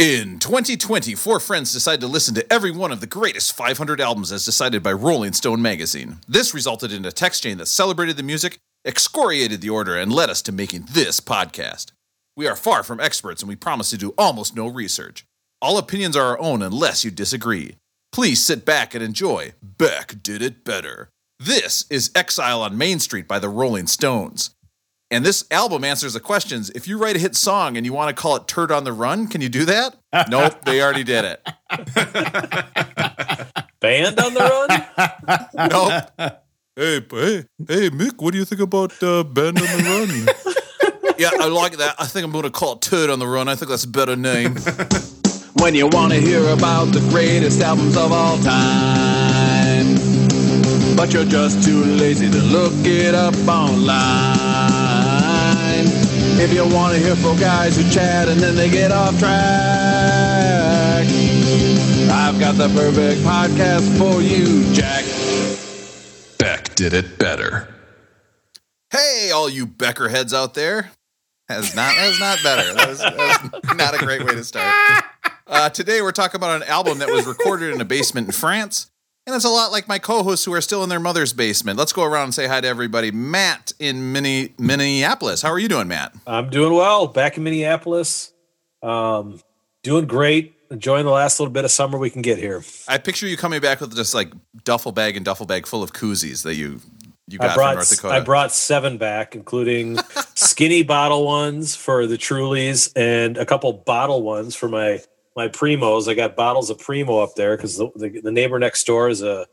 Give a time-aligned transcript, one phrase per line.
[0.00, 4.32] In 2020, four friends decided to listen to every one of the greatest 500 albums
[4.32, 6.20] as decided by Rolling Stone magazine.
[6.26, 10.30] This resulted in a text chain that celebrated the music, excoriated the order, and led
[10.30, 11.92] us to making this podcast.
[12.34, 15.26] We are far from experts and we promise to do almost no research.
[15.60, 17.76] All opinions are our own unless you disagree.
[18.10, 21.10] Please sit back and enjoy Beck Did It Better.
[21.38, 24.54] This is Exile on Main Street by the Rolling Stones.
[25.12, 26.70] And this album answers the questions.
[26.70, 28.92] If you write a hit song and you want to call it Turd on the
[28.92, 29.96] Run, can you do that?
[30.30, 31.42] nope, they already did it.
[33.80, 34.68] Band on the run?
[35.68, 36.04] Nope.
[36.76, 40.28] Hey, hey, hey, Mick, what do you think about uh, Band on the Run?
[41.18, 41.96] yeah, I like that.
[41.98, 43.48] I think I'm going to call it Turd on the Run.
[43.48, 44.54] I think that's a better name.
[45.54, 49.96] when you want to hear about the greatest albums of all time.
[50.96, 54.79] But you're just too lazy to look it up online.
[56.42, 59.30] If you want to hear from guys who chat and then they get off track,
[62.10, 65.04] I've got the perfect podcast for you, Jack.
[66.38, 67.68] Beck did it better.
[68.90, 70.90] hey, all you Becker heads out there.
[71.46, 72.72] That's not, that's not better.
[72.72, 74.74] That was, that was not a great way to start.
[75.46, 78.90] Uh, today, we're talking about an album that was recorded in a basement in France.
[79.30, 81.78] And it's a lot like my co hosts who are still in their mother's basement.
[81.78, 83.12] Let's go around and say hi to everybody.
[83.12, 85.40] Matt in Mini- Minneapolis.
[85.40, 86.12] How are you doing, Matt?
[86.26, 87.06] I'm doing well.
[87.06, 88.32] Back in Minneapolis.
[88.82, 89.40] Um,
[89.84, 90.56] doing great.
[90.72, 92.64] Enjoying the last little bit of summer we can get here.
[92.88, 94.32] I picture you coming back with just like
[94.64, 96.80] duffel bag and duffel bag full of koozies that you
[97.28, 98.14] you I got from North Dakota.
[98.16, 99.96] I brought seven back, including
[100.34, 105.00] skinny bottle ones for the Trulies and a couple bottle ones for my
[105.36, 106.08] my primos.
[106.08, 109.22] I got bottles of primo up there because the, the, the neighbor next door is
[109.22, 109.46] a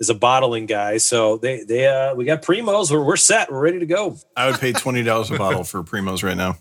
[0.00, 0.98] is a bottling guy.
[0.98, 2.90] So they they uh we got primos.
[2.90, 3.50] We're we're set.
[3.50, 4.16] We're ready to go.
[4.36, 6.56] I would pay twenty dollars a bottle for Primos right now.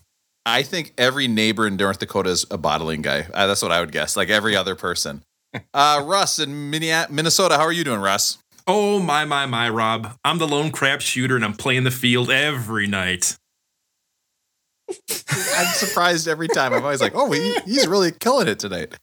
[0.45, 3.27] I think every neighbor in North Dakota is a bottling guy.
[3.31, 4.17] Uh, that's what I would guess.
[4.17, 5.23] Like every other person.
[5.73, 7.57] Uh, Russ in Minne- Minnesota.
[7.57, 8.37] How are you doing, Russ?
[8.67, 10.15] Oh my my my Rob.
[10.23, 13.37] I'm the lone crap shooter and I'm playing the field every night.
[15.57, 16.73] I'm surprised every time.
[16.73, 18.93] I'm always like, oh, he, he's really killing it tonight.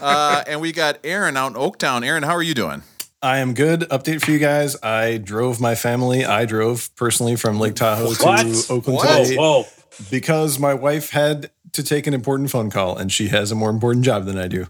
[0.00, 2.04] Uh, and we got Aaron out in Oaktown.
[2.06, 2.82] Aaron, how are you doing?
[3.22, 3.80] I am good.
[3.80, 4.80] Update for you guys.
[4.82, 6.24] I drove my family.
[6.24, 8.38] I drove personally from Lake Tahoe What?
[8.46, 9.24] to Oakland What?
[9.24, 9.64] today Whoa.
[10.10, 13.70] because my wife had to take an important phone call and she has a more
[13.70, 14.66] important job than I do.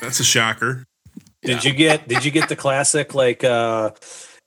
[0.00, 0.84] That's a shocker.
[1.42, 3.90] Did you get did you get the classic like uh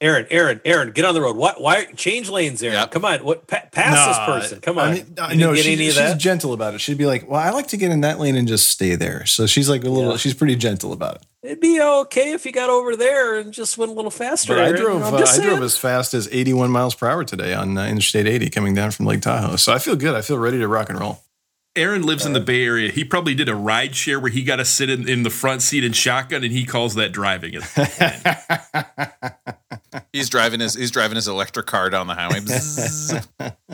[0.03, 1.37] Aaron, Aaron, Aaron, get on the road.
[1.37, 1.61] What?
[1.61, 2.75] Why change lanes, Aaron?
[2.75, 2.91] Yep.
[2.91, 3.47] Come on, what?
[3.47, 4.59] Pa- pass Nah, this person.
[4.61, 4.87] Come on.
[4.89, 6.17] I mean, You I didn't know get she- any of she's that.
[6.17, 6.81] gentle about it.
[6.81, 9.25] She'd be like, "Well, I like to get in that lane and just stay there."
[9.25, 10.11] So she's like a little.
[10.11, 10.17] Yeah.
[10.17, 11.21] She's pretty gentle about it.
[11.41, 14.55] It'd be okay if you got over there and just went a little faster.
[14.55, 15.01] But I drove.
[15.03, 18.27] I'm Uh, I drove as fast as 81 miles per hour today on uh, Interstate
[18.27, 19.55] 80 coming down from Lake Tahoe.
[19.55, 20.15] So I feel good.
[20.15, 21.22] I feel ready to rock and roll.
[21.75, 22.91] Aaron lives in the uh, Bay Area.
[22.91, 25.61] He probably did a ride share where he got to sit in, in the front
[25.61, 27.63] seat and shotgun, and he calls that driving it.
[30.11, 32.39] He's driving his he's driving his electric car down the highway.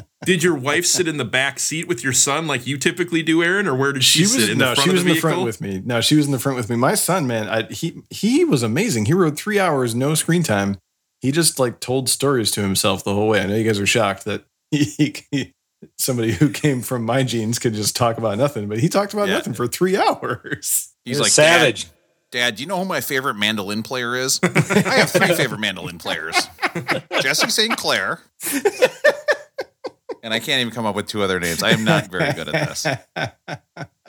[0.26, 3.42] Did your wife sit in the back seat with your son like you typically do,
[3.42, 5.04] Aaron, or where did she, she was sit in no, the front she of was
[5.04, 5.30] the in the vehicle?
[5.30, 5.82] front with me.
[5.86, 6.76] No, she was in the front with me.
[6.76, 9.06] My son, man, I, he he was amazing.
[9.06, 10.78] He rode three hours, no screen time.
[11.22, 13.42] He just like told stories to himself the whole way.
[13.42, 15.54] I know you guys are shocked that he, he
[15.98, 19.28] somebody who came from my genes could just talk about nothing, but he talked about
[19.28, 19.36] Yeah.
[19.36, 20.94] nothing for three hours.
[21.06, 21.86] He's You're like savage.
[21.86, 21.92] Dad,
[22.32, 24.40] Dad, do you know who my favorite mandolin player is?
[24.44, 24.48] I
[24.98, 26.36] have three favorite mandolin players:
[27.22, 27.76] Jesse St.
[27.76, 28.20] Clair,
[30.22, 31.64] and I can't even come up with two other names.
[31.64, 32.86] I am not very good at this.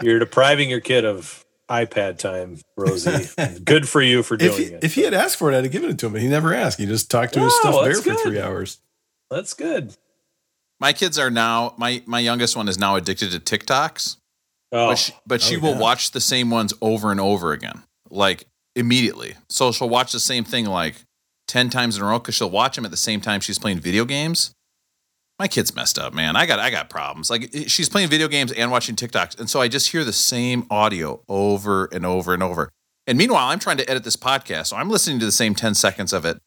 [0.02, 3.28] You're depriving your kid of iPad time, Rosie.
[3.64, 4.84] Good for you for doing If he, it.
[4.84, 6.52] if he had asked for it, I'd have given it to him, but he never
[6.52, 6.78] asked.
[6.78, 8.18] He just talked to his No, stuffed bear that's for good.
[8.20, 8.78] three hours.
[9.30, 9.94] That's good.
[10.80, 14.16] My kids are now my my youngest one is now addicted to TikToks,
[14.72, 15.78] Oh, but she, but oh, she Oh, will yeah.
[15.80, 19.34] watch the same ones over and over again, like immediately.
[19.48, 20.96] So she'll watch the same thing like
[21.46, 23.80] ten times in a row because she'll watch them at the same time she's playing
[23.80, 24.52] video games.
[25.38, 26.36] My kid's messed up, man.
[26.36, 27.30] I got I got problems.
[27.30, 30.66] Like she's playing video games and watching TikToks, and so I just hear the same
[30.70, 32.70] audio over and over and over.
[33.06, 35.74] And meanwhile, I'm trying to edit this podcast, so I'm listening to the same ten
[35.74, 36.38] seconds of it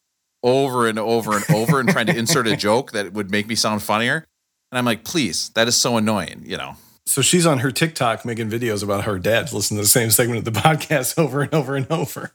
[0.44, 3.56] over and over and over, and trying to insert a joke that would make me
[3.56, 4.26] sound funnier.
[4.70, 6.42] And I'm like, please, that is so annoying.
[6.44, 6.76] You know,
[7.06, 10.46] So she's on her TikTok making videos about her dad listening to the same segment
[10.46, 12.32] of the podcast over and over and over.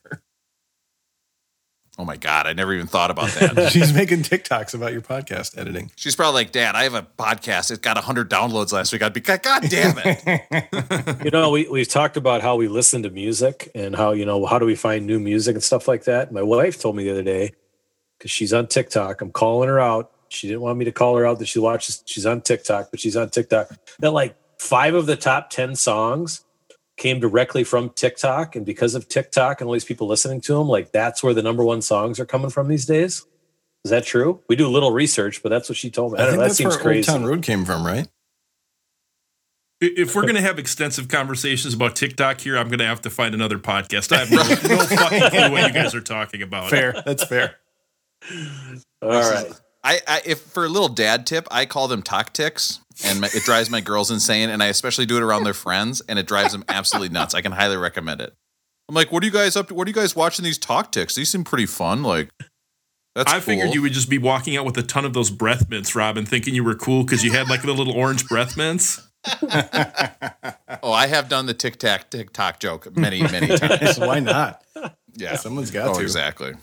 [1.98, 3.72] oh my god, I never even thought about that.
[3.74, 5.92] she's making TikToks about your podcast editing.
[5.98, 7.72] She's probably like, Dad, I have a podcast.
[7.72, 9.02] It got 100 downloads last week.
[9.04, 9.40] I'd be, God
[9.70, 11.26] damn it.
[11.26, 14.46] you know, we, we've talked about how we listen to music and how, you know,
[14.46, 16.32] how do we find new music and stuff like that.
[16.32, 17.52] My wife told me the other day,
[18.20, 20.12] because she's on TikTok, I'm calling her out.
[20.28, 23.00] She didn't want me to call her out that she watches, she's on TikTok, but
[23.00, 23.72] she's on TikTok.
[24.00, 26.46] That like five of the top 10 songs
[26.98, 28.56] came directly from TikTok.
[28.56, 31.42] And because of TikTok and all these people listening to them, like that's where the
[31.42, 33.26] number one songs are coming from these days.
[33.86, 34.42] Is that true?
[34.50, 36.20] We do a little research, but that's what she told me.
[36.20, 36.44] I, I don't think know.
[36.44, 37.12] That that's seems where crazy.
[37.12, 38.08] Old Town Road came from, right?
[39.82, 43.10] If we're going to have extensive conversations about TikTok here, I'm going to have to
[43.10, 44.12] find another podcast.
[44.12, 44.38] I have no,
[44.76, 46.70] no fucking clue what you guys are talking about.
[46.70, 47.02] Fair.
[47.06, 47.56] That's fair.
[49.02, 49.52] All right.
[49.84, 53.28] I, I if for a little dad tip, I call them talk ticks, and my,
[53.34, 54.50] it drives my girls insane.
[54.50, 57.34] And I especially do it around their friends, and it drives them absolutely nuts.
[57.34, 58.34] I can highly recommend it.
[58.90, 59.74] I'm like, what are you guys up to?
[59.76, 61.16] What are you guys watching these talk ticks?
[61.16, 62.04] These seem pretty fun.
[62.04, 62.30] Like,
[63.16, 65.70] that's I figured you would just be walking out with a ton of those breath
[65.70, 69.02] mints, Robin, thinking you were cool because you had like the little orange breath mints.
[70.82, 74.00] Oh, I have done the tic tac tic toc joke many many times.
[74.00, 74.64] Why not?
[75.14, 76.02] Yeah, Someone's got oh, to.
[76.02, 76.54] exactly.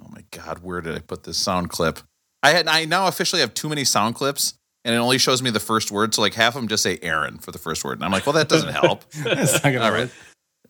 [0.00, 2.00] Oh my god, where did I put this sound clip?
[2.42, 4.54] I had I now officially have too many sound clips,
[4.84, 6.14] and it only shows me the first word.
[6.14, 8.26] So like half of them just say Aaron for the first word, and I'm like,
[8.26, 9.08] well, that doesn't help.
[9.24, 10.00] That's not gonna All work.
[10.00, 10.10] right,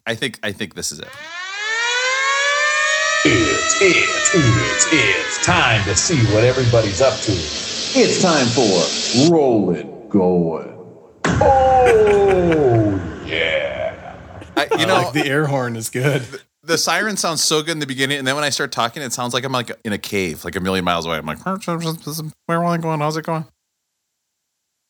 [0.07, 1.09] I think I think this is it.
[3.27, 7.33] It's, it's, it's, it's time to see what everybody's up to.
[7.33, 10.69] It's time for rolling Going.
[11.25, 14.15] Oh, yeah.
[14.57, 16.23] I, you I know, like the air horn is good.
[16.67, 19.13] The siren sounds so good in the beginning, and then when I start talking, it
[19.13, 21.17] sounds like I'm like in a cave, like a million miles away.
[21.17, 23.01] I'm like, where am I going?
[23.01, 23.47] How's it going?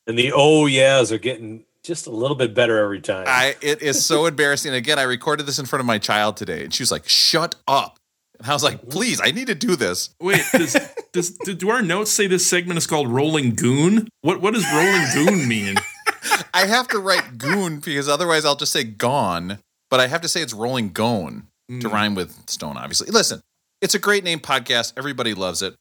[0.07, 3.25] And the oh yeahs are getting just a little bit better every time.
[3.27, 4.75] I it is so embarrassing.
[4.75, 7.57] Again, I recorded this in front of my child today, and she was like, "Shut
[7.67, 7.99] up!"
[8.39, 8.91] And I was like, mm-hmm.
[8.91, 10.77] "Please, I need to do this." Wait, does,
[11.13, 14.09] does do our notes say this segment is called Rolling Goon?
[14.21, 15.77] What what does Rolling Goon mean?
[16.55, 19.59] I have to write goon because otherwise I'll just say gone.
[19.91, 21.93] But I have to say it's rolling gone to mm.
[21.93, 22.77] rhyme with stone.
[22.77, 23.41] Obviously, listen,
[23.81, 24.93] it's a great name podcast.
[24.97, 25.75] Everybody loves it.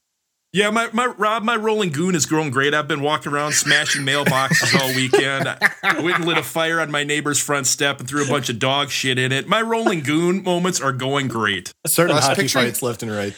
[0.54, 2.74] Yeah, my, my Rob, my rolling goon is growing great.
[2.74, 5.48] I've been walking around smashing mailboxes all weekend.
[5.48, 8.48] I went and lit a fire on my neighbor's front step and threw a bunch
[8.48, 9.48] of dog shit in it.
[9.48, 11.72] My rolling goon moments are going great.
[11.88, 13.34] Certain I hockey fights left and right.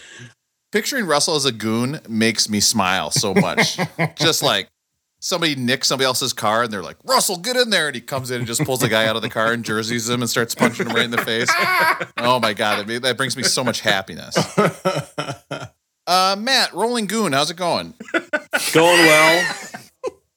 [0.73, 3.79] Picturing Russell as a goon makes me smile so much.
[4.17, 4.69] just like
[5.27, 7.89] somebody nicks somebody else's car and they're like, Russell, get in there.
[7.89, 10.09] And he comes in and just pulls the guy out of the car and jerseys
[10.09, 11.53] him and starts punching him right in the face.
[12.19, 12.87] Oh my God.
[12.87, 14.37] That, that brings me so much happiness.
[16.09, 17.93] Uh, Matt, Rolling Goon, how's it going?
[18.73, 19.57] going well.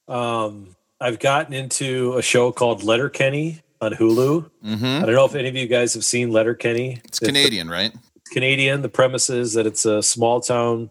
[0.08, 4.50] Um, I've gotten into a show called Letter Kenny on Hulu.
[4.66, 4.84] Mm-hmm.
[4.84, 7.00] I don't know if any of you guys have seen Letterkenny.
[7.06, 7.94] It's Canadian, right?
[8.32, 8.82] Canadian.
[8.82, 10.90] The premise is that it's a small town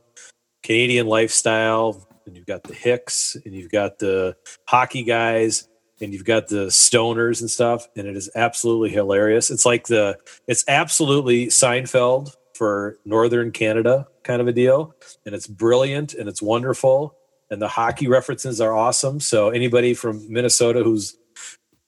[0.63, 4.37] Canadian lifestyle, and you've got the Hicks, and you've got the
[4.69, 5.69] hockey guys,
[6.01, 9.51] and you've got the stoners and stuff, and it is absolutely hilarious.
[9.51, 14.95] It's like the it's absolutely Seinfeld for Northern Canada kind of a deal,
[15.27, 17.17] and it's brilliant and it's wonderful,
[17.51, 19.21] and the hockey references are awesome.
[19.21, 21.17] So anybody from Minnesota who's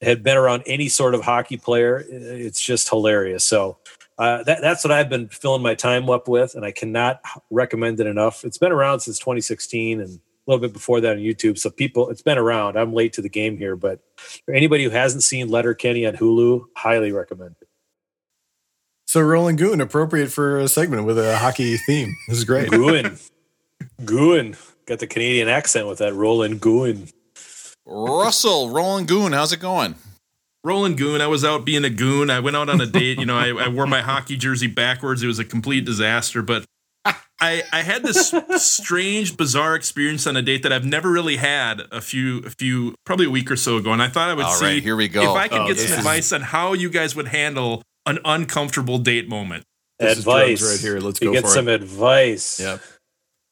[0.03, 3.45] had been around any sort of hockey player, it's just hilarious.
[3.45, 3.79] So
[4.19, 7.21] uh, that, that's what I've been filling my time up with, and I cannot
[7.51, 8.45] recommend it enough.
[8.45, 10.21] It's been around since 2016 and
[10.51, 11.59] little bit before that on YouTube.
[11.59, 12.77] So people, it's been around.
[12.77, 14.01] I'm late to the game here, but
[14.45, 17.69] for anybody who hasn't seen Letterkenny on Hulu, highly recommend it.
[19.07, 22.15] So Rolling Goon, appropriate for a segment with a hockey theme.
[22.29, 22.71] This is great.
[22.71, 23.21] Gooin,
[24.03, 24.57] Gooin,
[24.87, 27.13] got the Canadian accent with that Roland Gooin.
[27.85, 29.97] Russell, Roland Goon, how's it going?
[30.63, 31.21] Roland goon.
[31.21, 32.29] I was out being a goon.
[32.29, 33.19] I went out on a date.
[33.19, 35.23] You know, I, I wore my hockey jersey backwards.
[35.23, 36.43] It was a complete disaster.
[36.43, 36.67] But
[37.41, 41.83] I I had this strange, bizarre experience on a date that I've never really had
[41.91, 43.93] a few a few probably a week or so ago.
[43.93, 45.23] And I thought I would All see right, here we go.
[45.23, 48.19] if I could Oh, get some is- advice on how you guys would handle an
[48.25, 49.65] uncomfortable date moment.
[49.99, 51.01] This advice drugs right here.
[51.01, 51.83] Let's You go get for some it.
[51.83, 52.59] advice.
[52.61, 52.81] Yep.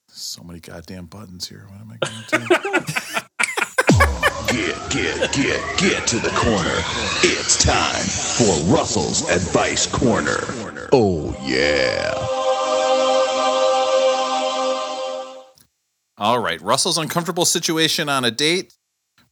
[0.08, 1.66] So many goddamn buttons here.
[1.68, 3.18] What am I going to do?
[4.48, 6.74] Get, get, get, get to the corner.
[7.22, 8.02] It's time
[8.38, 10.38] for Russell's Advice Corner.
[10.92, 12.14] Oh, yeah.
[16.18, 16.60] All right.
[16.60, 18.74] Russell's uncomfortable situation on a date.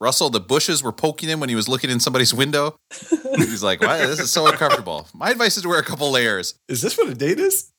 [0.00, 2.76] Russell, the bushes were poking him when he was looking in somebody's window.
[3.36, 6.54] He's like, "Wow, this is so uncomfortable." My advice is to wear a couple layers.
[6.68, 7.72] Is this what a date is?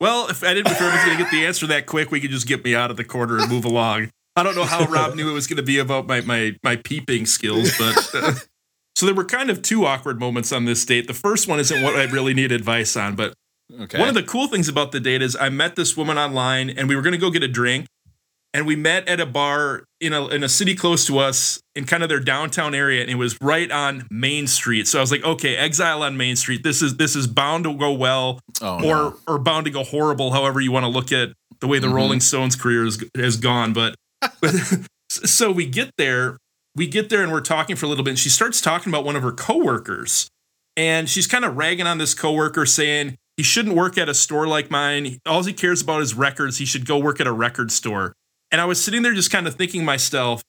[0.00, 2.20] Well, if I didn't if I was going to get the answer that quick, we
[2.20, 4.10] could just get me out of the corner and move along.
[4.34, 6.76] I don't know how Rob knew it was going to be about my my my
[6.76, 8.34] peeping skills, but uh,
[8.96, 11.06] so there were kind of two awkward moments on this date.
[11.06, 13.34] The first one isn't what I really need advice on, but
[13.80, 13.98] Okay.
[13.98, 16.88] one of the cool things about the date is I met this woman online, and
[16.88, 17.86] we were going to go get a drink,
[18.56, 21.84] and we met at a bar in a in a city close to us in
[21.84, 24.88] kind of their downtown area, and it was right on Main Street.
[24.88, 26.62] So I was like, okay, Exile on Main Street.
[26.62, 29.16] This is this is bound to go well oh, or no.
[29.26, 31.92] or bound to go horrible, however you want to look at the way the Mhm.
[31.92, 33.74] Rolling Stones career has, has gone.
[33.74, 33.94] But,
[34.40, 34.54] but
[35.10, 36.38] so we get there,
[36.74, 39.04] we get there and we're talking for a little bit, and she starts talking about
[39.04, 40.28] one of her coworkers.
[40.78, 44.46] And she's kind of ragging on this coworker, saying he shouldn't work at a store
[44.46, 45.18] like mine.
[45.26, 46.58] All he cares about is records.
[46.58, 48.12] He should go work at a record store.
[48.50, 50.42] And I was sitting there just kind of thinking myself,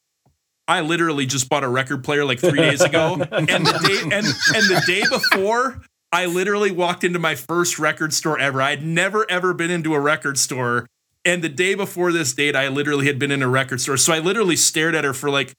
[0.67, 3.13] I literally just bought a record player like three days ago.
[3.31, 8.13] and the day and, and the day before, I literally walked into my first record
[8.13, 8.61] store ever.
[8.61, 10.87] I'd never ever been into a record store.
[11.25, 13.97] And the day before this date, I literally had been in a record store.
[13.97, 15.53] So I literally stared at her for like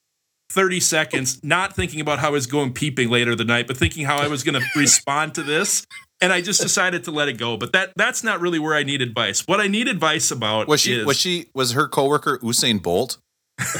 [0.50, 4.06] 30 seconds, not thinking about how I was going peeping later the night, but thinking
[4.06, 5.86] how I was going to respond to this.
[6.20, 7.56] And I just decided to let it go.
[7.56, 9.46] But that that's not really where I need advice.
[9.46, 13.18] What I need advice about Was she is, was she was her coworker Usain Bolt?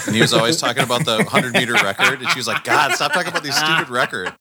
[0.06, 2.20] And he was always talking about the 100 meter record.
[2.20, 4.32] And she was like, God, stop talking about these stupid record.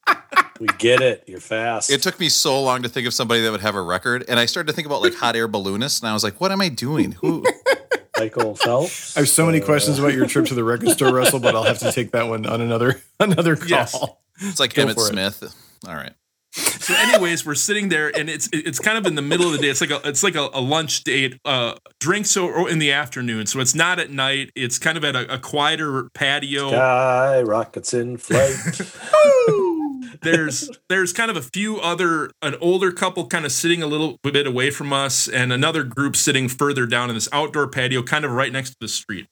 [0.59, 1.23] We get it.
[1.27, 1.91] You're fast.
[1.91, 4.25] It took me so long to think of somebody that would have a record.
[4.27, 6.01] And I started to think about like hot air balloonists.
[6.01, 7.13] And I was like, what am I doing?
[7.13, 7.45] Who?
[8.19, 9.15] Michael Phelps.
[9.15, 11.63] I have so many questions about your trip to the record store, Russell, but I'll
[11.63, 13.67] have to take that one on another another call.
[13.67, 13.95] Yes.
[14.39, 15.33] It's like Go Emmitt for it.
[15.33, 15.55] Smith.
[15.87, 16.13] All right.
[16.57, 19.57] So anyways we're sitting there and it's it's kind of in the middle of the
[19.59, 22.91] day it's like a it's like a, a lunch date uh drinks or in the
[22.91, 27.41] afternoon so it's not at night it's kind of at a, a quieter patio Sky
[27.41, 28.55] rockets in flight.
[30.21, 34.17] there's there's kind of a few other an older couple kind of sitting a little
[34.23, 38.25] bit away from us and another group sitting further down in this outdoor patio kind
[38.25, 39.27] of right next to the street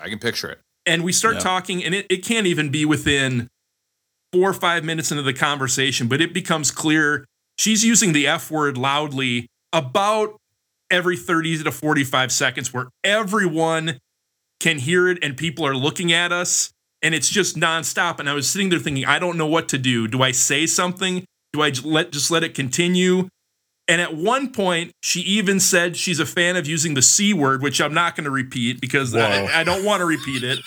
[0.00, 0.60] I can picture it.
[0.86, 1.40] and we start Yeah.
[1.40, 3.48] talking and it, it can't even be within
[4.32, 7.24] four or five minutes into the conversation but it becomes clear
[7.58, 10.36] she's using the f word loudly about
[10.90, 13.98] every 30 to 45 seconds where everyone
[14.60, 16.70] can hear it and people are looking at us
[17.00, 18.18] and it's just nonstop.
[18.18, 20.08] And i was sitting there thinking i don't know what to do.
[20.08, 21.24] Do i say something?
[21.52, 23.28] Do I let just let it continue?
[23.86, 27.62] And at one point, she even said she's a fan of using the C word,
[27.62, 30.58] which I'm not going to repeat because I, I don't want to repeat it.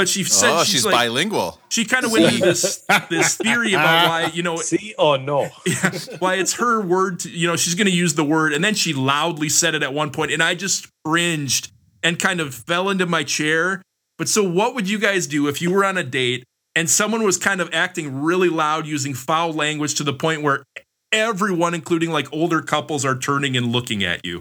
[0.00, 1.60] But she said oh, she's, she's, like, bilingual.
[1.68, 4.94] she kind of went into this this theory about ah, why you know See?
[4.96, 5.50] Oh no.
[6.20, 7.20] why it's her word.
[7.20, 9.82] To, you know, she's going to use the word, and then she loudly said it
[9.82, 11.70] at one point, and I just cringed
[12.02, 13.82] and kind of fell into my chair.
[14.16, 17.22] But so, what would you guys do if you were on a date and someone
[17.22, 20.64] was kind of acting really loud, using foul language to the point where
[21.12, 24.40] everyone, including like older couples, are turning and looking at you?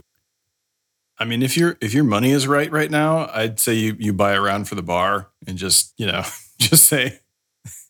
[1.19, 4.13] I mean, if your if your money is right right now, I'd say you you
[4.13, 6.23] buy a round for the bar and just you know
[6.59, 7.19] just say,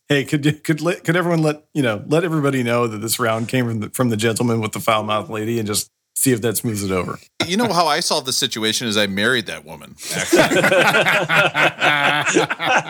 [0.08, 3.20] hey, could you- could let, could everyone let you know let everybody know that this
[3.20, 6.32] round came from the, from the gentleman with the foul mouth lady and just see
[6.34, 7.18] if that smooths it over.
[7.48, 10.42] You know how I solved the situation is I married that woman actually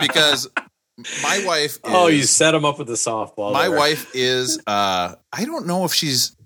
[0.00, 0.48] because
[1.22, 1.72] my wife.
[1.74, 3.52] Is, oh, you set him up with the softball.
[3.52, 3.78] my there.
[3.78, 4.58] wife is.
[4.66, 6.36] uh I don't know if she's.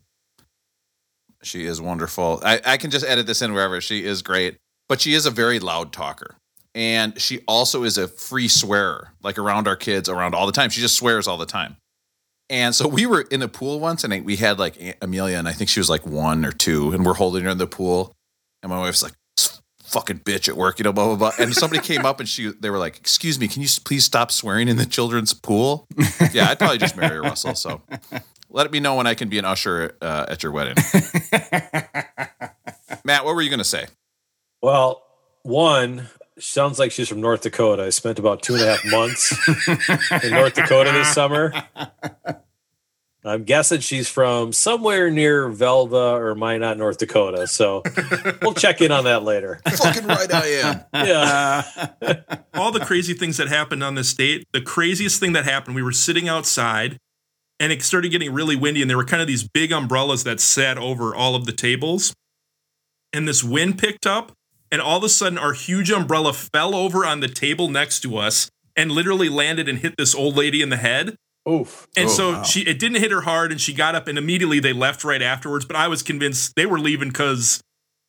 [1.44, 2.40] She is wonderful.
[2.44, 3.80] I, I can just edit this in wherever.
[3.80, 4.56] She is great,
[4.88, 6.36] but she is a very loud talker.
[6.74, 10.70] And she also is a free swearer, like around our kids, around all the time.
[10.70, 11.76] She just swears all the time.
[12.50, 15.48] And so we were in a pool once, and we had like Aunt Amelia, and
[15.48, 18.12] I think she was like one or two, and we're holding her in the pool.
[18.62, 19.12] And my wife's like,
[19.84, 21.32] fucking bitch at work, you know, blah, blah, blah.
[21.38, 24.32] And somebody came up and she, they were like, excuse me, can you please stop
[24.32, 25.86] swearing in the children's pool?
[26.32, 27.54] Yeah, I'd probably just marry Russell.
[27.54, 27.80] So
[28.54, 30.76] let me know when I can be an usher uh, at your wedding.
[33.04, 33.86] Matt, what were you going to say?
[34.62, 35.02] Well,
[35.42, 36.06] one
[36.38, 37.82] sounds like she's from North Dakota.
[37.82, 39.36] I spent about two and a half months
[40.24, 41.52] in North Dakota this summer.
[43.26, 47.46] I'm guessing she's from somewhere near Velva or Minot, North Dakota.
[47.48, 47.82] So
[48.42, 49.60] we'll check in on that later.
[49.68, 50.84] Fucking right I am.
[50.92, 51.64] Yeah.
[52.54, 54.46] all the crazy things that happened on this date.
[54.52, 57.00] The craziest thing that happened, we were sitting outside
[57.60, 60.40] and it started getting really windy, and there were kind of these big umbrellas that
[60.40, 62.12] sat over all of the tables.
[63.12, 64.32] And this wind picked up,
[64.72, 68.16] and all of a sudden, our huge umbrella fell over on the table next to
[68.16, 71.14] us and literally landed and hit this old lady in the head.
[71.48, 71.86] Oof.
[71.96, 72.42] And Oh, so wow.
[72.42, 75.22] she it didn't hit her hard and she got up and immediately they left right
[75.22, 75.64] afterwards.
[75.64, 77.60] But I was convinced they were leaving because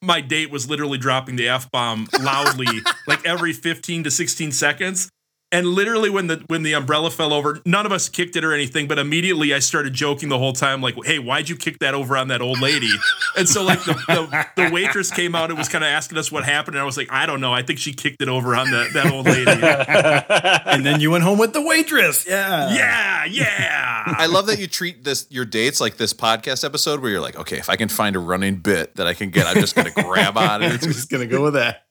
[0.02, 2.66] my date was literally dropping the F bomb loudly,
[3.08, 5.10] like every 15 to 16 seconds.
[5.52, 8.54] And literally when the when the umbrella fell over, none of us kicked it or
[8.54, 11.94] anything, but immediately I started joking the whole time, like, hey, why'd you kick that
[11.94, 12.92] over on that old lady?
[13.38, 16.32] And so like the, the, the waitress came out and was kind of asking us
[16.32, 16.76] what happened.
[16.76, 17.54] And I was like, I don't know.
[17.54, 19.52] I think she kicked it over on the, that old lady.
[20.66, 22.26] and then you went home with the waitress.
[22.28, 22.74] Yeah.
[22.74, 24.04] yeah, yeah.
[24.18, 27.38] I love that you treat this your dates like this podcast episode where you're like,
[27.38, 29.92] okay, if I can find a running bit that I can get, I'm just going
[29.92, 31.85] to grab on I'm just gonna go with that.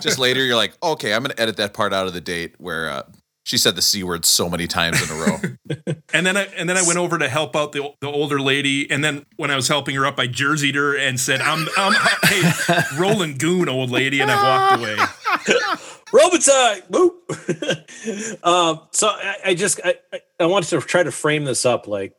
[0.00, 2.54] Just later, you're like, okay, I'm going to edit that part out of the date
[2.58, 3.02] where uh,
[3.44, 5.36] she said the c word so many times in a row.
[6.12, 8.90] And then I and then I went over to help out the the older lady.
[8.90, 11.92] And then when I was helping her up, I jerseyed her and said, "I'm I'm
[12.24, 14.96] hey, rolling goon, old lady," and I walked away.
[16.12, 16.82] Robotime.
[16.90, 18.44] Boop.
[18.44, 21.86] um, so I, I just I, I- I wanted to try to frame this up
[21.86, 22.14] like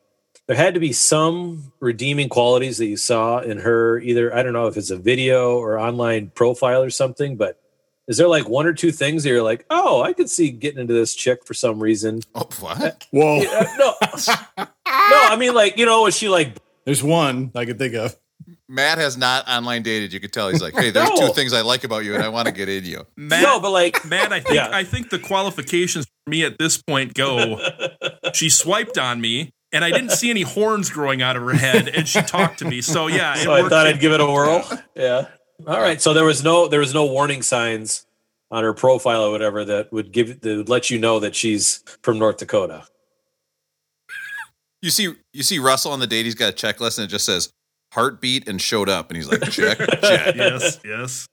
[0.48, 4.53] there had to be some redeeming qualities that you saw in her either I don't
[4.53, 7.57] know if it's a video or online profile or something, but
[8.07, 10.79] is there like one or two things that you're like, oh, I could see getting
[10.81, 12.21] into this chick for some reason?
[12.36, 13.05] Oh, what?
[13.12, 13.39] Whoa.
[13.39, 13.93] Uh, no,
[14.57, 18.15] no, I mean like you know, was she like There's one I could think of.
[18.67, 20.13] Matt has not online dated.
[20.13, 21.27] You could tell he's like, hey, there's No.
[21.27, 23.05] two things I like about you, and I want to get in you.
[23.17, 24.69] Matt, no, but like Matt, I think Yeah.
[24.71, 27.60] I think the qualifications for me at this point go.
[28.33, 31.88] she swiped on me, and I didn't see any horns growing out of her head,
[31.88, 32.82] and she talked to me.
[32.82, 34.68] So yeah, so I thought I'd give it a whirl.
[34.96, 35.28] Yeah.
[35.68, 36.01] All right.
[36.01, 38.06] So there was no there was no warning signs
[38.50, 41.84] on her profile or whatever that would give that would let you know that she's
[42.04, 42.86] from North Dakota.
[44.82, 46.25] You see, you see Russell on the date.
[46.25, 47.54] He's got a checklist, and it just says
[47.94, 50.00] heartbeat and showed up, and he's like, check, check.
[50.36, 51.28] yes, yes.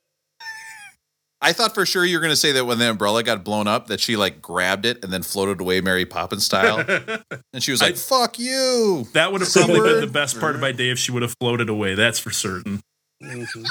[1.40, 3.68] I thought for sure you were going to say that when the umbrella got blown
[3.68, 6.78] up, that she like grabbed it and then floated away Mary Poppins style,
[7.52, 10.54] and she was like, I- "Fuck you." That would have probably been the best part
[10.56, 11.94] of my day if she would have floated away.
[11.94, 12.80] That's for certain.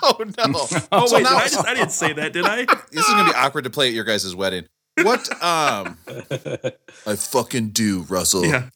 [0.04, 0.68] Oh no!
[0.92, 2.66] Oh So wait, now- I, just, I didn't say that, did I?
[2.66, 4.66] this is gonna be awkward to play at your guys' wedding.
[5.02, 5.30] What?
[5.44, 5.98] Um,
[7.06, 8.46] I fucking do, Russell.
[8.46, 8.70] Yeah.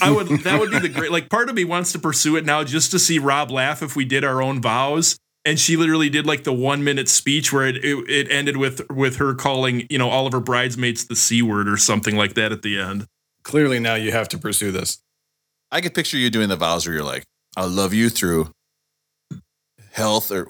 [0.00, 2.44] I would that would be the great like part of me wants to pursue it
[2.46, 5.18] now just to see Rob laugh if we did our own vows.
[5.46, 8.80] And she literally did like the one minute speech where it, it it ended with
[8.90, 12.34] with her calling, you know, all of her bridesmaids the C word or something like
[12.34, 13.06] that at the end.
[13.42, 15.02] Clearly now you have to pursue this.
[15.70, 17.24] I could picture you doing the vows where you're like,
[17.56, 18.52] "I'll love you through
[19.92, 20.48] health," or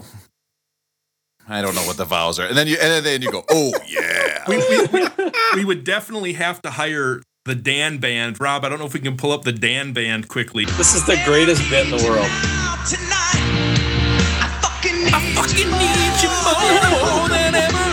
[1.48, 3.72] I don't know what the vows are, and then you and then you go, "Oh
[3.88, 5.08] yeah." We, we, we,
[5.56, 8.40] we would definitely have to hire the Dan band.
[8.40, 10.64] Rob, I don't know if we can pull up the Dan band quickly.
[10.64, 12.30] This is the greatest bit in the world.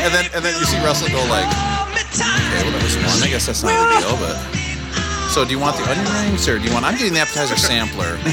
[0.03, 1.46] And then and then you see Russell go like,
[2.15, 3.24] "Okay, well that was one.
[3.24, 4.38] I guess that's not a big deal, but."
[5.32, 6.84] So do you want the onion rings or do you want?
[6.84, 8.20] I'm getting the appetizer sampler.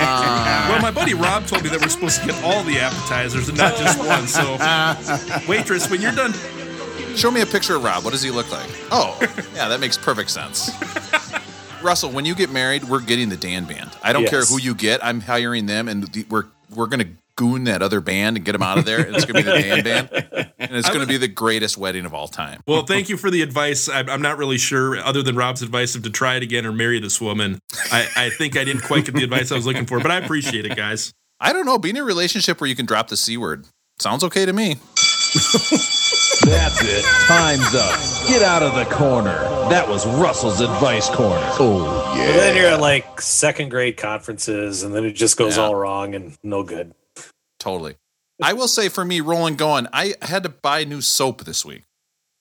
[0.00, 3.48] Uh, Well, my buddy Rob told me that we're supposed to get all the appetizers
[3.48, 4.28] and not just one.
[4.28, 4.56] So,
[5.48, 6.32] waitress, when you're done
[7.16, 8.04] Show me a picture of Rob.
[8.04, 8.70] What does he look like?
[8.92, 9.18] Oh,
[9.52, 10.70] yeah, that makes perfect sense.
[11.82, 13.90] Russell, when you get married, we're getting the Dan band.
[14.04, 15.04] I don't care who you get.
[15.04, 18.62] I'm hiring them, and the, we're we're gonna goon that other band and get them
[18.62, 19.00] out of there.
[19.06, 22.12] And it's gonna be the Dan band, and it's gonna be the greatest wedding of
[22.12, 22.60] all time.
[22.66, 23.88] Well, thank you for the advice.
[23.88, 26.72] I'm, I'm not really sure, other than Rob's advice of to try it again or
[26.72, 27.60] marry this woman.
[27.92, 30.16] I, I think I didn't quite get the advice I was looking for, but I
[30.18, 31.12] appreciate it, guys.
[31.40, 31.78] I don't know.
[31.78, 33.64] Being in a relationship where you can drop the c word
[34.00, 34.74] sounds okay to me.
[36.44, 37.04] That's it.
[37.26, 38.28] Time's up.
[38.28, 39.38] Get out of the corner.
[39.68, 41.40] That was Russell's advice corner.
[41.60, 41.84] Oh,
[42.16, 45.64] But then you're at like second grade conferences, and then it just goes Yeah.
[45.64, 46.94] all wrong and no good.
[47.68, 47.96] Totally.
[48.42, 51.82] I will say for me, rolling going, I had to buy new soap this week.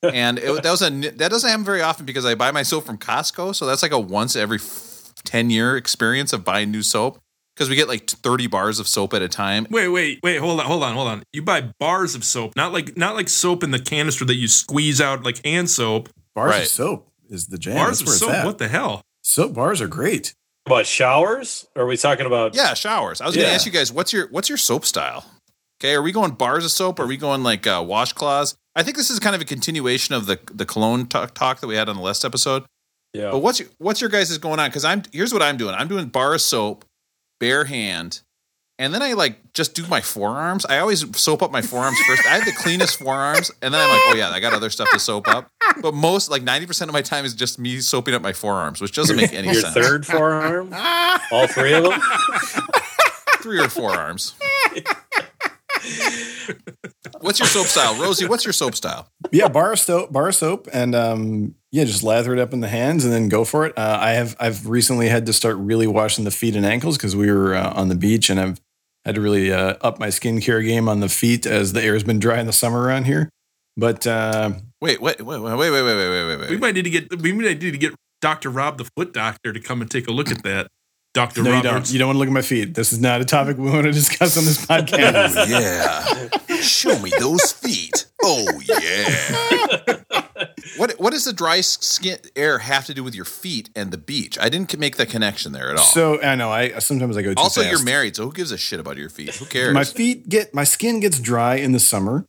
[0.04, 2.86] And it, that was a that doesn't happen very often because I buy my soap
[2.86, 6.84] from Costco, so that's like a once every f- ten year experience of buying new
[6.84, 7.20] soap
[7.56, 9.66] because we get like thirty bars of soap at a time.
[9.72, 10.38] Wait, wait, wait.
[10.38, 11.24] Hold on, hold on, hold on.
[11.34, 14.48] You buy bars of soap, not like not like soap in the canister that you
[14.48, 16.10] squeeze out like hand soap.
[16.36, 16.62] Bars Right.
[16.62, 17.76] of soap is the jam.
[17.78, 18.46] bars That's of soap.
[18.46, 19.02] What the hell?
[19.24, 20.36] Soap bars are great.
[20.68, 21.66] About showers?
[21.76, 22.56] Or are we talking about?
[22.56, 23.22] Yeah, showers.
[23.22, 25.26] I was going to ask you guys, what's your what's your soap style?
[25.80, 27.00] Okay, are we going bars of soap?
[27.00, 28.56] Are we going like uh, washcloths?
[28.76, 31.68] I think this is kind of a continuation of the the cologne talk, talk that
[31.68, 32.64] we had on the last episode.
[33.14, 33.32] Yeah.
[33.32, 34.70] But what's your, what's your guys' is going on?
[34.70, 35.74] Because I'm here's what I'm doing.
[35.74, 36.86] I'm doing bar of soap,
[37.40, 38.22] bare hand,
[38.80, 40.66] and then I like just do my forearms.
[40.66, 42.26] I always soap up my forearms first.
[42.26, 44.90] I have the cleanest forearms, and then I'm like, oh yeah, I got other stuff
[44.92, 45.50] to soap up.
[45.82, 48.80] But most like ninety percent of my time is just me soaping up my forearms,
[48.82, 49.76] which doesn't make any sense.
[49.76, 50.74] Your third forearm?
[51.32, 52.00] All three of them?
[53.42, 54.34] Three or four arms.
[57.22, 58.28] what's your soap style, Rosie?
[58.28, 59.08] What's your soap style?
[59.32, 62.60] yeah, bar of soap, bar of soap, and um, yeah, just lather it up in
[62.60, 63.78] the hands and then go for it.
[63.78, 67.16] Uh, I have I've recently had to start really washing the feet and ankles because
[67.16, 68.60] we were uh, on the beach and I've
[69.08, 72.04] had to really uh, up my skincare game on the feet as the air has
[72.04, 73.30] been dry in the summer around here.
[73.76, 76.50] But uh, Wait, wait, wait, wait, wait, wait, wait, wait, wait, wait.
[76.50, 79.54] We might need to get we might need to get Doctor Rob, the foot doctor,
[79.54, 80.68] to come and take a look at that.
[81.14, 81.90] Doctor no, you Roberts.
[81.90, 81.94] don't.
[81.94, 82.76] You don't want to look at my feet.
[82.76, 85.48] This is not a topic we want to discuss on this podcast.
[86.50, 86.58] yeah.
[86.62, 88.06] Show me those feet.
[88.24, 90.22] Oh yeah.
[90.78, 93.98] what what does the dry skin air have to do with your feet and the
[93.98, 94.38] beach?
[94.40, 95.86] I didn't make that connection there at all.
[95.86, 97.72] so I know I sometimes I go too also, fast.
[97.72, 99.36] you're married, so who gives a shit about your feet?
[99.36, 99.74] Who cares?
[99.74, 102.26] My feet get my skin gets dry in the summer.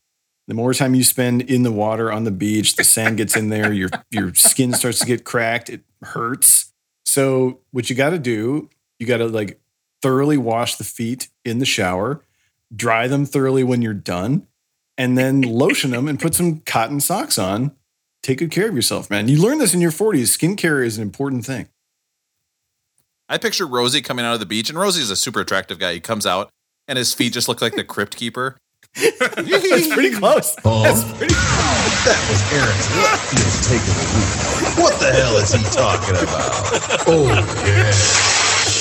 [0.47, 3.51] The more time you spend in the water on the beach, the sand gets in
[3.51, 6.73] there, your your skin starts to get cracked, it hurts.
[7.05, 9.61] So what you got to do, you got to like
[10.01, 12.23] thoroughly wash the feet in the shower,
[12.75, 14.47] dry them thoroughly when you're done,
[14.97, 17.73] and then lotion them and put some cotton socks on.
[18.23, 19.29] Take good care of yourself, man.
[19.29, 20.37] You learn this in your 40s.
[20.37, 21.69] Skincare is an important thing.
[23.29, 25.93] I picture Rosie coming out of the beach, and Rosie's a super attractive guy.
[25.95, 26.51] He comes out,
[26.87, 28.57] and his feet just look like the crypt keeper.
[28.95, 30.57] That's pretty close.
[30.65, 30.83] Oh.
[30.85, 34.83] That's pretty That was Aaron's left field take of week.
[34.83, 37.05] What the hell is he talking about?
[37.11, 37.25] Oh,
[37.67, 37.91] yeah.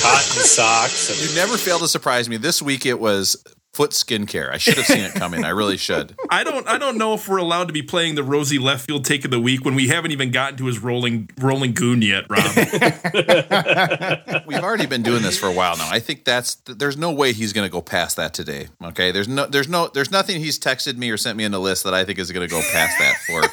[0.02, 1.10] Cotton socks.
[1.10, 2.36] And You never fail to surprise me.
[2.36, 3.42] This week it was
[3.78, 4.52] foot skincare.
[4.52, 5.44] I should have seen it coming.
[5.44, 6.16] I really should.
[6.30, 9.04] I don't I don't know if we're allowed to be playing the Rosie left field
[9.04, 12.24] take of the week when we haven't even gotten to his rolling rolling goon yet,
[12.28, 12.42] Rob.
[14.48, 15.88] We've already been doing this for a while now.
[15.88, 18.66] I think that's there's no way he's going to go past that today.
[18.82, 21.60] Okay, there's no there's no there's nothing he's texted me or sent me in the
[21.60, 23.44] list that I think is going to go past that for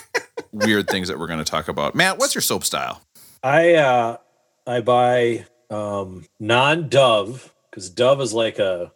[0.52, 1.94] weird things that we're going to talk about.
[1.94, 3.04] Matt, what's your soap style?
[3.44, 4.18] I uh
[4.66, 8.92] I buy um non Dove because Dove is like a a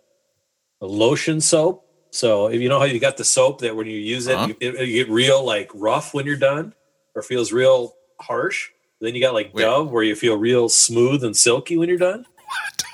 [0.87, 1.85] lotion soap.
[2.11, 4.47] So if you know how you got the soap that when you use it, Huh?
[4.47, 6.73] you, it, you get real like rough when you're done,
[7.15, 8.69] or feels real harsh.
[9.01, 9.61] Then you got like Wait.
[9.63, 12.25] Dove where you feel real smooth and silky when you're done.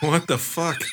[0.01, 0.83] what the fuck?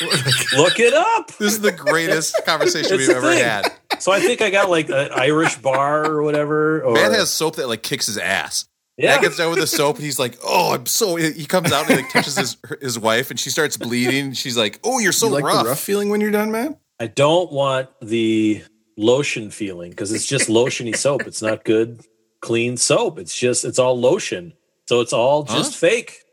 [0.56, 1.28] Look it up.
[1.36, 3.44] This is the greatest conversation we've ever thing.
[3.44, 3.70] had.
[3.98, 6.82] So I think I got like an Irish bar or whatever.
[6.82, 8.64] Or, Matt has soap that like kicks his ass.
[9.00, 9.12] Yeah.
[9.14, 11.88] Matt gets done with the soap and he's like, "Oh, I'm so." He comes out
[11.88, 14.32] and he like touches his his wife and she starts bleeding.
[14.32, 16.76] She's like, "Oh, you're so you like rough." the rough feeling when you're done, man?
[16.98, 18.62] I don't want the
[18.96, 21.22] lotion feeling because it's just lotiony soap.
[21.26, 22.04] It's not good,
[22.40, 23.18] clean soap.
[23.18, 24.52] It's just it's all lotion.
[24.88, 26.24] So it's all just fake.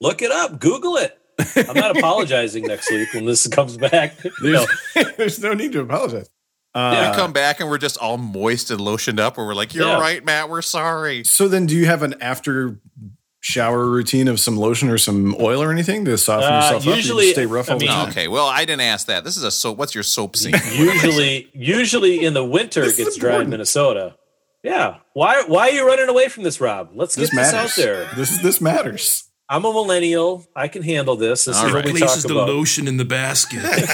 [0.00, 0.60] Look it up.
[0.60, 1.18] Google it.
[1.56, 4.14] I'm not apologizing next week when this comes back.
[4.40, 6.28] No, There's, there's no need to apologize.
[6.90, 9.74] We Uh, come back and we're just all moist and lotioned up, where we're like,
[9.74, 9.98] "You're Yeah.
[10.00, 10.48] right, Matt.
[10.48, 12.78] We're sorry." so then, do you have an after
[13.40, 16.86] shower routine of some lotion or some oil or anything to soften Uh, yourself up?
[16.86, 18.08] You usually- just stay rough I mean- time.
[18.10, 19.24] Okay, well, I didn't ask that.
[19.24, 19.78] This is a soap.
[19.78, 20.54] What's your soap scene?
[20.74, 23.48] usually, usually in the winter it gets dry in.
[23.50, 24.14] Minnesota.
[24.64, 24.96] Yeah.
[25.14, 25.44] Why?
[25.46, 26.90] Why are you running away from this, Rob?
[26.94, 27.70] Let's This get this matters.
[27.70, 28.08] out there.
[28.16, 29.24] This is this matters.
[29.48, 30.44] I'm a millennial.
[30.54, 31.44] I can handle this.
[31.46, 31.84] This All is right.
[31.84, 33.62] what we Places talk the lotion in the basket.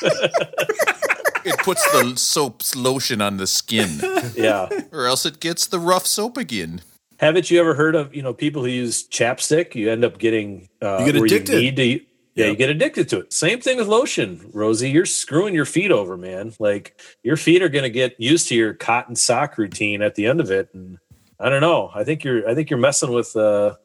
[1.44, 4.00] it puts the soap's lotion on the skin,
[4.34, 4.68] Yeah.
[4.92, 6.80] or else it gets the rough soap again.
[7.20, 9.74] Haven't you ever heard of you know people who use chapstick?
[9.74, 11.54] You end up getting uh, You get where addicted.
[11.56, 11.98] need to, yeah,
[12.36, 12.48] Yep.
[12.48, 13.32] you get addicted to it.
[13.32, 14.90] Same thing with lotion, Rosie.
[14.90, 16.52] You're screwing your feet over, man.
[16.58, 20.26] Like your feet are going to get used to your cotton sock routine at the
[20.26, 20.98] end of it, and
[21.38, 21.90] I don't know.
[21.94, 23.34] I think you're I think you're messing with.
[23.36, 23.76] uh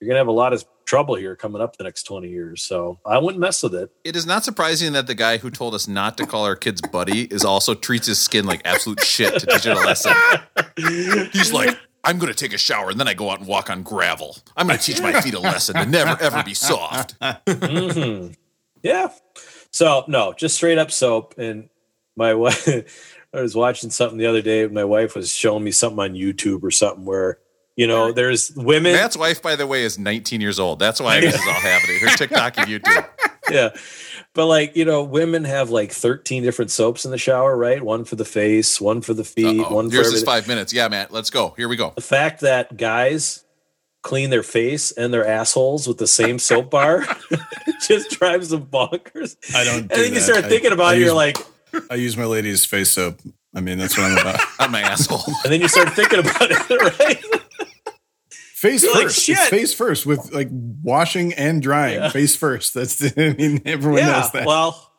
[0.00, 2.62] You're going to have a lot of trouble here coming up the next twenty years.
[2.62, 3.90] So I wouldn't mess with it.
[4.04, 6.80] It is not surprising that the guy who told us not to call our kids
[6.80, 10.14] buddy is also treats his skin like absolute shit to teach it a lesson.
[11.32, 13.70] He's like, I'm going to take a shower and then I go out and walk
[13.70, 14.36] on gravel.
[14.56, 17.18] I'm going to teach my feet a lesson to never ever be soft.
[17.20, 18.36] Mhm.
[18.82, 19.08] Yeah.
[19.72, 21.34] So no, just straight up soap.
[21.38, 21.68] And
[22.16, 22.68] my wife,
[23.34, 24.66] I was watching something the other day.
[24.68, 27.38] My wife was showing me something on YouTube or something where
[27.78, 28.92] you know there's women.
[28.92, 30.78] Matt's wife, by the way, is 19 years old.
[30.80, 32.00] That's why this is all happening.
[32.00, 33.08] Her TikTok and YouTube.
[33.50, 33.70] yeah.
[34.34, 37.82] But like, you know, women have like 13 different soaps in the shower, right?
[37.82, 39.74] One for the face, one for the feet, Uh-oh.
[39.74, 40.72] one for the Yours is five minutes.
[40.72, 41.54] Yeah, Matt, let's go.
[41.56, 41.92] Here we go.
[41.94, 43.44] The fact that guys
[44.02, 47.04] clean their face and their assholes with the same soap bar
[47.86, 49.36] just drives them bonkers.
[49.54, 49.78] I don't.
[49.80, 51.38] And do then you start I- thinking about I it, use, you're like,
[51.90, 53.20] I use my lady's face soap.
[53.54, 54.40] I mean, that's what I'm about.
[54.60, 55.22] On my asshole.
[55.44, 57.24] and then you start thinking about it, right?
[58.58, 59.20] Face You're like, first.
[59.20, 62.00] "Shit." It's face first with like washing and drying.
[62.00, 62.08] Yeah.
[62.08, 62.74] Face first.
[62.74, 62.96] That's.
[62.96, 64.12] The, I mean, everyone yeah.
[64.12, 64.46] knows that.
[64.46, 64.90] Well,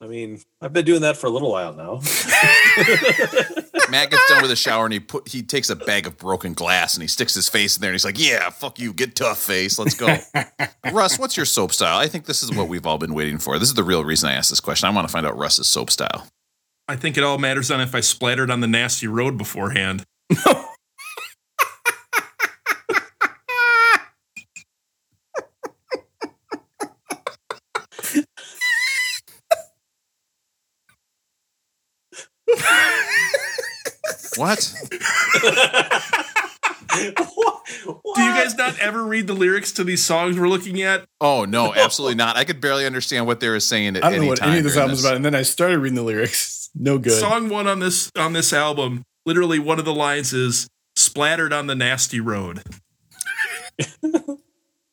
[0.00, 2.00] I mean, I've been doing that for a little while now.
[3.90, 6.52] Matt gets done with a shower and he put he takes a bag of broken
[6.52, 9.14] glass and he sticks his face in there and he's like, "Yeah, fuck you, get
[9.14, 9.78] tough, face.
[9.78, 10.16] Let's go."
[10.92, 11.96] Russ, what's your soap style?
[11.96, 13.56] I think this is what we've all been waiting for.
[13.60, 14.88] This is the real reason I asked this question.
[14.88, 16.26] I want to find out Russ's soap style.
[16.88, 20.04] I think it all matters on if I splattered on the nasty road beforehand.
[34.40, 34.72] What?
[36.94, 41.04] Do you guys not ever read the lyrics to these songs we're looking at?
[41.20, 42.38] Oh no, absolutely not.
[42.38, 44.48] I could barely understand what they were saying at I don't any know what time
[44.48, 45.16] any of this during album's about.
[45.16, 46.56] And then I started reading the lyrics.
[46.72, 47.18] No good.
[47.18, 51.66] Song one on this on this album, literally one of the lines is splattered on
[51.66, 52.62] the nasty road.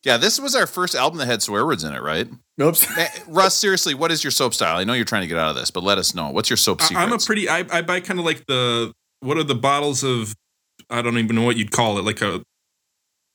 [0.03, 2.27] Yeah, this was our first album that had swear words in it, right?
[2.59, 2.97] Oops.
[2.97, 4.77] Eh, Russ, seriously, what is your soap style?
[4.77, 6.31] I know you're trying to get out of this, but let us know.
[6.31, 7.03] What's your soap I, secret?
[7.03, 10.35] I'm a pretty I, I buy kind of like the what are the bottles of
[10.89, 12.41] I don't even know what you'd call it, like a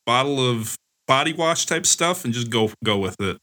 [0.07, 3.39] bottle of body wash type stuff and just go go with it.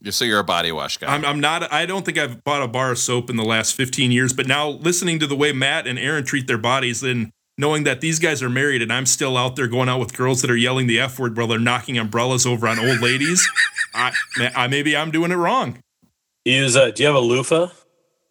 [0.00, 1.12] You're, so you're a body wash guy.
[1.12, 1.72] I'm, I'm not.
[1.72, 4.32] I don't think I've bought a bar of soap in the last 15 years.
[4.32, 8.00] But now listening to the way Matt and Aaron treat their bodies, and knowing that
[8.00, 10.56] these guys are married, and I'm still out there going out with girls that are
[10.56, 13.48] yelling the f word while they're knocking umbrellas over on old ladies,
[13.94, 14.12] I,
[14.54, 15.78] I maybe I'm doing it wrong.
[16.44, 17.68] You use a, do you have a loofah,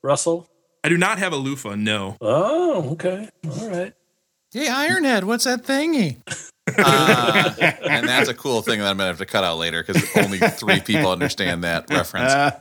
[0.03, 0.47] Russell?
[0.85, 1.73] I do not have a loofah.
[1.73, 2.15] No.
[2.21, 3.27] Oh, okay.
[3.49, 3.91] All right.
[4.53, 6.17] Hey, Ironhead, what's that thingy?
[6.77, 7.53] uh,
[7.89, 10.37] and that's a cool thing that I'm gonna have to cut out later because only
[10.37, 12.31] three people understand that reference.
[12.31, 12.59] Uh,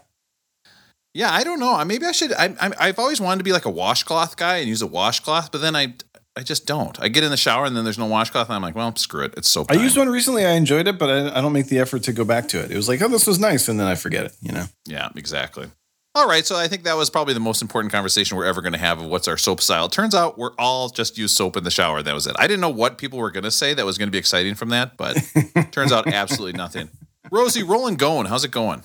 [1.13, 1.85] Yeah, I don't know.
[1.85, 2.33] Maybe I should.
[2.33, 5.53] I, I, I've always wanted to be like a washcloth guy and use a washcloth,
[5.53, 5.93] but then I,
[6.35, 6.99] I just don't.
[7.03, 9.25] I get in the shower and then there's no washcloth, and I'm like, well, screw
[9.25, 9.35] it.
[9.37, 9.71] It's soap.
[9.71, 9.83] I time.
[9.83, 10.47] used one recently.
[10.47, 12.71] I enjoyed it, but I, I don't make the effort to go back to it.
[12.71, 14.33] It was like, oh, this was nice, and then I forget it.
[14.41, 14.65] You know.
[14.87, 15.69] Yeah, exactly.
[16.17, 18.73] All right, so I think that was probably the most important conversation we're ever going
[18.73, 19.89] to have of what's our soap style.
[19.89, 22.03] Turns out we're all just use soap in the shower.
[22.03, 22.37] That was it.
[22.39, 24.55] I didn't know what people were going to say that was going to be exciting
[24.55, 25.17] from that, but
[25.73, 26.89] turns out absolutely nothing.
[27.33, 28.27] Rosie, rolling going.
[28.27, 28.85] How's it going?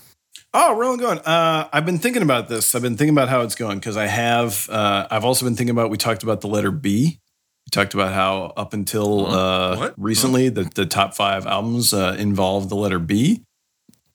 [0.56, 1.20] Oh, rolling going.
[1.20, 2.74] Uh, I've been thinking about this.
[2.74, 4.68] I've been thinking about how it's going because I have.
[4.68, 5.92] Uh, I've also been thinking about.
[5.92, 7.20] We talked about the letter B.
[7.68, 9.94] We talked about how up until uh, What?
[9.98, 13.44] recently the the top five albums uh, involved the letter B.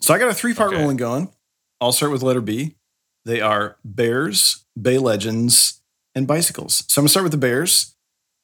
[0.01, 0.81] So I got a three part Okay.
[0.81, 1.31] rolling going.
[1.81, 2.75] I'll start with letter B.
[3.25, 5.81] They are Bears, Bay Legends,
[6.15, 6.85] and bicycles.
[6.89, 7.95] So I'm gonna start with the Bears.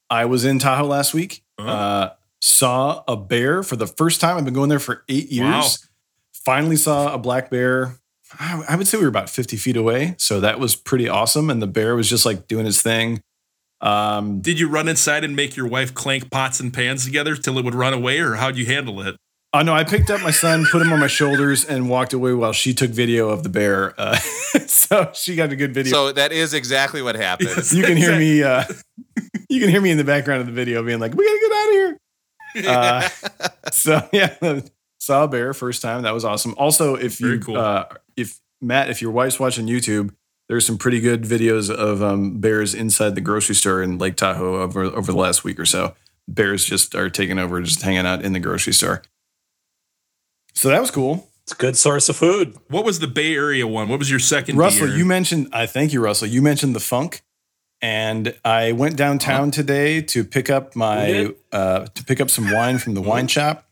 [0.09, 1.43] I was in Tahoe last week.
[1.59, 1.67] Oh.
[1.67, 4.37] Uh, saw a bear for the first time.
[4.37, 5.45] I've been going there for eight years.
[5.45, 5.69] Wow.
[6.33, 7.97] Finally saw a black bear.
[8.39, 10.15] I I would say we were about 50 feet away.
[10.19, 11.51] So that was pretty awesome.
[11.51, 13.23] And the bear was just like doing his thing.
[13.81, 17.59] Um, Did you run inside and make your wife clank pots and pans together till
[17.59, 19.17] it would run away, or how'd you handle it?
[19.53, 22.33] Oh no, I picked up my son, put him on my shoulders, and walked away
[22.33, 23.95] while she took video of the bear.
[23.99, 24.17] Uh,
[24.67, 25.93] so she got a good video.
[25.93, 27.51] So that is exactly what happened.
[27.57, 27.73] Yes.
[27.75, 28.43] you can hear me.
[28.43, 28.65] Uh,
[29.49, 31.53] you can hear me in the background of the video being like, "We gotta get
[31.53, 32.01] out of here."
[32.67, 33.09] Uh,
[33.71, 34.61] so yeah,
[34.99, 36.03] saw a bear first time.
[36.03, 36.55] That was awesome.
[36.59, 37.57] Also, if Very you, cool.
[37.57, 37.87] uh,
[38.17, 40.15] if Matt, if your wife's watching YouTube,
[40.49, 44.61] there's some pretty good videos of um, bears inside the grocery store in Lake Tahoe
[44.61, 45.95] over over the last week or so.
[46.27, 49.03] Bears just are taking over, just hanging out in the grocery store.
[50.55, 51.29] So that was cool.
[51.45, 52.57] It's a good source of food.
[52.69, 53.89] What was the Bay Area one?
[53.89, 54.57] What was your second?
[54.57, 54.97] Russell, beer?
[54.97, 56.29] you mentioned, I thank you, Russell.
[56.29, 57.23] You mentioned the funk.
[57.83, 62.77] And I went downtown today to pick up my uh, to pick up some wine
[62.77, 63.70] from the wine shop,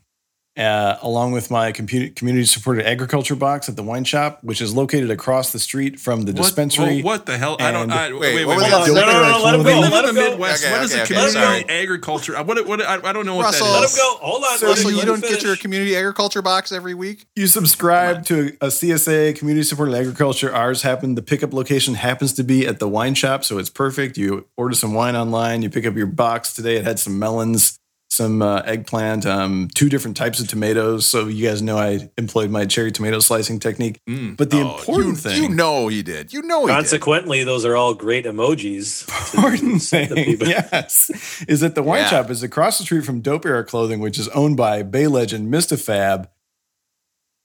[0.59, 5.11] uh, along with my community supported agriculture box at the wine shop, which is located
[5.11, 7.01] across the street from the What- dispensary.
[7.01, 7.57] oh, what the hell?
[7.61, 7.91] I don't.
[7.91, 8.71] I, Wait, wait, wait, what was wait.
[8.71, 8.87] that?
[8.89, 9.81] No, no, no, no, let him We go.
[9.81, 10.31] live Let in him the go.
[10.31, 10.65] Midwest.
[10.65, 11.33] Okay, what is okay, a okay, community
[11.67, 11.69] sorry.
[11.83, 12.37] agriculture?
[12.37, 12.67] Uh, What?
[12.67, 12.83] What?
[12.83, 13.67] I, I don't know what Russell.
[13.69, 14.17] that Let him go.
[14.21, 14.59] Hold on.
[14.59, 17.27] So Russell, you don't him get your community agriculture box every week?
[17.37, 20.53] you subscribe to a CSA community supported agriculture.
[20.55, 21.17] Ours happened.
[21.17, 24.17] The pickup location happens to be at the wine shop, so it's perfect.
[24.19, 25.63] You order some wine online.
[25.63, 26.77] You pick up your box today.
[26.77, 27.78] It had some melons,
[28.11, 31.07] some uh, eggplant, um, two different types of tomatoes.
[31.07, 34.01] So you guys know I employed my cherry tomato slicing technique.
[34.09, 34.37] Mm.
[34.37, 36.33] But the Oh, important you, thing, You know he did.
[36.33, 36.73] You know he did.
[36.75, 39.07] Consequently, those are all great emojis.
[39.07, 39.83] to important
[40.39, 41.11] thing, yes,
[41.47, 42.09] is that the wine Yeah.
[42.09, 45.53] shop is across the street from Dope Era Clothing, which is owned by Bay legend
[45.53, 45.79] Mr.
[45.79, 46.31] Fab,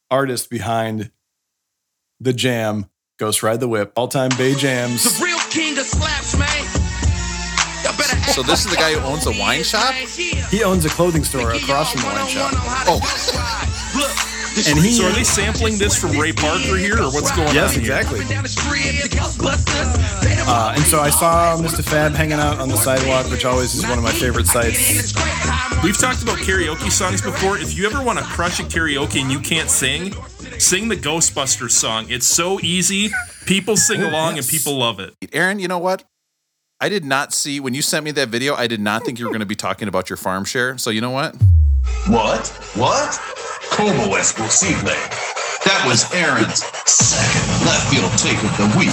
[0.09, 1.11] artist behind
[2.19, 5.19] the Jam, Ghost Ride the Whip, all time Bay Jams.
[8.33, 9.93] So this is the guy who owns a wine shop?
[9.93, 12.51] He owns a clothing store across from the wine shop.
[12.87, 12.99] Oh.
[14.55, 17.77] And he, So are they sampling this from Ray Parker here, or what's going yes,
[17.77, 17.83] on?
[17.83, 18.21] Yes, exactly.
[20.45, 21.83] Uh, and so I saw Mr.
[21.83, 25.13] Fab hanging out on the sidewalk, which always is one of my favorite sights.
[25.83, 27.59] We've talked about karaoke songs before.
[27.59, 30.11] If you ever want to crush a karaoke and you can't sing,
[30.57, 32.07] sing the Ghostbusters song.
[32.09, 33.11] It's so easy.
[33.45, 35.13] People sing along and people love it.
[35.33, 36.03] Aaron, you know what?
[36.83, 38.55] I did not see when you sent me that video.
[38.55, 40.77] I did not think you were going to be talking about your farm share.
[40.77, 41.33] So you know what?
[42.07, 42.45] What?
[42.75, 43.19] What?
[43.71, 44.89] Como es posible?
[45.63, 48.91] That was Aaron's second left field take of the week.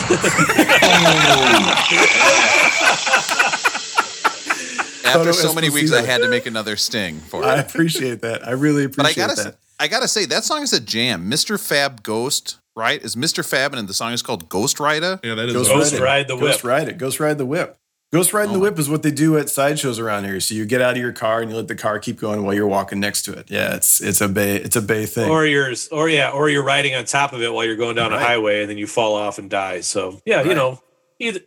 [5.04, 7.46] After so many weeks, I had to make another sting for it.
[7.46, 8.46] I appreciate that.
[8.46, 9.56] I really But I appreciate gotta, that.
[9.80, 11.28] I gotta say that song is a jam.
[11.28, 11.58] Mr.
[11.58, 13.02] Fab Ghost, right?
[13.02, 13.48] Is Mr.
[13.48, 15.20] Fab and the song is called Ghost Rider?
[15.22, 15.54] Yeah, that is.
[15.54, 16.28] Ghost, Ghost Ride, Ride it.
[16.28, 16.98] the Ghost Ride it.
[16.98, 17.76] Ghost Ride the Whip.
[18.12, 20.40] Ghost Riding Oh the Whip is what they do at sideshows around here.
[20.40, 22.52] So you get out of your car and you let the car keep going while
[22.52, 23.48] you're walking next to it.
[23.48, 25.30] Yeah, it's it's a bay it's a bay thing.
[25.30, 28.10] Or you're, or yeah, or you're riding on top of it while you're going down
[28.10, 28.20] Right.
[28.20, 29.82] a highway, and then you fall off and die.
[29.82, 30.80] So yeah, you know,
[31.20, 31.38] either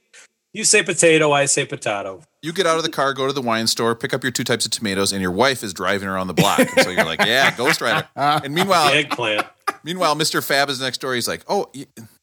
[0.53, 2.21] you say potato, I say potato.
[2.41, 4.43] You get out of the car, go to the wine store, pick up your two
[4.43, 6.59] types of tomatoes, and your wife is driving around the block.
[6.59, 9.47] And so you're like, "Yeah, Ghost Rider." And meanwhile, Eggplant.
[9.83, 10.43] meanwhile, Mr.
[10.45, 11.13] Fab is next door.
[11.15, 11.71] He's like, "Oh,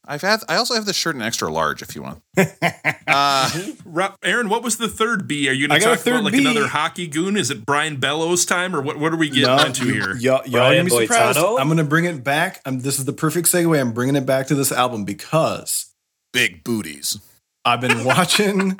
[0.05, 0.41] I've had.
[0.47, 2.21] I also have the shirt in extra large if you want.
[3.07, 3.49] uh,
[4.23, 5.49] Aaron, what was the third B?
[5.49, 6.39] Are you I going to got talk about third like B.
[6.41, 7.35] another hockey goon?
[7.37, 8.97] Is it Brian Bellows time, or what?
[8.99, 10.15] What are we getting into you- here?
[10.15, 11.39] Y'all, y'all are Brian gonna be surprised.
[11.39, 11.59] Boitano?
[11.59, 12.61] I'm gonna bring it back.
[12.65, 13.79] I'm, this is the perfect segue.
[13.79, 15.91] I'm bringing it back to this album because
[16.31, 17.19] big booties.
[17.65, 18.79] I've been watching.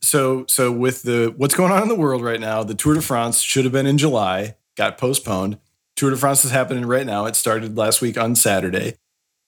[0.00, 3.02] so so with the what's going on in the world right now, the Tour de
[3.02, 5.58] France should have been in July, got postponed.
[5.96, 7.26] Tour de France is happening right now.
[7.26, 8.96] It started last week on Saturday,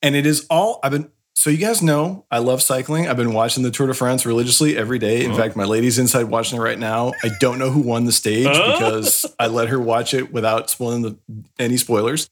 [0.03, 1.11] and it is all I've been.
[1.35, 3.09] So you guys know I love cycling.
[3.09, 5.23] I've been watching the Tour de France religiously every day.
[5.25, 5.37] In Oh.
[5.37, 7.13] fact, my lady's inside watching it right now.
[7.23, 8.73] I don't know who won the stage Huh?
[8.73, 11.17] because I let her watch it without spoiling the,
[11.59, 12.31] any spoilers.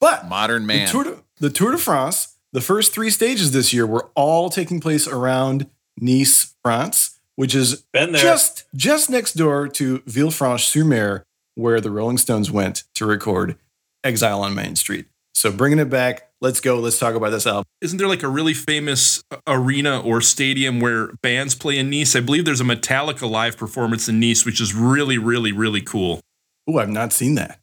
[0.00, 0.88] But Modern the man.
[0.88, 4.80] Tour, de, the Tour de France, the first three stages this year were all taking
[4.80, 5.66] place around
[5.98, 8.22] Nice, France, which is Been there.
[8.22, 13.56] just just next door to Villefranche-sur-Mer, where the Rolling Stones went to record
[14.04, 16.78] "Exile on Main Street." So bringing it back, let's go.
[16.78, 17.64] Let's talk about this album.
[17.80, 22.14] Isn't there like a really famous uh, arena or stadium where bands play in Nice?
[22.14, 26.20] I believe there's a Metallica live performance in Nice, which is really, really, really cool.
[26.68, 27.58] Oh, I've not seen that.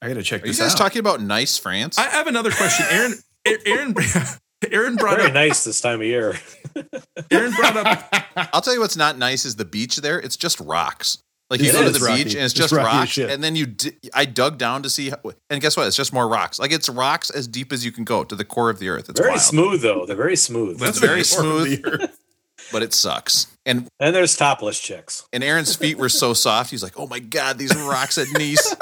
[0.00, 0.78] I got to check Are you guys out.
[0.78, 1.98] talking about nice France?
[1.98, 3.14] I have another question, Aaron.
[3.66, 3.94] Aaron,
[4.70, 5.34] Aaron brought Very up.
[5.34, 6.34] nice this time of year.
[7.30, 8.14] Aaron brought up.
[8.52, 10.18] I'll tell you what's not nice is the beach there.
[10.20, 11.18] It's just rocks.
[11.50, 12.24] Like you It go to the rocky.
[12.24, 13.64] beach and it's It's just rocky rocks, and then you.
[13.66, 15.16] D- I dug down to see, how,
[15.48, 15.86] and guess what?
[15.86, 16.58] It's just more rocks.
[16.58, 19.08] Like it's rocks as deep as you can go to the core of the earth.
[19.08, 20.04] It's very wild, smooth though.
[20.04, 20.78] They're very smooth.
[20.78, 22.10] That's It's very Core of the smooth,
[22.70, 23.46] but it sucks.
[23.64, 25.24] And and there's topless chicks.
[25.32, 26.70] and Aaron's feet were so soft.
[26.70, 28.76] He's like, "Oh my god, these rocks at Nice."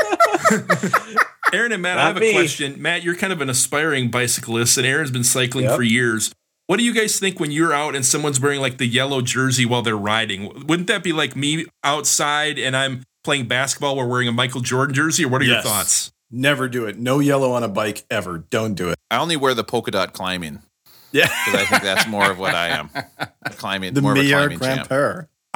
[1.53, 2.33] Aaron and Matt, I Not have a me.
[2.33, 2.81] question.
[2.81, 5.77] Matt, you're kind of an aspiring bicyclist, and Aaron's been cycling Yep.
[5.77, 6.33] for years.
[6.67, 9.65] What do you guys think when you're out and someone's wearing like the yellow jersey
[9.65, 10.67] while they're riding?
[10.67, 14.93] Wouldn't that be like me outside and I'm playing basketball while wearing a Michael Jordan
[14.95, 15.25] jersey?
[15.25, 16.11] Or what are your thoughts?
[16.29, 16.99] Never do it.
[16.99, 18.39] No yellow on a bike ever.
[18.51, 18.97] Don't do it.
[19.13, 20.61] I only wear the polka dot climbing
[21.13, 21.29] Yeah.
[21.45, 22.91] because I think that's more of what I am.
[23.53, 24.89] Climbing, the more of a climbing champ.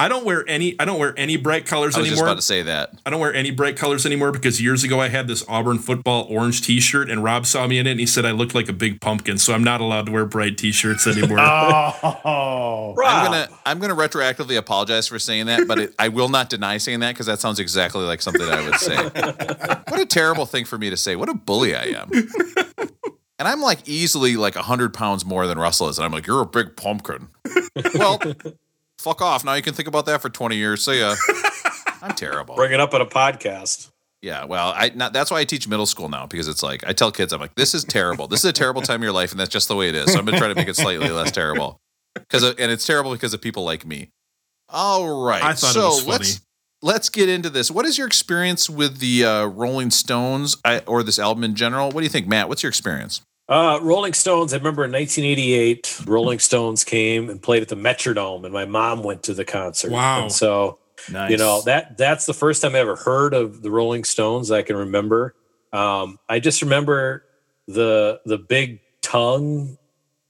[0.01, 0.05] Grandpère.
[0.05, 0.75] I don't wear any.
[0.79, 2.31] I don't wear any bright colors I was just anymore.
[2.31, 2.93] about to say that.
[3.05, 6.25] I don't wear any bright colors anymore because years ago I had this Auburn football
[6.29, 8.73] orange T-shirt, and Rob saw me in it, and he said I looked like a
[8.73, 9.37] big pumpkin.
[9.37, 11.39] So I'm not allowed to wear bright T-shirts anymore.
[12.23, 12.91] Oh.
[12.91, 16.49] I'm Rob, gonna I'm gonna retroactively apologize for saying that, but it, I will not
[16.49, 18.95] deny saying that because that sounds exactly like something I would say.
[19.87, 21.15] what a terrible thing for me to say.
[21.15, 22.09] What a bully I am.
[23.41, 26.41] And I'm like easily like hundred pounds more than Russell is, and I'm like, you're
[26.41, 27.29] a big pumpkin.
[27.95, 28.21] well,
[29.01, 29.43] fuck off.
[29.43, 30.83] Now you can think about that for 20 years.
[30.85, 31.15] See ya.
[32.01, 32.55] I'm terrible.
[32.55, 33.89] bring it up on a podcast.
[34.21, 36.93] Yeah, well, I not, that's why I teach middle school now because it's like I
[36.93, 38.27] tell kids I'm like this is terrible.
[38.27, 40.13] This is a terrible time of your life, and that's just the way it is.
[40.13, 41.79] So I'm gonna try to make it slightly less terrible
[42.13, 44.09] because and it's terrible because of people like me.
[44.69, 46.11] All right, I thought it so was funny.
[46.11, 46.41] let's
[46.83, 47.71] let's get into this.
[47.71, 51.87] What is your experience with the uh, Rolling Stones I, or this album in general?
[51.87, 52.47] What do you think, Matt?
[52.47, 53.21] What's your experience?
[53.51, 54.53] Uh, Rolling Stones.
[54.53, 59.03] I remember in 1988, Rolling Stones came and played at the Metrodome, and my mom
[59.03, 59.91] went to the concert.
[59.91, 60.21] Wow.
[60.23, 60.79] And so
[61.11, 61.31] Nice.
[61.31, 64.51] you know that that's the first time I ever heard of the Rolling Stones.
[64.51, 65.35] I can remember.
[65.73, 67.25] Um, I just remember
[67.67, 69.77] the the big tongue.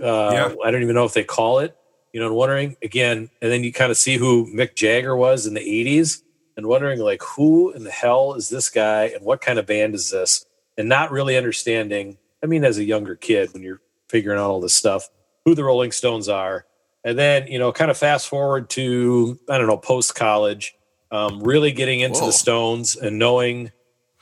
[0.02, 0.56] Uh, Yeah.
[0.66, 1.78] I don't even know if they call it.
[2.14, 5.46] You know, and wondering again, and then you kind of see who Mick Jagger was
[5.46, 6.24] in the 80s,
[6.58, 9.94] and wondering like who in the hell is this guy, and what kind of band
[9.94, 10.44] is this,
[10.76, 12.18] and not really understanding.
[12.44, 15.10] I mean, as a younger kid, when you're figuring out all this stuff,
[15.46, 16.66] who the Rolling Stones are,
[17.04, 20.76] and then you know, kind of fast forward to I don't know, post college,
[21.12, 22.28] um, really getting into Whoa.
[22.28, 23.72] the Stones and knowing,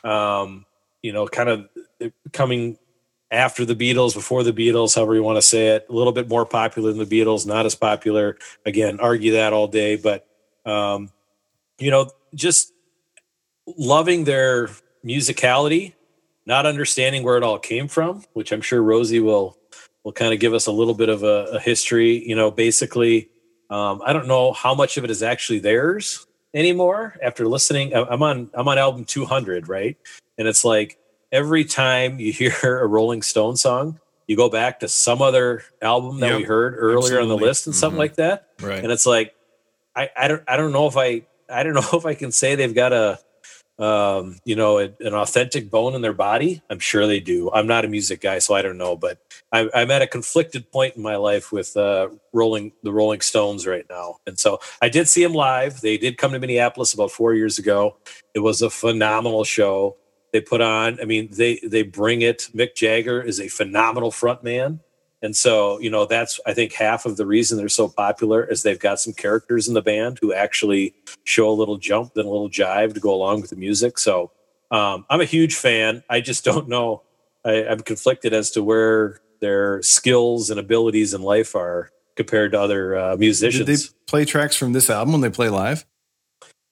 [0.04, 0.66] um,
[1.02, 1.70] you know, kind of
[2.34, 2.78] coming
[3.32, 6.28] after the Beatles, before the Beatles, however you want to say it, a little bit
[6.28, 8.38] more popular than the Beatles, not as popular.
[8.66, 10.28] Again, argue that all day, but
[10.66, 11.12] um,
[11.78, 12.74] you know, just
[13.78, 14.70] loving their
[15.06, 15.94] musicality,
[16.50, 19.56] not understanding where it all came from, which I'm sure Rosie will
[20.04, 22.28] will kind of give us a little bit of a, a history.
[22.28, 23.30] You know, basically,
[23.70, 27.16] um, I don't know how much of it is actually theirs anymore.
[27.24, 29.96] After listening, I'm on I'm on album 200, right?
[30.38, 30.98] And it's like
[31.32, 36.20] every time you hear a Rolling Stone song, you go back to some other album
[36.22, 38.00] that Yep, we heard earlier on the list and something Mhm.
[38.00, 38.84] like that right.
[38.84, 39.36] and it's like
[39.96, 42.56] I, I don't I don't know if I I don't know if I can say
[42.56, 43.20] they've got a
[43.80, 46.62] um, you know a, an authentic bone in their body.
[46.70, 47.50] I'm sure they do.
[47.52, 48.96] I'm not a music guy, so I don't know.
[48.96, 49.20] But
[49.52, 53.66] I'm, I'm at a conflicted point in my life with uh, rolling the Rolling Stones
[53.66, 55.82] right now, and so I did see them live.
[55.82, 57.98] They did come to Minneapolis about four years ago.
[58.34, 59.96] It was a phenomenal show
[60.32, 61.00] they put on.
[61.02, 62.48] I mean, they they bring it.
[62.54, 64.80] Mick Jagger is a phenomenal front man.
[65.22, 68.64] And so, you know, that's I think half of the reason they're so popular is
[68.64, 70.94] they've got some characters in the band who actually
[71.26, 74.00] show a little jump, then a little jive to go along with the music.
[74.00, 74.32] So
[74.72, 76.04] um, I'm a huge fan.
[76.10, 77.02] I just don't know.
[77.44, 82.60] I, I'm conflicted as to where their skills and abilities in life are compared to
[82.62, 83.66] other uh, Did musicians.
[83.90, 85.86] they play tracks from this album when they play live?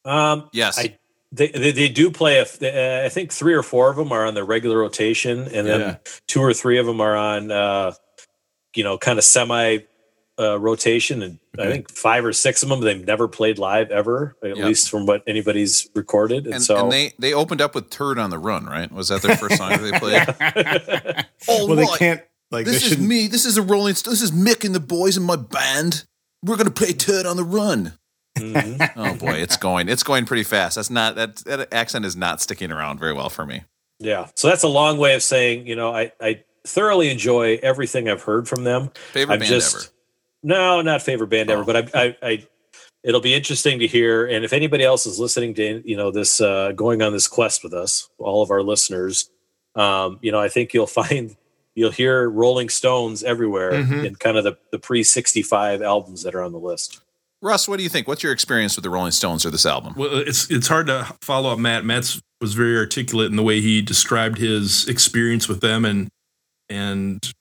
[0.06, 0.78] um, Yes.
[0.80, 0.98] I-
[1.34, 2.38] they, they they do play.
[2.38, 5.40] A, f- uh, I think three or four of them are on the regular rotation,
[5.54, 5.96] and then Yeah.
[6.30, 7.92] two or three of them are on, uh,
[8.76, 9.80] you know, kind of semi
[10.40, 14.36] uh, rotation, and I think five or six of them they've never played live ever,
[14.44, 14.66] at Yep.
[14.68, 16.46] least from what anybody's recorded.
[16.46, 18.92] And, and, so, and they they opened up with "Turd on the Run," right?
[18.92, 21.26] Was that their first song they played?
[21.48, 23.08] All well, they can't like This is shouldn't.
[23.08, 23.28] me.
[23.28, 24.20] This is the Rolling Stones.
[24.20, 26.06] This is Mick and the boys in my band.
[26.44, 27.94] We're gonna play "Turd on the Run."
[28.38, 28.92] Mhm.
[28.96, 29.90] Oh boy, it's going.
[29.90, 30.76] It's going pretty fast.
[30.76, 33.64] That's not that that accent is not sticking around very well for me.
[34.00, 34.28] yeah.
[34.36, 38.24] So that's a long way of saying, you know, I I thoroughly enjoy everything I've
[38.24, 38.92] heard from them.
[39.14, 39.86] Favorite I've band just ever.
[40.44, 41.66] no, not favorite band ever, Oh.
[41.66, 42.48] but I, I, I,
[43.04, 44.26] it'll be interesting to hear.
[44.26, 47.64] And if anybody else is listening to, you know, this uh, going on this quest
[47.64, 49.30] with us, all of our listeners,
[49.76, 51.36] um, you know, I think you'll find
[51.76, 54.06] you'll hear Rolling Stones everywhere Mhm.
[54.06, 57.02] in kind of the the pre sixty five albums that are on the list.
[57.40, 58.08] Russ, what do you think?
[58.08, 59.94] What's your experience with the Rolling Stones or this album?
[59.96, 61.86] Well, it's it's hard to follow up Matt.
[61.86, 66.08] Matt's was very articulate in the way he described his experience with them and
[66.70, 67.32] and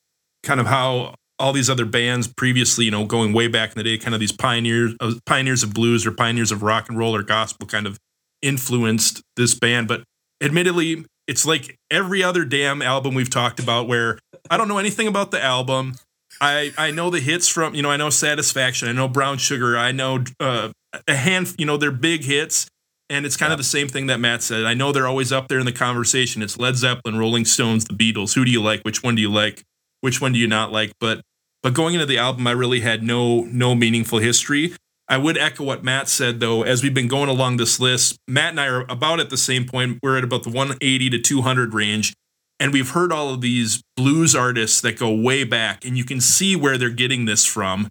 [0.42, 3.84] kind of how all these other bands previously, you know, going way back in the
[3.84, 7.14] day, kind of these pioneers uh, pioneers of blues or pioneers of rock and roll
[7.14, 7.98] or gospel kind of
[8.42, 9.88] influenced this band.
[9.88, 10.04] But
[10.42, 14.18] admittedly, it's like every other damn album we've talked about where
[14.50, 15.96] I don't know anything about the album.
[16.40, 19.76] I I know the hits from you know I know Satisfaction, I know Brown Sugar,
[19.76, 20.70] I know uh,
[21.06, 22.66] a hand you know they're big hits,
[23.08, 24.64] and it's kind of the same thing that Matt said.
[24.64, 26.42] I know they're always up there in the conversation.
[26.42, 28.34] It's Led Zeppelin, Rolling Stones, the Beatles.
[28.34, 28.82] Who do you like?
[28.82, 29.62] Which one do you like?
[30.00, 30.92] Which one do you not like?
[31.00, 31.20] But
[31.62, 34.74] but going into the album, I really had no no meaningful history.
[35.08, 36.62] I would echo what Matt said though.
[36.62, 39.66] As we've been going along this list, Matt and I are about at the same
[39.66, 39.98] point.
[40.02, 42.12] We're at about the 180 to 200 range.
[42.58, 46.22] And we've heard all of these blues artists that go way back, and you can
[46.22, 47.88] see where they're getting this from.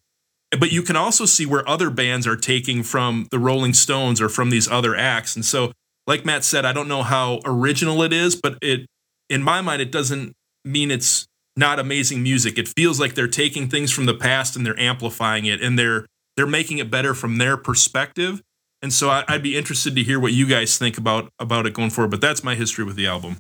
[0.60, 4.30] But you can also see where other bands are taking from the Rolling Stones or
[4.30, 5.36] from these other acts.
[5.36, 5.72] And so,
[6.08, 8.86] like Matt said, I don't know how original it is, but it,
[9.30, 10.34] in my mind, it doesn't
[10.64, 11.26] mean it's
[11.56, 12.58] not amazing music.
[12.58, 16.06] It feels like they're taking things from the past and they're amplifying it, and they're
[16.38, 18.42] they're making it better from their perspective.
[18.82, 21.74] And so, I, I'd be interested to hear what you guys think about about it
[21.74, 22.12] going forward.
[22.12, 23.38] But that's my history with the album.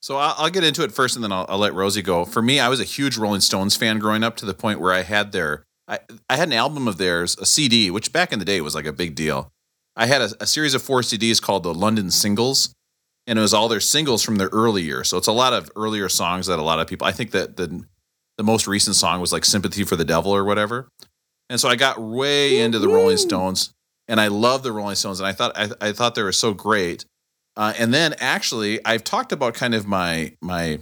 [0.00, 2.24] So I'll, I'll get into it first, and then I'll, I'll let Rosie go.
[2.24, 4.92] For me, I was a huge Rolling Stones fan growing up to the point where
[4.92, 8.38] I had their I, I had an album of theirs, a CD, which back in
[8.38, 9.50] the day was like a big deal.
[9.96, 12.74] I had a, a series of four CDs called the London Singles,
[13.26, 15.08] and it was all their singles from their early years.
[15.08, 17.06] So it's a lot of earlier songs that a lot of people.
[17.06, 17.84] I think that the
[18.36, 20.88] the most recent song was like "Sympathy for the Devil" or whatever.
[21.50, 23.72] And so I got way into the Rolling Stones,
[24.06, 26.52] and I love the Rolling Stones, and I thought I, I thought they were so
[26.52, 27.04] great.
[27.56, 30.78] Uh, and then actually, I've talked about kind of my my,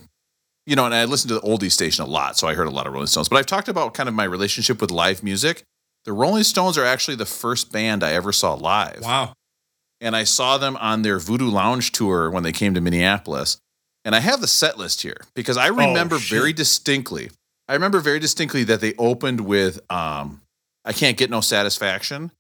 [0.67, 2.71] you know, and I listened to the oldie station a lot, so I heard a
[2.71, 3.29] lot of Rolling Stones.
[3.29, 5.63] But I've talked about kind of my relationship with live music.
[6.05, 9.33] The Rolling Stones are actually the first band I ever saw live, Wow.
[10.01, 13.59] and I saw them on their Voodoo Lounge tour when they came to Minneapolis.
[14.05, 16.39] And I have the set list here because I remember shit.
[16.39, 17.31] very distinctly.
[17.69, 20.43] I remember very distinctly that they opened with um,
[20.85, 22.31] "I Can't Get No Satisfaction,"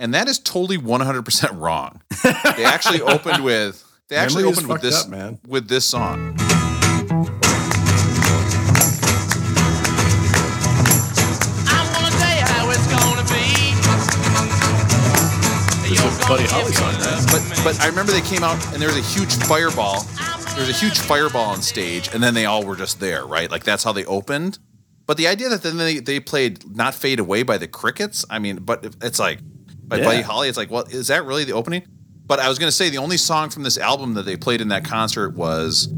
[0.00, 2.00] and that is totally one hundred percent wrong.
[2.24, 5.38] They actually opened with they actually Memory opened with this up, man.
[5.46, 6.36] with this song.
[16.28, 17.26] Buddy Holly song, right?
[17.30, 20.02] But but I remember they came out and there was a huge fireball.
[20.54, 23.50] There was a huge fireball on stage, and then they all were just there, right?
[23.50, 24.58] Like that's how they opened.
[25.06, 28.38] But the idea that then they, they played "Not Fade Away" by the Crickets, I
[28.38, 29.40] mean, but it's like
[29.88, 30.04] by Yeah.
[30.04, 30.48] Buddy Holly.
[30.48, 31.82] It's like, well, is that really the opening?
[32.24, 34.68] But I was gonna say the only song from this album that they played in
[34.68, 35.88] that concert was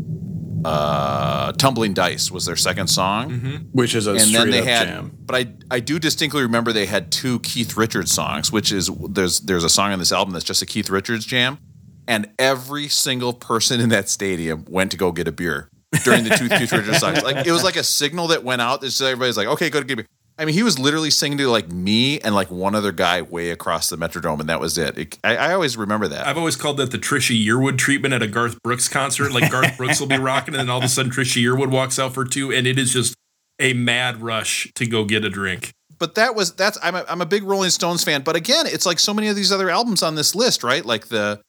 [0.64, 3.68] uh, "Tumbling Dice" was their second song.
[3.72, 5.18] Which is a and straight then they up had jam.
[5.20, 9.40] but i i do distinctly remember they had two keith richards songs which is there's
[9.40, 11.58] there's a song on this album that's just a keith richards jam.
[12.06, 15.70] And every single person in that stadium went to go get a beer
[16.04, 17.22] during the two keith richards songs.
[17.22, 19.86] Like it was like a signal that went out that everybody's like okay go to
[19.86, 20.06] get a beer
[20.36, 23.50] I mean, he was literally singing to like me and like one other guy way
[23.50, 24.98] across the Metrodome, and that was it.
[24.98, 26.26] it I, I always remember that.
[26.26, 29.32] I've always called that the Trisha Yearwood treatment at a Garth Brooks concert.
[29.32, 31.98] Like Garth Brooks will be rocking, and then all of a sudden Trisha Yearwood walks
[31.98, 33.14] out for two, and it is just
[33.60, 35.72] a mad rush to go get a drink.
[35.98, 38.22] but that was that's I'm a, I'm a big Rolling Stones fan.
[38.22, 40.84] But again, it's like so many of these other albums on this list, right?
[40.84, 41.40] Like the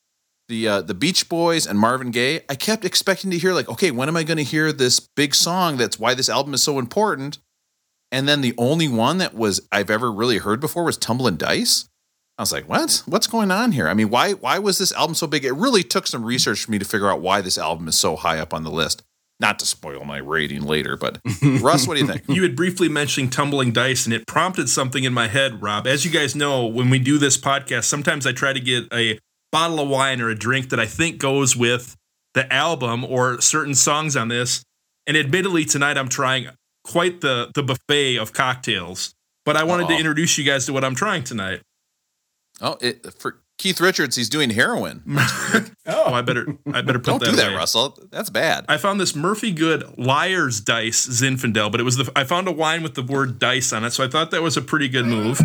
[0.47, 2.41] the uh, the Beach Boys and Marvin Gaye.
[2.49, 5.33] I kept expecting to hear like, okay, when am I going to hear this big
[5.33, 5.77] song?
[5.77, 7.39] That's why this album is so important.
[8.15, 11.89] And then the only one that was I've ever really heard before was Tumbling Dice.
[12.37, 13.03] I was like, what?
[13.05, 13.89] What's going on here?
[13.89, 15.43] I mean, why why was this album so big?
[15.43, 18.15] It really took some research for me to figure out why this album is so
[18.15, 19.03] high up on the list.
[19.41, 21.19] Not to spoil my rating later, but
[21.59, 22.23] Russ, what do you think?
[22.29, 25.85] You had briefly mentioned tumbling dice, and it prompted something in my head, Rob.
[25.85, 29.19] As you guys know, when we do this podcast, sometimes I try to get a
[29.51, 31.97] bottle of wine or a drink that I think goes with
[32.33, 34.63] the album or certain songs on this.
[35.05, 36.47] And admittedly, tonight I'm trying
[36.85, 39.13] quite the the buffet of cocktails.
[39.43, 39.99] But I wanted to Uh-oh.
[39.99, 41.61] introduce you guys to what I'm trying tonight.
[42.61, 45.03] Oh, it, for Keith Richards, he's doing heroin.
[45.87, 47.55] Oh, I better I better put Don't that do that, away.
[47.57, 47.95] Russell.
[48.11, 48.65] That's bad.
[48.67, 52.81] I found this Murphy-Goode Liar's Dice Zinfandel, but it was the I found a wine
[52.81, 55.39] with the word dice on it, so I thought that was a pretty good move.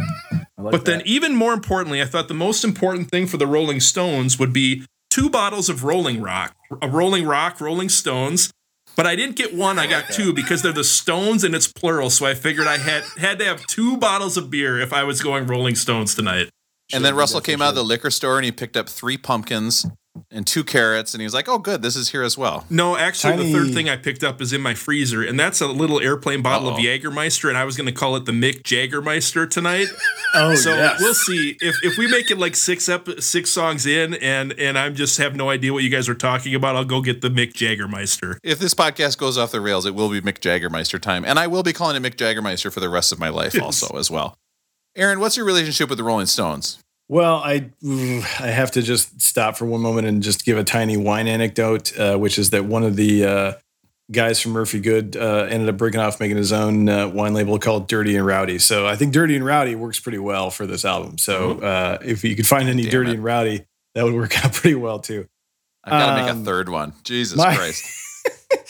[0.57, 3.81] Like but then, even more importantly, I thought the most important thing for the Rolling
[3.81, 8.51] Stones would be two bottles of Rolling Rock, a Rolling Rock, Rolling Stones.
[8.97, 12.11] But I didn't get one; I got two because they're the Stones and it's plural.
[12.11, 15.23] So I figured I had had to have two bottles of beer if I was
[15.23, 16.51] going Rolling Stones tonight.
[16.93, 19.87] and then Russell came out of the liquor store and he picked up three pumpkins
[20.31, 22.97] and two carrots, and he was like, "Oh, good, this is here as well." No,
[22.97, 26.01] actually, the third thing I picked up is in my freezer, and that's a little
[26.01, 26.75] airplane bottle Uh-oh.
[26.77, 29.87] of Jägermeister, and I was going to call it the Mick Jaggermeister tonight.
[30.35, 31.01] oh, So yes.
[31.01, 34.79] we'll see if if we make it like six ep- six songs in, and and
[34.79, 36.77] I'm just have no idea what you guys are talking about.
[36.77, 38.39] I'll go get the Mick Jaggermeister.
[38.43, 41.47] If this podcast goes off the rails, it will be Mick Jaggermeister time, and I
[41.47, 43.63] will be calling it Mick Jaggermeister for the rest of my life, Yes.
[43.63, 44.37] also as well.
[44.97, 46.79] Aaron, what's your relationship with the Rolling Stones?
[47.11, 47.69] Well, I
[48.39, 51.99] I have to just stop for one moment and just give a tiny wine anecdote,
[51.99, 53.53] uh, which is that one of the uh,
[54.13, 57.89] guys from Murphy-Goode uh, ended up breaking off making his own uh, wine label called
[57.89, 58.61] Dirty and Rowdy.
[58.61, 61.19] So I think Dirty and Rowdy works pretty well for this album.
[61.19, 63.15] So uh, if you could find any Damn Dirty it.
[63.15, 63.65] and Rowdy,
[63.97, 65.27] that would work out pretty well too.
[65.83, 66.93] I got to make Um, a third one.
[67.03, 67.85] Jesus my- Christ!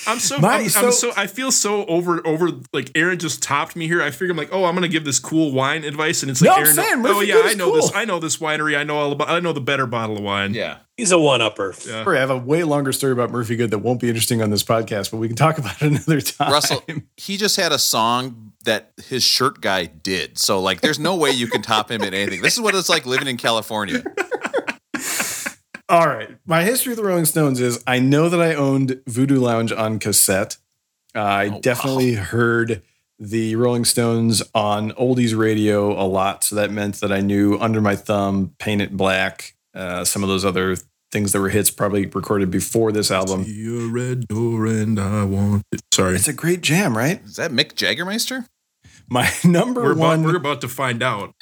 [0.07, 3.43] I'm so, My- I'm, so- I'm so I feel so over over like Aaron just
[3.43, 4.03] topped me here.
[4.03, 6.51] I figure I'm like, oh, I'm gonna give this cool wine advice, and it's like
[6.51, 7.91] No, Aaron, saying oh yeah, I is know this.
[7.95, 10.55] I know this winery, I know all about, I know the better bottle of wine.
[10.55, 11.68] Yeah, He's a one upper.
[11.87, 12.05] Yeah.
[12.05, 14.62] Sorry, I have a way longer story about Murphy-Goode that won't be interesting on this
[14.62, 16.53] podcast, but we can talk about it another time.
[16.53, 16.83] Russell,
[17.16, 20.37] he just had a song that his shirt guy did.
[20.39, 22.43] So like, there's no way you can top him in anything.
[22.43, 24.03] This is what it's like living in California.
[25.91, 26.30] All right.
[26.47, 29.99] My history of the Rolling Stones is I know that I owned Voodoo Lounge on
[29.99, 30.57] cassette.
[31.14, 31.59] Uh, I Oh, wow.
[31.61, 32.82] definitely heard
[33.18, 36.45] the Rolling Stones on oldies radio a lot.
[36.45, 40.28] So that meant that I knew Under My Thumb, Paint It Black, uh, some of
[40.28, 40.76] those other
[41.11, 43.45] things that were hits probably recorded before this album.
[43.45, 45.80] See a red door and I want it.
[45.93, 47.20] Sorry, It's a great jam, right?
[47.24, 48.47] Is that Mick Jaggermeister?
[49.11, 51.34] My number we're about, one we're about to find out.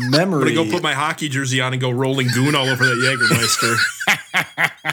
[0.00, 0.42] memory.
[0.50, 2.96] I'm gonna go put my hockey jersey on and go rolling goon all over that
[2.96, 3.76] Jägermeister.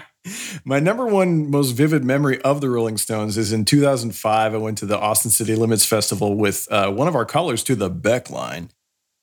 [0.65, 4.53] My number one most vivid memory of the Rolling Stones is in 2005.
[4.53, 7.75] I went to the Austin City Limits Festival with uh, one of our callers to
[7.75, 8.69] the Beck line.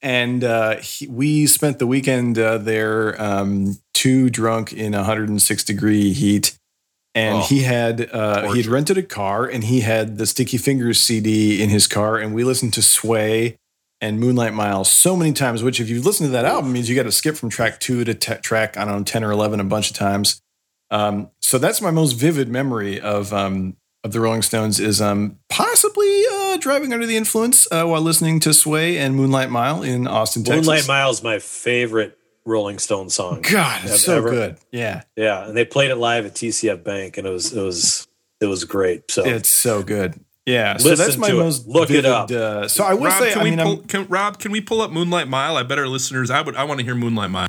[0.02, 6.12] And uh, he, we spent the weekend uh, there, um, too drunk in 106 degree
[6.12, 6.58] heat.
[7.16, 10.58] And Oh, he had uh, he had rented a car, and he had the Sticky
[10.58, 13.56] Fingers CD in his car, and we listened to Sway
[14.02, 15.62] and Moonlight Miles so many times.
[15.62, 18.04] Which, if you listen to that album, means you got to skip from track two
[18.04, 20.42] to t- track I don't know ten or eleven a bunch of times.
[20.90, 25.38] Um, so that's my most vivid memory of um, of the Rolling Stones is um,
[25.48, 30.06] possibly uh, driving under the influence uh, while listening to Sway and Moonlight Mile in
[30.06, 30.66] Austin, Texas.
[30.66, 33.42] Moonlight Miles, my favorite Rolling Stone song.
[33.42, 34.56] God, it's so Ever- good.
[34.70, 38.06] Yeah, Yeah, and they played it live at TCF Bank, and it was it was
[38.40, 39.10] it was great.
[39.10, 40.20] So it's so good.
[40.46, 41.38] Yeah, so Listen that's my to it.
[41.40, 42.30] most Look it up.
[42.30, 44.60] Uh, so I will Rob, say, can I we mean, pull, can, Rob, can we
[44.60, 45.56] pull up Moonlight Mile?
[45.56, 46.30] I bet our listeners.
[46.30, 46.54] I would.
[46.54, 47.48] I want to hear Moonlight Mile.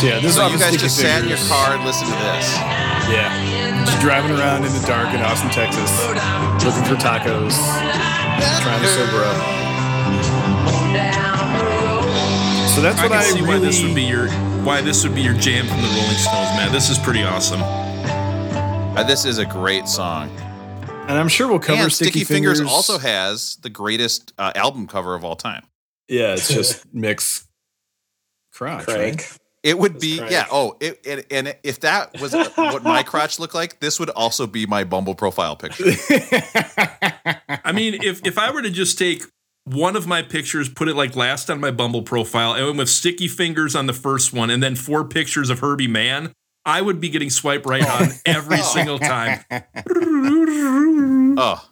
[0.00, 1.82] so yeah, this is So off you guys Sticky just sat in your car and
[1.84, 2.48] listened to this.
[3.08, 3.32] Yeah,
[3.86, 5.90] just driving around in the dark in Austin, Texas,
[6.64, 7.54] looking for tacos,
[8.62, 9.36] trying to sober up.
[12.74, 13.48] So that's what I what can I, see really.
[13.48, 14.28] why this would be your
[14.64, 16.72] why this would be your jam from the Rolling Stones, man.
[16.72, 17.60] This is pretty awesome.
[17.62, 20.28] Uh, this is a great song.
[21.08, 22.58] and I'm sure we'll cover and Sticky, Sticky Fingers.
[22.58, 25.64] Fingers also has the greatest uh, album cover of all time.
[26.08, 27.46] Yeah, it's just mix
[28.52, 28.84] crotch.
[28.84, 29.16] crank.
[29.20, 29.38] Right?
[29.66, 30.46] It would be That's yeah.
[30.52, 34.46] Oh, it, it, and if that was what my crotch looked like, this would also
[34.46, 35.86] be my Bumble profile picture.
[37.64, 39.24] I mean, if if I were to just take
[39.64, 43.26] one of my pictures, put it like last on my Bumble profile, and with sticky
[43.26, 46.32] fingers on the first one, and then four pictures of Herbie Mann,
[46.64, 49.40] I would be getting swipe right on every single time.
[51.38, 51.68] Oh,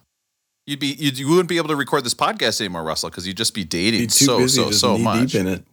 [0.67, 3.37] you'd be you'd, you wouldn't be able to record this podcast anymore, Russell, because you'd
[3.37, 5.31] just be dating Be so busy so so much.
[5.31, 5.65] deep in it.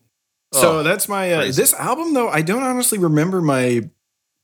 [0.54, 2.30] So Oh, that's my uh, this album though.
[2.30, 3.90] I don't honestly remember my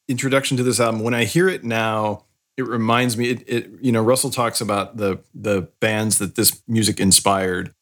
[0.07, 1.01] introduction to this album.
[1.01, 2.23] When I hear it now,
[2.55, 3.29] it reminds me.
[3.29, 7.73] It, it you know Russell talks about the the bands that this music inspired,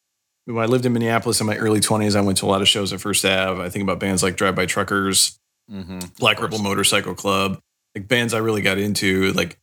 [0.45, 2.67] when I lived in Minneapolis in my early 20s, I went to a lot of
[2.67, 3.61] shows at First Ave.
[3.61, 5.39] I think about bands like Drive By Truckers,
[5.71, 5.99] Mm-hmm.
[6.19, 7.59] Black Rebel Motorcycle Club,
[7.95, 9.31] like bands I really got into.
[9.33, 9.57] Like,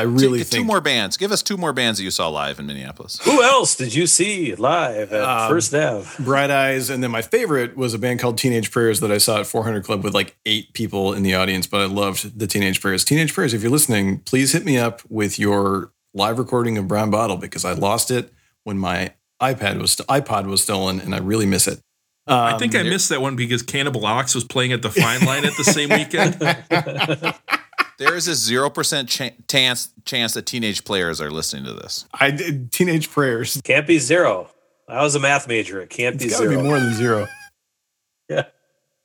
[0.00, 1.16] I really two, think two more bands.
[1.16, 3.18] Give us two more bands that you saw live in Minneapolis.
[3.22, 6.24] Who else did you see live at Um, First Ave?
[6.24, 9.40] Bright Eyes, and then my favorite was a band called Teenage Prayers that I saw
[9.40, 11.66] at 400 Club with like eight people in the audience.
[11.66, 13.04] But I loved the Teenage Prayers.
[13.04, 17.10] Teenage Prayers, if you're listening, please hit me up with your live recording of Brown
[17.10, 18.32] Bottle because I lost it
[18.64, 21.80] when my iPad was iPod was stolen, and I really miss it.
[22.26, 25.24] Um, I think I missed that one because Cannibal Ox was playing at the Fine
[25.24, 26.36] Line at the same weekend.
[28.00, 29.08] There is a zero percent
[29.46, 32.06] chance chance that Teenage Prayers are listening to this.
[32.12, 33.60] I did Teenage Prayers.
[33.62, 34.48] Can't be zero.
[34.88, 35.80] I was a math major.
[35.82, 36.62] It can't It's be got to zero.
[36.62, 37.28] be more than zero.
[38.30, 38.44] Yeah.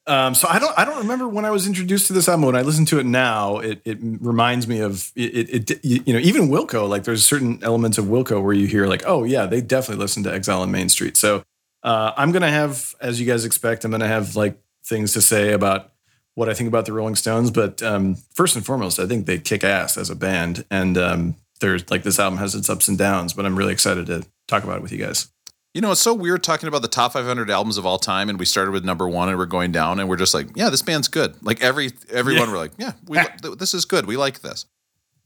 [0.08, 2.46] Um, so I don't I don't remember when I was introduced to this album.
[2.46, 5.80] When I listen to it now, it, it reminds me of it, it, it.
[5.84, 6.88] You know, even Wilco.
[6.88, 10.22] Like there's certain elements of Wilco where you hear like, oh yeah, they definitely listen
[10.24, 11.18] to Exile on Main Street.
[11.18, 11.44] So
[11.82, 15.54] uh, I'm gonna have, as you guys expect, I'm gonna have like things to say
[15.54, 15.92] about
[16.36, 17.50] what I think about the Rolling Stones.
[17.52, 21.36] But um, first and foremost, I think they kick ass as a band, and um,
[21.60, 23.34] there's like this album has its ups and downs.
[23.34, 25.28] But I'm really excited to talk about it with you guys.
[25.74, 28.40] You know, it's so weird talking about the top 500 albums of all time, and
[28.40, 30.82] we started with number one, and we're going down, and we're just like, yeah, this
[30.82, 31.36] band's good.
[31.44, 32.52] Like every everyone, Yeah.
[32.54, 33.20] we're like, yeah, we,
[33.58, 34.06] this is good.
[34.06, 34.66] We like this.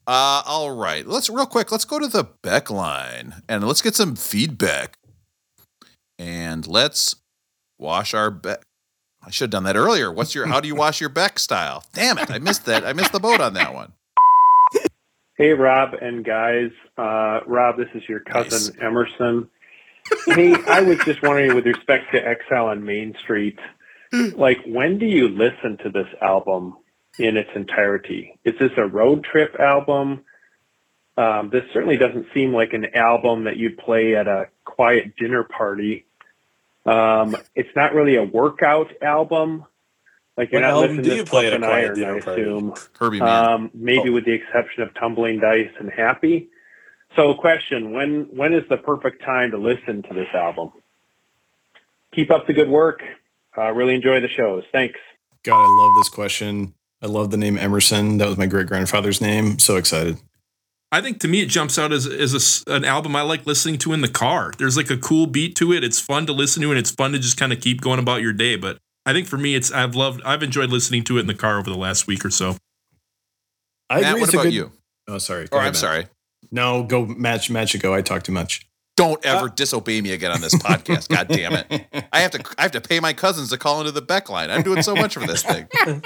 [0.07, 1.71] Uh, all right, let's real quick.
[1.71, 4.97] Let's go to the Beck line and let's get some feedback,
[6.17, 7.15] and let's
[7.77, 8.63] wash our Beck.
[9.29, 10.11] I should have done that earlier.
[10.11, 10.47] What's your?
[10.47, 11.83] How do you wash your back style?
[11.93, 12.31] Damn it!
[12.31, 12.83] I missed that.
[12.83, 13.93] I missed the boat on that one.
[15.37, 16.71] Hey, Rob and guys.
[16.97, 19.47] Uh, Rob, this is your cousin Emerson.
[20.25, 23.59] hey, I was just wondering, with respect to Exile on Main Street,
[24.35, 26.75] like when do you listen to this album
[27.19, 28.35] in its entirety?
[28.43, 30.25] Is this a road trip album?
[31.17, 35.43] Um, this certainly doesn't seem like an album that you'd play at a quiet dinner
[35.43, 36.05] party.
[36.85, 39.65] Um, it's not really a workout album.
[40.37, 42.73] Like you're What not album listening do to play at a Iron, dinner I assume.
[42.97, 43.45] Herbie Mann.
[43.45, 46.49] Um, maybe with the exception of Tumbling Dice and Happy.
[47.15, 50.71] So, question: When when is the perfect time to listen to this album?
[52.13, 53.01] Keep up the good work.
[53.57, 54.63] Uh, really enjoy the shows.
[54.71, 54.99] Thanks.
[55.43, 56.73] God, I love this question.
[57.01, 58.17] I love the name Emerson.
[58.17, 59.59] That was my great grandfather's name.
[59.59, 60.17] So excited.
[60.91, 63.45] I think to me it jumps out as, as a s an album I like
[63.45, 64.53] listening to in the car.
[64.57, 65.83] There's like a cool beat to it.
[65.83, 68.21] It's fun to listen to and it's fun to just kind of keep going about
[68.21, 68.55] your day.
[68.55, 71.33] But I think for me, it's I've loved I've enjoyed listening to it in the
[71.35, 72.57] car over the last week or so.
[73.89, 74.21] I Matt, agree.
[74.21, 74.71] what about good- you?
[75.07, 75.43] Oh, sorry.
[75.45, 75.75] Oh, go Or ahead, I'm Matt.
[75.79, 76.07] sorry.
[76.51, 77.49] No, go match.
[77.49, 77.79] Match it.
[77.81, 77.93] Go.
[77.93, 78.65] I talk too much.
[78.97, 81.07] Don't ever uh, disobey me again on this podcast.
[81.15, 81.85] God damn it.
[82.11, 84.49] I have to I have to pay my cousins to call into the Beck line.
[84.51, 85.67] I'm doing so much for this thing.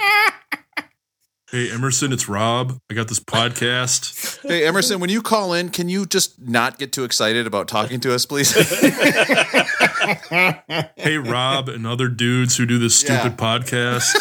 [1.54, 2.80] Hey Emerson, it's Rob.
[2.90, 4.40] I got this podcast.
[4.44, 8.00] Hey Emerson, when you call in, can you just not get too excited about talking
[8.00, 8.50] to us, please?
[10.96, 14.12] hey Rob and other dudes who do this stupid podcast.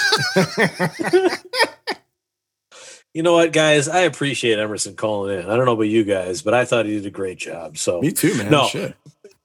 [3.15, 3.89] You know what, guys?
[3.89, 5.49] I appreciate Emerson calling in.
[5.49, 7.79] I don't know about you guys, but I thought he did a great job.
[7.79, 8.51] So Me too, man.
[8.51, 8.67] No.
[8.67, 8.95] Shit.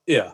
[0.07, 0.33] Yeah.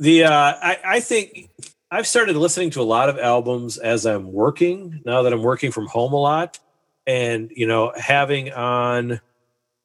[0.00, 1.48] The uh I, I think
[1.90, 5.72] I've started listening to a lot of albums as I'm working, now that I'm working
[5.72, 6.58] from home a lot.
[7.06, 9.20] And, you know, having on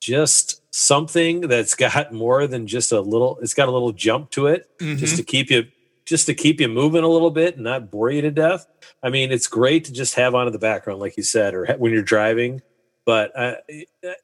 [0.02, 4.48] just something that's got more than just a little it's got a little jump to
[4.48, 5.66] it just to keep you
[6.06, 8.68] just to keep you moving a little bit and not bore you to death.
[9.02, 11.66] I mean, it's great to just have on in the background, like you said, or
[11.66, 12.62] ha- when you're driving.
[13.06, 13.56] But uh,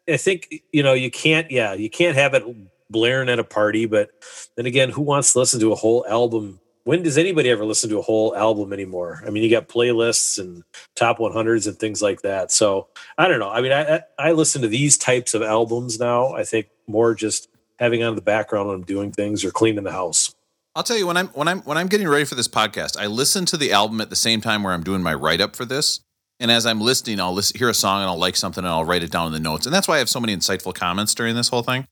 [0.07, 1.49] I think you know you can't.
[1.51, 2.43] Yeah, you can't have it
[2.89, 3.85] blaring at a party.
[3.85, 4.11] But
[4.55, 6.59] then again, who wants to listen to a whole album?
[6.83, 9.21] When does anybody ever listen to a whole album anymore?
[9.25, 10.63] I mean, you got playlists and
[10.95, 12.51] top 100s and things like that.
[12.51, 13.49] So I don't know.
[13.49, 16.33] I mean, I I listen to these types of albums now.
[16.33, 17.47] I think more just
[17.79, 20.33] having on the background when I'm doing things or cleaning the house.
[20.75, 23.07] I'll tell you when I'm when I'm when I'm getting ready for this podcast, I
[23.07, 25.65] listen to the album at the same time where I'm doing my write up for
[25.65, 25.99] this.
[26.39, 28.85] And as I'm listening, I'll listen, hear a song and I'll like something and I'll
[28.85, 29.67] write it down in the notes.
[29.67, 31.85] And that's why I have so many insightful comments during this whole thing.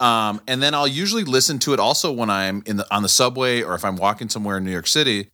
[0.00, 3.08] Um, and then I'll usually listen to it also when I'm in the on the
[3.08, 5.30] subway or if I'm walking somewhere in New York City.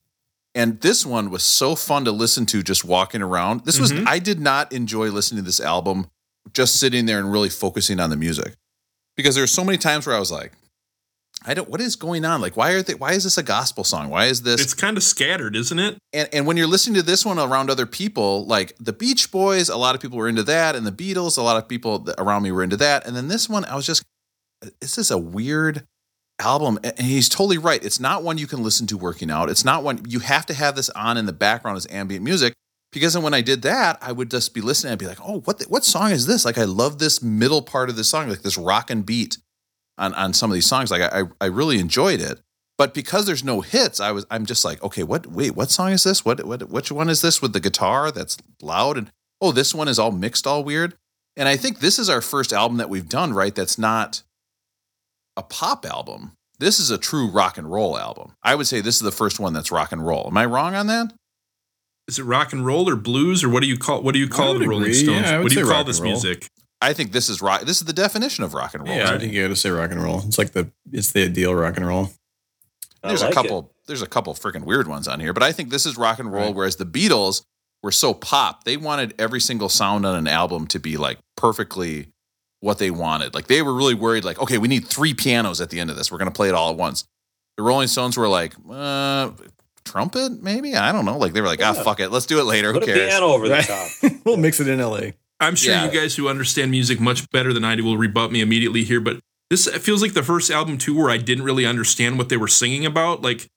[0.55, 3.65] And this one was so fun to listen to just walking around.
[3.65, 4.07] This was Mhm.
[4.07, 6.09] I did not enjoy listening to this album
[6.53, 8.55] just sitting there and really focusing on the music.
[9.17, 10.53] Because there were so many times where I was like,
[11.47, 12.41] I don't what is going on?
[12.43, 14.11] Like why are they why is this a gospel song?
[14.11, 15.97] Why is this It's kind of scattered, isn't it?
[16.13, 19.71] and and when you're listening to this one around other people, like the Beach Boys,
[19.71, 22.43] a lot of people were into that, and the Beatles, a lot of people around
[22.43, 24.03] me were into that, and then this one, I was just,
[24.81, 25.87] this is a weird
[26.39, 27.85] album, and he's totally right.
[27.85, 29.51] It's not one you can listen to working out.
[29.51, 32.55] It's not one you have to have this on in the background as ambient music.
[32.93, 35.61] Because when I did that, I would just be listening and be like, oh, what
[35.61, 36.45] the, what song is this?
[36.45, 39.39] Like I love this middle part of the song, like this rock and beat
[39.97, 40.91] on on some of these songs.
[40.91, 42.41] Like I I really enjoyed it.
[42.77, 45.27] But because there's no hits, I was I'm just like, okay, what?
[45.27, 46.25] Wait, what song is this?
[46.25, 46.45] What?
[46.45, 46.69] What?
[46.69, 48.97] Which one is this with the guitar that's loud?
[48.97, 50.97] And oh, this one is all mixed, all weird.
[51.37, 53.55] And I think this is our first album that we've done right.
[53.55, 54.23] That's not
[55.37, 56.33] a pop album.
[56.59, 58.35] This is a true rock and roll album.
[58.43, 60.27] I would say this is the first one that's rock and roll.
[60.27, 61.13] Am I wrong on that?
[62.07, 64.29] Is it rock and roll or blues or what do you call what do you
[64.29, 64.95] call would the Rolling agree.
[64.95, 65.23] Stones?
[65.23, 66.49] Yeah, what do you call this music?
[66.83, 67.63] I think this is rock.
[67.63, 68.97] This is the definition of rock and roll.
[68.97, 70.23] Yeah, to I think you got to say rock and roll.
[70.27, 72.11] It's like the it's the ideal rock and roll.
[73.03, 73.73] I There's like a couple.
[73.87, 76.33] There's a couple freaking weird ones on here, but I think this is rock and
[76.33, 76.53] roll.
[76.53, 77.43] Whereas the Beatles
[77.83, 82.09] were so pop, they wanted every single sound on an album to be like perfectly
[82.61, 83.35] what they wanted.
[83.35, 84.25] Like they were really worried.
[84.25, 86.11] Like, okay, we need three pianos at the end of this.
[86.13, 87.05] We're gonna play it all at once.
[87.57, 89.31] The Rolling Stones were like, uh,
[89.85, 90.77] trumpet, maybe.
[90.77, 91.19] I don't know.
[91.19, 92.73] Like they were like, ah, fuck it, let's do it later.
[92.73, 93.09] Put Who a cares?
[93.11, 94.13] piano over the top.
[94.25, 95.11] we'll mix it in LA.
[95.41, 95.85] I'm sure Yeah.
[95.87, 99.01] you guys who understand music much better than I do will rebut me immediately here,
[99.01, 102.37] but this feels like the first album too where I didn't really understand what they
[102.37, 103.23] were singing about.
[103.23, 103.49] Like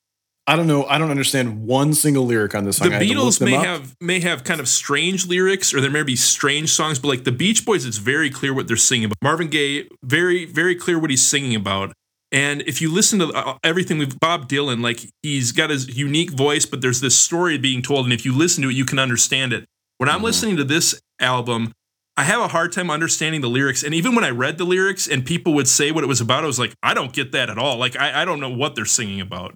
[0.45, 0.83] I don't know.
[0.85, 2.89] I don't understand one single lyric on this song.
[2.89, 3.65] the I had to Beatles may up.
[3.65, 7.23] have may have kind of strange lyrics or there may be strange songs, but like
[7.23, 9.17] the Beach Boys, it's very clear what they're singing about.
[9.21, 11.93] Marvin Gaye, very very clear what he's singing about.
[12.33, 16.31] And if you listen to uh, everything with Bob Dylan, like he's got his unique
[16.31, 18.99] voice, but there's this story being told, and if you listen to it, you can
[18.99, 19.65] understand it.
[19.99, 21.71] When I'm listening to this album,
[22.17, 23.83] I have a hard time understanding the lyrics.
[23.83, 26.43] And even when I read the lyrics and people would say what it was about,
[26.43, 27.77] I was like, I don't get that at all.
[27.77, 29.55] Like I, I don't know what they're singing about.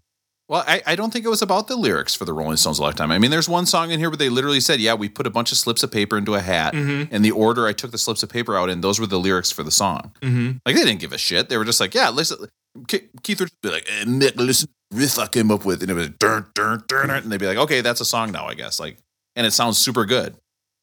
[0.49, 2.81] Well, I, I don't think it was about the lyrics for the Rolling Stones' a
[2.81, 3.11] lifetime.
[3.11, 5.29] I mean, there's one song in here where they literally said, "Yeah, we put a
[5.29, 7.13] bunch of slips of paper into a hat, Mm-hmm.
[7.13, 9.51] and the order I took the slips of paper out in, those were the lyrics
[9.51, 10.57] for the song." Mm-hmm.
[10.65, 11.49] Like they didn't give a shit.
[11.49, 12.47] They were just like, "Yeah, listen."
[12.87, 15.95] Ke- Keith would be like, eh, "Mick, listen, riff I came up with," and it
[15.95, 18.53] was dun dun dun, dun," and they'd be like, "Okay, that's a song now, I
[18.53, 18.97] guess." Like,
[19.35, 20.35] and it sounds super good.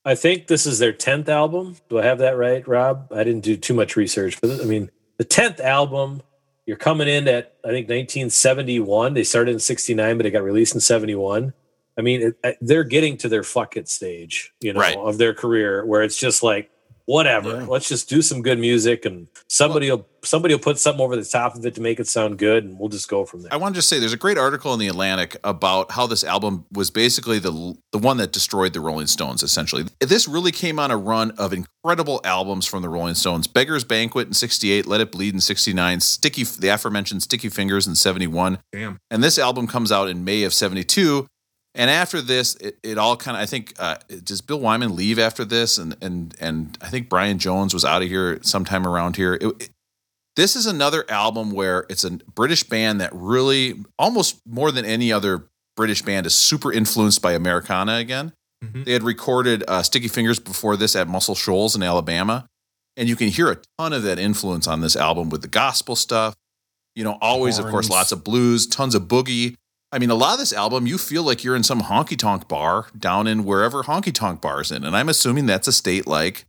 [0.04, 1.76] I think this is their tenth album.
[1.88, 3.10] Do I have that right, Rob?
[3.10, 6.20] I didn't do too much research, but I mean, the tenth album.
[6.66, 9.14] You're coming in at I think 1971.
[9.14, 11.52] They started in '69, but it got released in '71.
[11.96, 14.96] I mean, it, they're getting to their fuck it stage, you know, Right.
[14.96, 16.70] of their career, where it's just like,
[17.06, 17.60] whatever.
[17.60, 17.66] Yeah.
[17.66, 21.24] Let's just do some good music, and somebody will somebody will put something over the
[21.24, 23.52] top of it to make it sound good, and we'll just go from there.
[23.52, 26.24] I want to just say, there's a great article in the Atlantic about how this
[26.24, 29.42] album was basically the the one that destroyed the Rolling Stones.
[29.42, 33.84] Essentially, this really came on a run of incredible albums from the Rolling Stones: "Beggar's
[33.84, 38.58] Banquet" in '68, "Let It Bleed" in '69, "Sticky," the aforementioned "Sticky Fingers" in '71,
[38.72, 38.98] Damn.
[39.10, 41.26] and this album comes out in May of '72.
[41.76, 45.18] And after this, it, it all kind of I think uh, does Bill Wyman leave
[45.18, 49.16] after this, and and and I think Brian Jones was out of here sometime around
[49.16, 49.34] here.
[49.34, 49.70] It- it-
[50.36, 55.12] this is another album where it's a British band that really almost more than any
[55.12, 55.46] other
[55.76, 58.32] British band is super influenced by Americana again.
[58.64, 58.84] Mhm.
[58.84, 62.46] They had recorded uh, Sticky Fingers before this at Muscle Shoals in Alabama,
[62.96, 65.94] and you can hear a ton of that influence on this album with the gospel
[65.94, 66.34] stuff.
[66.96, 69.54] You know, always, of course, lots of blues, tons of boogie.
[69.94, 72.48] I mean, a lot of this album, you feel like you're in some honky tonk
[72.48, 74.84] bar down in wherever honky tonk bars in.
[74.84, 76.46] And I'm assuming that's a state like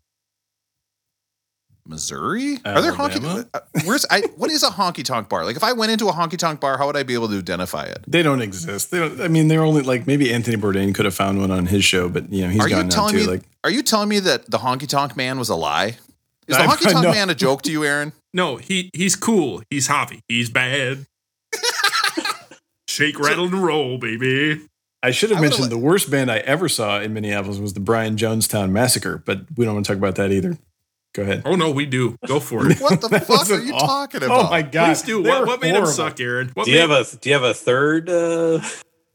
[1.87, 2.57] Missouri?
[2.65, 5.45] Are there honky uh, Where's I what is a honky tonk bar?
[5.45, 7.37] Like if I went into a honky tonk bar, how would I be able to
[7.37, 8.03] identify it?
[8.07, 8.89] They don't exist.
[8.89, 9.21] They don't.
[9.21, 12.09] I mean, they're only like maybe Anthony Bourdain could have found one on his show,
[12.09, 13.17] but you know he's are you gone now too.
[13.17, 15.97] me Like are you telling me that the honky tonk man was a lie?
[16.47, 18.13] Is the honky tonk man a joke to you, Aaron?
[18.33, 19.61] No, he he's cool.
[19.69, 20.21] He's Javi.
[20.27, 21.05] He's bad.
[22.95, 24.61] Shake, rattle, and roll, baby.
[25.03, 27.73] I should have I mentioned li- the worst band I ever saw in Minneapolis was
[27.73, 30.57] the Brian Jonestown Massacre, but we don't want to talk about that either.
[31.13, 31.41] Go ahead.
[31.45, 32.15] Oh no, we do.
[32.25, 32.79] Go for it.
[32.79, 34.45] What the fuck are you aw- talking about?
[34.45, 34.87] Oh my god!
[34.87, 35.21] Please do.
[35.23, 35.91] They What, what made him horrible.
[35.91, 36.51] suck, Aaron?
[36.53, 38.09] What do you made, have a Do you have a third?
[38.09, 38.61] Uh,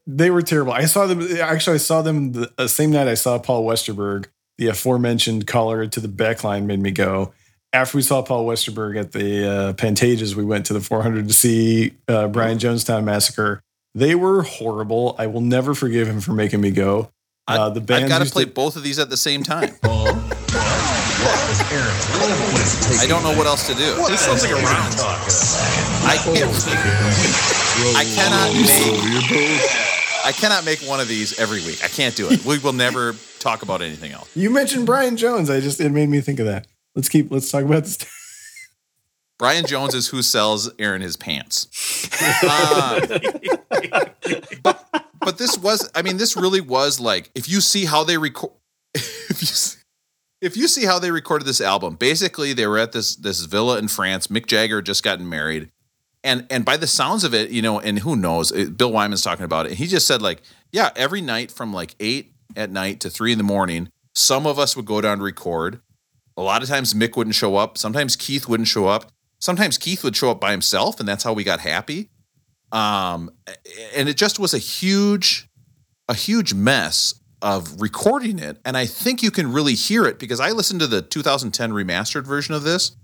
[0.06, 0.72] They were terrible.
[0.72, 1.20] I saw them.
[1.40, 4.26] Actually, I saw them the uh, same night I saw Paul Westerberg.
[4.58, 7.32] The aforementioned caller to the backline made me go.
[7.72, 11.34] After we saw Paul Westerberg at the uh, Pantages, we went to the 400 to
[11.34, 13.62] see uh, Brian Jonestown Massacre.
[13.94, 15.16] They were horrible.
[15.18, 17.10] I will never forgive him for making me go.
[17.48, 19.74] Uh, the band I've got to play both of these at the same time.
[19.82, 20.14] Paul, Rob,
[21.48, 23.00] with Aaron.
[23.00, 23.96] I don't know what else to do.
[24.06, 24.94] this sounds like a round.
[26.06, 26.50] I can't.
[27.96, 29.60] I cannot make.
[30.24, 31.82] I cannot make one of these every week.
[31.82, 32.44] I can't do it.
[32.44, 34.30] We will never talk about anything else.
[34.36, 35.50] You mentioned Brian Jones.
[35.50, 36.66] I just it made me think of that.
[36.94, 37.32] Let's keep.
[37.32, 37.98] Let's talk about this.
[39.40, 41.66] Brian Jones is who sells Aaron his pants.
[44.62, 44.84] But,
[45.20, 48.52] but this was, I mean, this really was like, if you see how they record,
[48.94, 49.82] if you, s-
[50.42, 53.78] if you see how they recorded this album, basically they were at this this villa
[53.78, 54.26] in France.
[54.26, 55.70] Mick Jagger had just gotten married,
[56.22, 59.22] and and by the sounds of it, you know, and who knows, it, Bill Wyman's
[59.22, 59.70] talking about it.
[59.70, 63.32] And he just said like, yeah, every night from like eight at night to three
[63.32, 65.80] in the morning, some of us would go down to record.
[66.36, 67.76] A lot of times Mick wouldn't show up.
[67.78, 69.10] Sometimes Keith wouldn't show up.
[69.40, 72.10] Sometimes Keith would show up by himself, and that's how we got happy.
[72.72, 73.30] Um,
[73.94, 75.48] and it just was a huge,
[76.08, 78.58] a huge mess of recording it.
[78.64, 82.26] And I think you can really hear it because I listened to the 2010 remastered
[82.26, 82.96] version of this,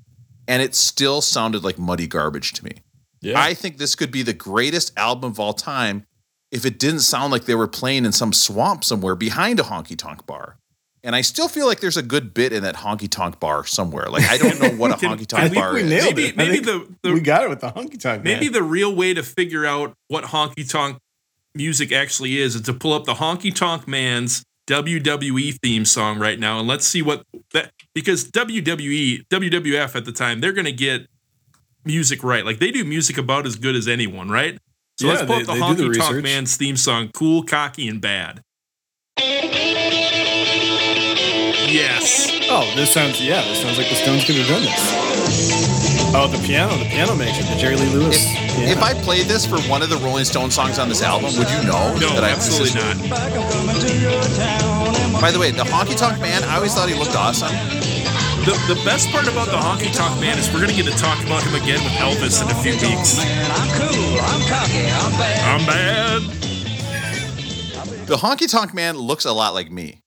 [0.46, 2.82] and it still sounded like muddy garbage to me.
[3.22, 3.40] Yeah.
[3.40, 6.04] I think this could be the greatest album of all time
[6.52, 9.96] if it didn't sound like they were playing in some swamp somewhere behind a honky
[9.96, 10.58] tonk bar.
[11.06, 14.06] And I still feel like there's a good bit in that honky tonk bar somewhere.
[14.10, 15.88] Like I don't know what a honky tonk bar we is.
[15.88, 16.36] nailed Maybe- it.
[16.36, 18.24] Maybe the- the- we got it with the honky tonk.
[18.24, 18.52] Maybe man.
[18.52, 20.98] the real way to figure out what honky tonk
[21.54, 26.38] music actually is is to pull up the honky tonk man's WWE theme song right
[26.40, 27.22] now and let's see what
[27.54, 31.06] that because WWE WWF at the time they're going to get
[31.84, 34.58] music right like they do music about as good as anyone right
[34.98, 37.10] so Yeah, let's pull they- up the they do the honky tonk man's theme song
[37.14, 38.42] cool cocky and bad
[41.68, 43.42] yes Oh, this sounds yeah.
[43.42, 44.78] This sounds like the Stones could have done this.
[46.14, 47.46] Oh, the piano, the piano makes it.
[47.50, 48.14] The Jerry Lee Lewis.
[48.14, 48.22] If,
[48.56, 48.70] yeah.
[48.70, 51.50] if I played this for one of the Rolling Stone songs on this album, would
[51.50, 52.94] you know no that I absolutely not
[55.20, 57.50] By the way, the Honky Tonk Man, I always thought he looked awesome.
[58.46, 60.96] the, the best part about the honky tonk man is we're going to get to
[60.96, 65.10] talk about him again with Elvis in a few weeks I'm cool, I'm cocky, I'm
[65.18, 65.42] bad.
[65.50, 66.22] I'm bad
[68.06, 70.05] The Honky Tonk Man looks a lot like me.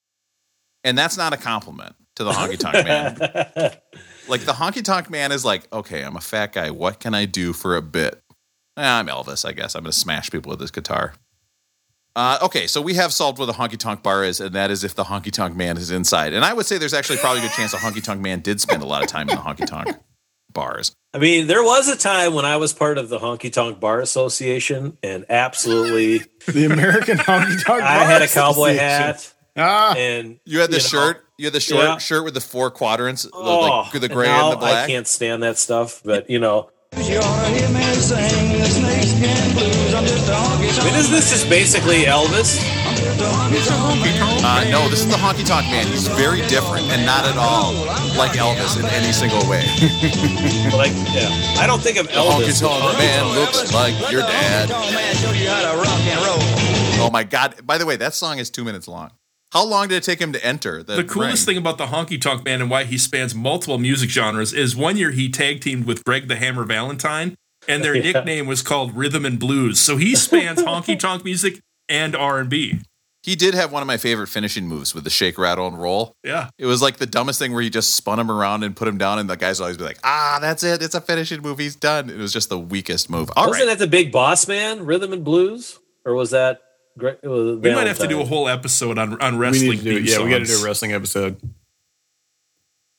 [0.84, 3.18] And that's not a compliment to the Honky Tonk Man.
[4.28, 6.70] like the Honky Tonk Man is like, okay, I'm a fat guy.
[6.70, 8.22] What can I do for a bit?
[8.78, 9.76] Eh, I'm Elvis, I guess.
[9.76, 11.14] I'm going to smash people with this guitar.
[12.16, 14.84] Uh, okay, so we have solved what the honky tonk bar is, and that is
[14.84, 16.34] if the honky tonk man is inside.
[16.34, 18.60] And I would say there's actually probably a good chance a honky tonk man did
[18.60, 19.96] spend a lot of time in the honky tonk
[20.52, 20.96] bars.
[21.14, 24.00] I mean, there was a time when I was part of the Honky Tonk Bar
[24.00, 27.84] Association, and absolutely, the American honky tonk.
[27.84, 31.60] I had a cowboy hat, Ah, and You had the know, shirt, you had the
[31.60, 31.98] short Yeah.
[31.98, 34.86] shirt with the four quadrants, the- Oh, like the gray now and the black.
[34.86, 38.66] I can't stand that stuff, but you know, You ought to hear me sing the
[38.66, 39.94] snakeskin blues.
[39.94, 42.58] I'm just a honky I mean, isn't this just basically Elvis?
[44.42, 45.86] Uh, no, this is the honky tonk man.
[45.88, 47.74] He's very different and not at all
[48.18, 49.66] like Elvis in any single way.
[50.74, 51.30] Like, yeah,
[51.60, 54.70] I don't think of The honky tonk man looks like your dad.
[54.70, 57.06] man show you how to rock and roll.
[57.06, 57.56] Oh my god!
[57.66, 59.12] By the way, that song is two minutes long.
[59.52, 61.56] How long did it take him to enter the, the coolest ring?
[61.56, 64.96] thing about the honky tonk man and why he spans multiple music genres is one
[64.96, 67.36] year he tag teamed with Greg the Hammer Valentine,
[67.68, 68.12] and their Yeah.
[68.12, 69.80] nickname was called Rhythm and Blues.
[69.80, 72.80] So he spans honky tonk music and R and B.
[73.24, 76.14] He did have one of my favorite finishing moves with the shake, rattle, and roll.
[76.24, 78.88] Yeah, It was like the dumbest thing where he just spun him around and put
[78.88, 80.82] him down, and the guys would always be like, "Ah, that's it.
[80.82, 81.60] It's a finishing move.
[81.60, 83.30] He's done." It was just the weakest move.
[83.36, 83.78] All Wasn't right.
[83.78, 86.62] that the Big Boss Man, Rhythm and Blues, or was that?
[87.00, 89.70] Gre- it was we might have to do a whole episode on on wrestling.
[89.72, 89.96] need to do.
[89.96, 90.60] theme Yeah, we got to songs.
[90.60, 91.42] do a wrestling episode.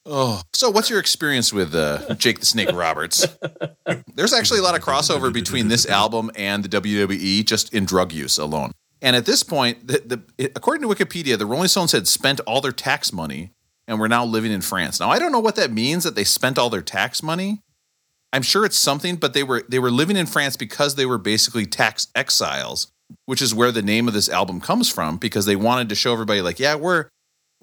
[0.06, 3.26] Oh, so what's your experience with uh, Jake the Snake Roberts?
[4.14, 8.10] There's actually a lot of crossover between this album and the WWE just in drug
[8.10, 8.72] use alone.
[9.02, 12.60] And at this point, the, the, according to Wikipedia, the Rolling Stones had spent all
[12.60, 13.52] their tax money
[13.86, 15.00] and were now living in France.
[15.00, 17.60] Now I don't know what that means that they spent all their tax money.
[18.32, 21.18] I'm sure it's something, but they were they were living in France because they were
[21.18, 22.92] basically tax exiles,
[23.26, 25.16] which is where the name of this album comes from.
[25.16, 27.08] Because they wanted to show everybody, like, yeah, we're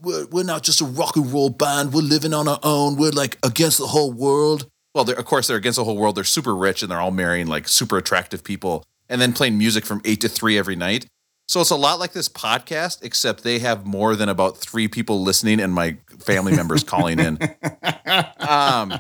[0.02, 1.94] we're, we're not just a rock and roll band.
[1.94, 2.98] We're living on our own.
[2.98, 4.68] We're like against the whole world.
[4.94, 6.16] Well, of course, they're against the whole world.
[6.16, 9.86] They're super rich and they're all marrying like super attractive people and then playing music
[9.86, 11.06] from eight to three every night.
[11.48, 15.24] So it's a lot like this podcast, except they have more than about three people
[15.24, 17.40] listening and my family members calling in.
[18.40, 18.98] Um,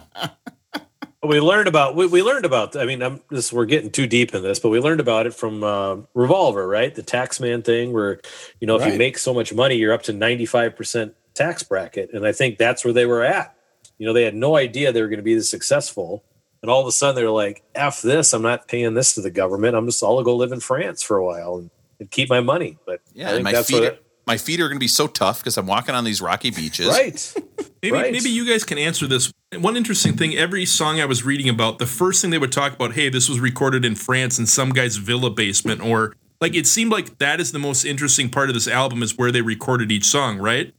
[1.28, 2.76] We learned about we, we learned about.
[2.76, 5.34] I mean, I'm this we're getting too deep in this, but we learned about it
[5.34, 6.94] from uh, Revolver, right?
[6.94, 8.22] The taxman thing, where
[8.60, 12.12] you know if you make so much money, you're up to 95 percent tax bracket,
[12.14, 13.56] and I think that's where they were at.
[13.98, 16.24] You know, they had no idea they were going to be this successful,
[16.62, 18.34] and all of a sudden they're like, "F this!
[18.34, 19.76] I'm not paying this to the government.
[19.76, 21.70] I'm just I'll go live in France for a while and,
[22.00, 23.98] and keep my money." But yeah, my that's feet, what are,
[24.28, 26.88] my feet are going to be so tough because I'm walking on these rocky beaches.
[26.90, 27.34] right.
[27.82, 28.12] Maybe Right.
[28.12, 29.32] maybe you guys can answer this.
[29.56, 32.74] One interesting thing: every song I was reading about, the first thing they would talk
[32.74, 36.66] about, hey, this was recorded in France in some guy's villa basement, or like it
[36.66, 39.92] seemed like that is the most interesting part of this album is where they recorded
[39.92, 40.74] each song, right?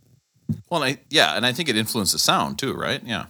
[0.71, 3.01] Well, I, yeah, and I think it influenced the sound too, right?
[3.05, 3.27] Yeah.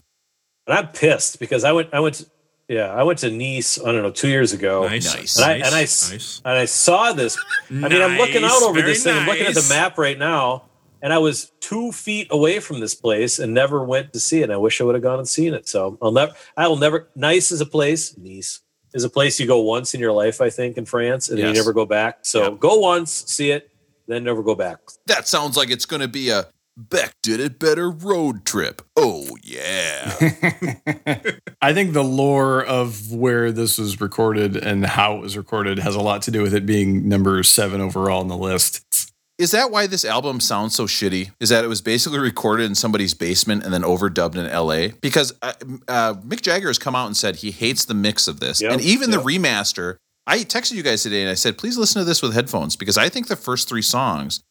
[0.66, 2.26] And I'm pissed because I went I went to,
[2.68, 4.86] yeah I went to Nice I don't know two years ago.
[4.86, 5.36] Nice, Nice.
[5.36, 6.42] And I, nice, and I s- nice.
[6.44, 7.38] and I saw this.
[7.70, 9.16] I mean, I'm looking Nice, out over very this thing.
[9.16, 9.68] I'm looking at nice.
[9.68, 10.64] the map right now,
[11.02, 14.44] and I was two feet away from this place and never went to see it.
[14.44, 15.68] And I wish I would have gone and seen it.
[15.68, 16.32] So I'll never.
[16.56, 17.08] I will never.
[17.14, 18.16] Nice is a place.
[18.18, 18.60] Nice
[18.94, 21.46] is a place you go once in your life, I think, in France, and then
[21.48, 21.56] Yes.
[21.56, 22.20] you never go back.
[22.22, 22.58] So Yep.
[22.58, 23.70] go once, see it,
[24.06, 24.78] then never go back.
[25.06, 26.46] That sounds like it's going to be a
[26.80, 28.82] Beck did it better road trip.
[28.96, 30.14] Oh, yeah.
[31.60, 35.96] I think the lore of where this was recorded and how it was recorded has
[35.96, 39.12] a lot to do with it being number seven overall on the list.
[39.38, 41.32] Is that why this album sounds so shitty?
[41.40, 44.96] Is that it was basically recorded in somebody's basement and then overdubbed in LA?
[45.00, 45.54] Because uh,
[45.88, 48.60] uh, Mick Jagger has come out and said he hates the mix of this.
[48.60, 49.20] Yep, and even yep.
[49.20, 49.96] the remaster,
[50.28, 52.96] I texted you guys today and I said, please listen to this with headphones because
[52.96, 54.44] I think the first three songs,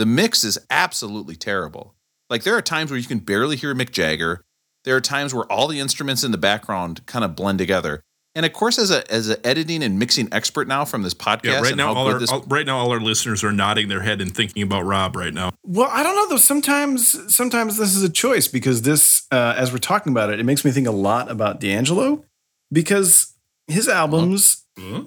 [0.00, 1.94] the mix is absolutely terrible.
[2.30, 4.42] Like there are times where you can barely hear Mick Jagger.
[4.84, 8.00] There are times where all the instruments in the background kind of blend together.
[8.34, 11.44] And of course, as a as an editing and mixing expert now from this podcast,
[11.44, 13.88] Yeah, right now how all our this all, right now all our listeners are nodding
[13.88, 15.50] their head and thinking about Rob right now.
[15.64, 16.36] Well, I don't know though.
[16.38, 20.44] Sometimes, sometimes this is a choice because this, uh, as we're talking about it, it
[20.44, 22.24] makes me think a lot about D'Angelo
[22.72, 23.34] because
[23.66, 25.02] his albums Huh?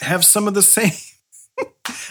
[0.00, 0.90] have some of the same.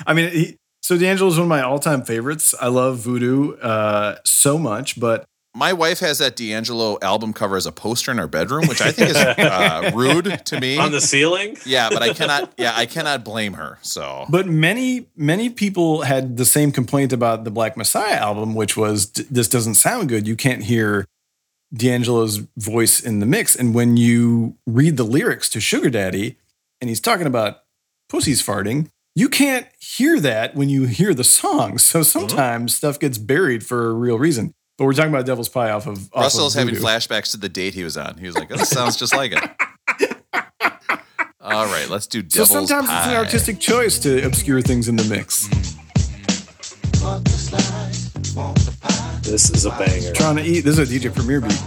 [0.07, 2.53] I mean, he, so D'Angelo is one of my all-time favorites.
[2.61, 5.25] I love Voodoo uh, so much, but
[5.55, 8.91] my wife has that D'Angelo album cover as a poster in our bedroom, which I
[8.91, 10.77] think is uh, rude to me.
[10.77, 11.57] On the ceiling?
[11.65, 12.53] yeah, but I cannot.
[12.59, 13.79] Yeah, I cannot blame her.
[13.81, 18.77] So but many many people had the same complaint about the Black Messiah album, which
[18.77, 20.27] was this doesn't sound good.
[20.27, 21.07] You can't hear
[21.73, 26.37] D'Angelo's voice in the mix, and when you read the lyrics to Sugar Daddy,
[26.79, 27.63] and he's talking about
[28.07, 28.89] pussies farting.
[29.17, 31.77] You can't hear that when you hear the song.
[31.85, 32.19] So mm-hmm.
[32.19, 34.53] sometimes stuff gets buried for a real reason.
[34.77, 37.47] But we're talking about Devil's Pie off of off Russell's of having flashbacks to the
[37.47, 38.17] date he was on.
[38.17, 39.39] He was like, "Oh, "This sounds just like it."
[41.39, 44.97] All right, let's do So Devil's sometimes it's an artistic choice to obscure things in
[44.97, 45.47] the mix.
[49.21, 50.11] This is a banger.
[50.13, 50.61] Trying to eat.
[50.61, 51.61] This is a DJ Premier beat.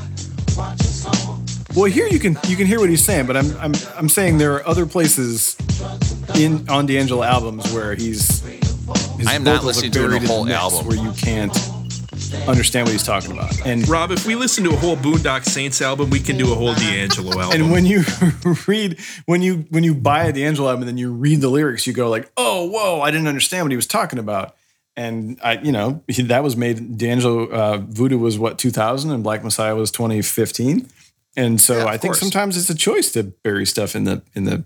[1.75, 4.37] Well, here you can you can hear what he's saying, but I'm I'm I'm saying
[4.37, 5.57] there are other places
[6.37, 8.41] in on D'Angelo albums where he's.
[9.19, 10.87] His I am not vocals are listening to the buried whole album.
[10.87, 11.53] where you can't
[12.49, 13.67] understand what he's talking about.
[13.67, 16.55] And Rob, if we listen to a whole Boondock Saints album, we can do a
[16.55, 17.61] whole D'Angelo album.
[17.61, 18.03] and when you
[18.67, 21.87] read when you when you buy a D'Angelo album and then you read the lyrics,
[21.87, 23.01] you go like, "Oh, whoa!
[23.01, 24.55] I didn't understand what he was talking about."
[24.97, 26.97] And I, you know, that was made.
[26.99, 30.89] D'Angelo uh, Voodoo was what 2000, and Black Messiah was 2015.
[31.37, 32.21] And so Yeah, of I think course.
[32.21, 34.65] sometimes it's a choice to bury stuff in the in the.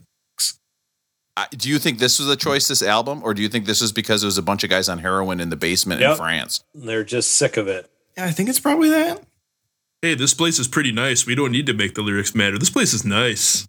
[1.57, 3.91] Do you think this was a choice, this album, or do you think this was
[3.93, 6.63] because it was a bunch of guys on heroin in the basement in France?
[6.75, 7.91] They're just sick of it.
[8.17, 9.23] Yeah, I think it's probably that.
[10.03, 11.25] hey, this place is pretty nice.
[11.27, 12.59] We don't need to make the lyrics matter.
[12.59, 13.67] This place is nice.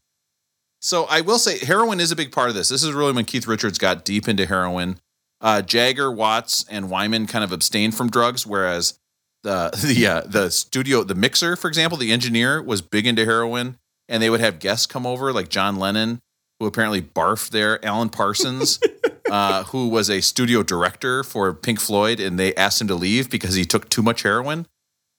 [0.81, 2.67] So I will say heroin is a big part of this.
[2.67, 4.99] This is really when Keith Richards got deep into heroin.
[5.39, 8.99] Uh, Jagger, Watts, and Wyman kind of abstained from drugs, whereas
[9.43, 13.77] the the uh, the studio, the mixer, for example, the engineer was big into heroin,
[14.09, 16.21] and they would have guests come over like John Lennon,
[16.63, 18.79] who apparently barfed there, Alan Parsons,
[19.29, 23.29] uh, who was a studio director for Pink Floyd, and they asked him to leave
[23.29, 24.65] because he took too much heroin.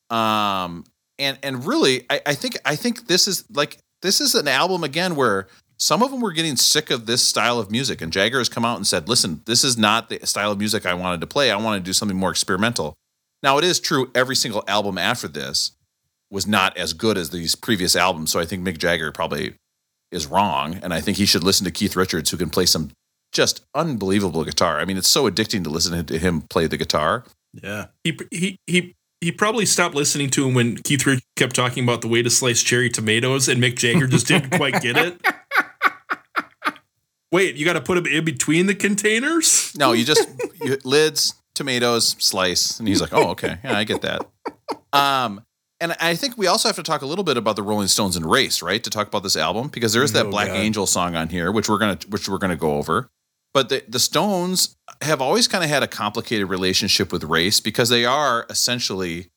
[0.09, 0.85] Um,
[1.19, 4.85] and and really, I, I think I think this is like this is an album
[4.85, 8.39] again where some of them were getting sick of this style of music, and Jagger
[8.39, 11.21] has come out and said, "Listen, this is not the style of music I wanted
[11.21, 11.51] to play.
[11.51, 12.95] I wanted to do something more experimental."
[13.43, 15.73] Now, it is true every single album after this
[16.31, 19.55] was not as good as these previous albums, so I think Mick Jagger probably
[20.15, 22.91] is wrong, and I think he should listen to Keith Richards, who can play some
[23.33, 24.79] just unbelievable guitar.
[24.79, 27.25] I mean, it's so addicting to listen to him play the guitar.
[27.53, 27.87] Yeah.
[28.03, 32.01] He he he he probably stopped listening to him when Keith Richards kept talking about
[32.01, 35.21] the way to slice cherry tomatoes, and Mick Jagger just didn't quite get it.
[37.33, 39.75] Wait, you got to put them in between the containers?
[39.77, 40.29] No, you just
[40.63, 44.25] you, lids, tomatoes, slice, and he's like, "Oh, okay, yeah, I get that."
[44.93, 45.45] Um,
[45.93, 48.17] and I think we also have to talk a little bit about the Rolling Stones
[48.17, 48.83] and race, right?
[48.83, 50.57] To talk about this album because there is that Oh, Black God.
[50.57, 53.09] Angel song on here, which we're gonna which we're gonna go over.
[53.53, 57.89] But the the Stones have always kind of had a complicated relationship with race because
[57.89, 59.31] they are essentially,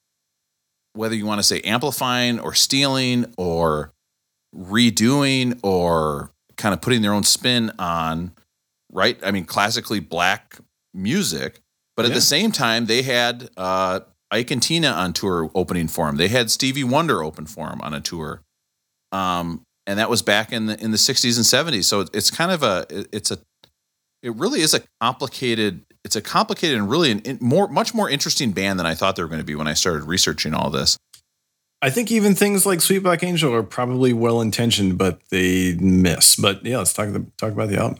[0.93, 3.93] whether you want to say amplifying or stealing or
[4.55, 8.31] redoing or kind of putting their own spin on
[8.91, 9.19] right?
[9.21, 10.57] I mean, classically black
[10.93, 11.59] music,
[11.95, 12.15] but at Yeah.
[12.15, 13.99] the same time, they had uh,
[14.31, 16.17] Ike and Tina on tour opening for them.
[16.17, 18.41] They had Stevie Wonder open for them on a tour,
[19.11, 21.85] um, and that was back in the in the '60s and '70s.
[21.85, 23.39] So it's kind of a it's a
[24.21, 28.51] it really is a complicated it's a complicated and really an more much more interesting
[28.51, 30.97] band than I thought they were going to be when I started researching all this.
[31.81, 36.35] I think even things like Sweet Black Angel are probably well intentioned, but they miss.
[36.35, 37.99] But yeah, let's talk the talk about the album.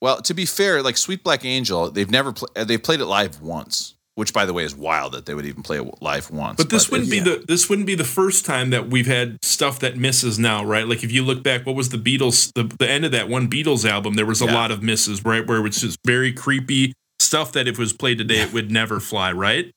[0.00, 3.06] Well, to be fair, like Sweet Black Angel, they've never pl- uh, they played it
[3.06, 6.30] live once, which by the way is wild that they would even play it live
[6.30, 6.56] once.
[6.56, 9.38] But this wouldn't be it's- the this wouldn't be the first time that we've had
[9.42, 10.86] stuff that misses now, right?
[10.88, 13.48] Like if you look back, what was the Beatles the, the end of that one
[13.48, 14.14] Beatles album?
[14.14, 14.54] There was a Yeah.
[14.54, 15.46] lot of misses, right?
[15.46, 18.70] Where it was just very creepy stuff that if it was played today, it would
[18.70, 19.70] never fly, right?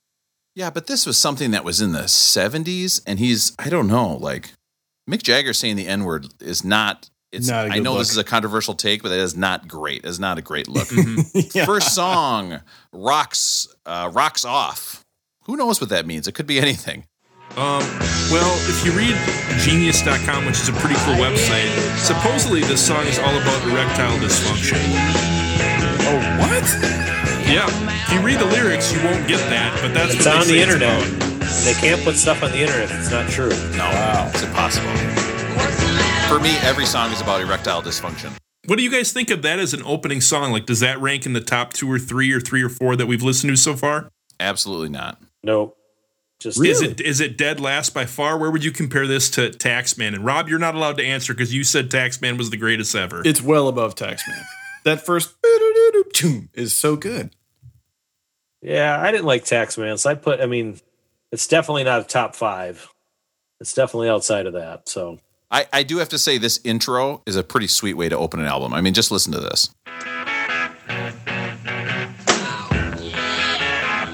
[0.55, 4.15] Yeah, but this was something that was in the 70s, and he's, I don't know,
[4.17, 4.51] like
[5.09, 7.09] Mick Jagger saying the N word is not.
[7.32, 9.67] It's, Not a I good know this is a controversial take, but it is not
[9.67, 10.03] great.
[10.03, 10.88] It's not a great look.
[11.53, 11.65] Yeah.
[11.65, 12.61] First song,
[12.91, 15.05] rocks, uh, rocks off.
[15.43, 16.27] Who knows what that means?
[16.27, 17.05] It could be anything.
[17.57, 17.82] Um,
[18.32, 19.15] well, if you read
[19.61, 24.77] Genius.com, which is a pretty cool website, supposedly this song is all about erectile dysfunction.
[26.05, 26.63] Oh, what?
[27.49, 27.65] Yeah,
[28.05, 30.59] if you read the lyrics, you won't get that, but that's It's what on the
[30.59, 31.01] it's internet.
[31.07, 31.65] about.
[31.65, 33.49] They can't put stuff on the internet if it's not true.
[33.75, 33.89] No,
[34.34, 34.89] it's impossible.
[36.30, 38.38] For me, every song is about erectile dysfunction.
[38.67, 40.51] What do you guys think of that as an opening song?
[40.51, 43.07] Like, does that rank in the top two or three or three or four that
[43.07, 44.11] we've listened to so far?
[44.39, 45.19] Absolutely not.
[45.41, 45.73] No.
[46.38, 48.38] Just Is it is it dead last by far?
[48.38, 50.13] Where would you compare this to Taxman?
[50.13, 53.23] And Rob, you're not allowed to answer because you said Taxman was the greatest ever.
[53.25, 54.39] It's well above Taxman.
[54.86, 55.36] That first
[56.53, 57.36] is so good.
[58.61, 60.39] Yeah, I didn't like Taxman, so I put.
[60.39, 60.80] I mean,
[61.34, 62.88] it's definitely not a top five.
[63.59, 64.88] It's definitely outside of that.
[64.88, 65.19] So
[65.52, 68.39] I, I do have to say, this intro is a pretty sweet way to open
[68.39, 68.74] an album.
[68.74, 69.70] I mean, just listen to this.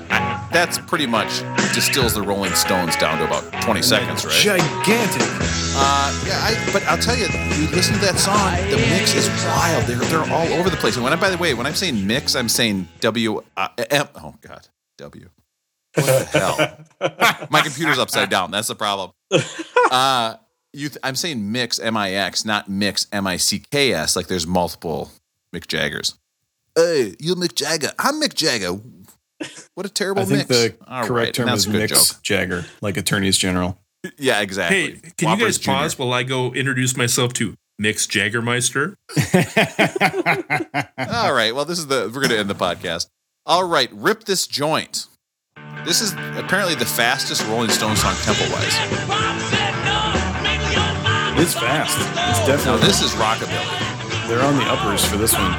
[0.10, 1.42] I- that's pretty much
[1.74, 4.34] distills the Rolling Stones down to about 20 seconds, right?
[4.34, 5.22] Gigantic.
[5.78, 9.28] Uh, yeah, I, but I'll tell you, you listen to that song, the mix is
[9.46, 9.84] wild.
[9.86, 10.96] They're, they're all over the place.
[10.96, 14.08] And when I, by the way, when I'm saying mix, I'm saying W, uh, M,
[14.16, 14.66] oh God,
[15.00, 15.30] W.
[15.96, 17.48] What the hell?
[17.52, 18.52] My computer's upside down.
[18.52, 19.12] That's the problem.
[19.92, 20.36] Uh,
[20.76, 25.12] th- I'm saying mix, M-I-X, not mix, M-I-C-K-S, like there's multiple
[25.54, 26.16] Mick Jaggers.
[26.76, 27.92] Hey, you Mick Jagger.
[27.98, 28.80] I'm Mick Jagger.
[29.76, 30.62] What a terrible I think mix.
[30.62, 32.16] the All correct right, term is a good mix.
[32.22, 33.80] Jagger, like attorneys general.
[34.18, 34.92] Yeah, exactly.
[34.94, 35.72] hey, can Whoppers you guys Jr.
[35.72, 38.96] pause while I go introduce myself to Mix Jaggermeister?
[41.12, 41.54] All right.
[41.56, 43.08] Well, this is the we're going to end the podcast.
[43.46, 45.08] All right, rip this joint.
[45.86, 50.05] This is apparently the fastest Rolling Stone song tempo wise.
[51.38, 51.98] It's fast.
[52.00, 52.82] It's definitely.
[52.82, 54.28] Now this is rockabilly.
[54.28, 55.52] they're on the uppers for this one.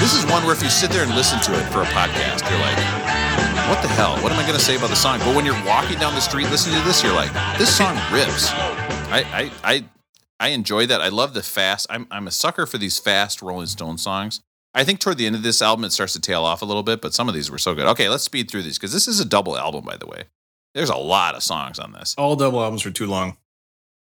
[0.00, 2.48] This is one where if you sit there and listen to it for a podcast,
[2.48, 2.76] you're like,
[3.68, 4.16] "What the hell?
[4.22, 6.20] What am I going to say about the song?" But when you're walking down the
[6.20, 9.84] street listening to this, you're like, "This song rips." I I I,
[10.38, 11.00] I enjoy that.
[11.00, 11.86] I love the fast.
[11.90, 14.40] I'm I'm a sucker for these fast Rolling Stone songs.
[14.74, 16.82] I think toward the end of this album it starts to tail off a little
[16.82, 17.86] bit, but some of these were so good.
[17.86, 20.24] Okay, let's speed through these because this is a double album, by the way.
[20.76, 22.14] There's a lot of songs on this.
[22.18, 23.36] All double albums are too long.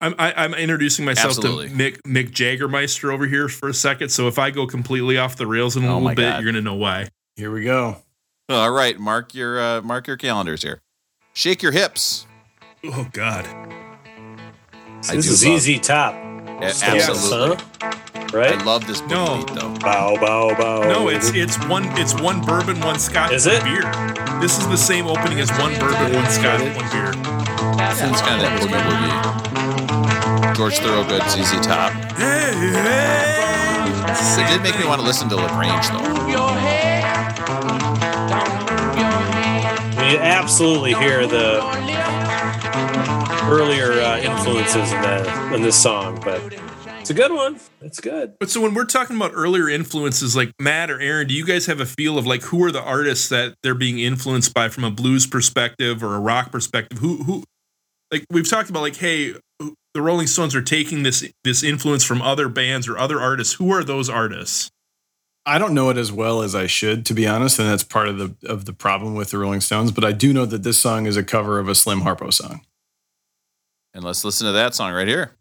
[0.01, 1.69] I'm I, I'm introducing myself Absolutely.
[1.69, 4.09] to Mick Mick Jaggermeister over here for a second.
[4.09, 6.43] So if I go completely off the rails in a Oh little bit, God.
[6.43, 7.07] you're gonna know why.
[7.35, 7.97] Here we go.
[8.49, 10.81] All right, mark your uh, mark your calendars here.
[11.33, 12.27] Shake your hips.
[12.83, 13.45] Oh God.
[13.47, 16.13] I this do is love- easy top.
[16.13, 17.57] Yeah, Stamps, absolutely.
[17.81, 17.91] huh?
[18.33, 19.37] I love this book No.
[19.45, 19.73] beat though.
[19.79, 20.81] Bow, bow, bow.
[20.87, 23.63] No, it's it's one it's one bourbon, one Scotch, Is one it?
[23.63, 23.83] beer.
[24.41, 27.11] This is the same opening as one bourbon, one Scotch, one beer.
[27.13, 30.55] It's kind of that boogie woogie.
[30.55, 31.93] George Thorogood, ZZ Top.
[34.39, 36.17] It did make me want to listen to La Grange though.
[40.09, 41.59] You absolutely hear the
[43.49, 46.41] earlier uh, influences in, the, in this song, but
[47.09, 47.57] it's a good one.
[47.79, 48.33] It's good.
[48.37, 51.65] But so when we're talking about earlier influences like Matt or Aaron, do you guys
[51.67, 54.83] have a feel of like who are the artists that they're being influenced by from
[54.83, 56.97] a blues perspective or a rock perspective?
[56.97, 57.43] Who who
[58.11, 59.35] like we've talked about like hey,
[59.93, 63.53] the Rolling Stones are taking this this influence from other bands or other artists.
[63.53, 64.69] Who are those artists?
[65.45, 68.09] I don't know it as well as I should, to be honest, and that's part
[68.09, 69.93] of the of the problem with the Rolling Stones.
[69.93, 72.65] But I do know that this song is a cover of a Slim Harpo song.
[73.93, 75.36] And let's listen to that song right here.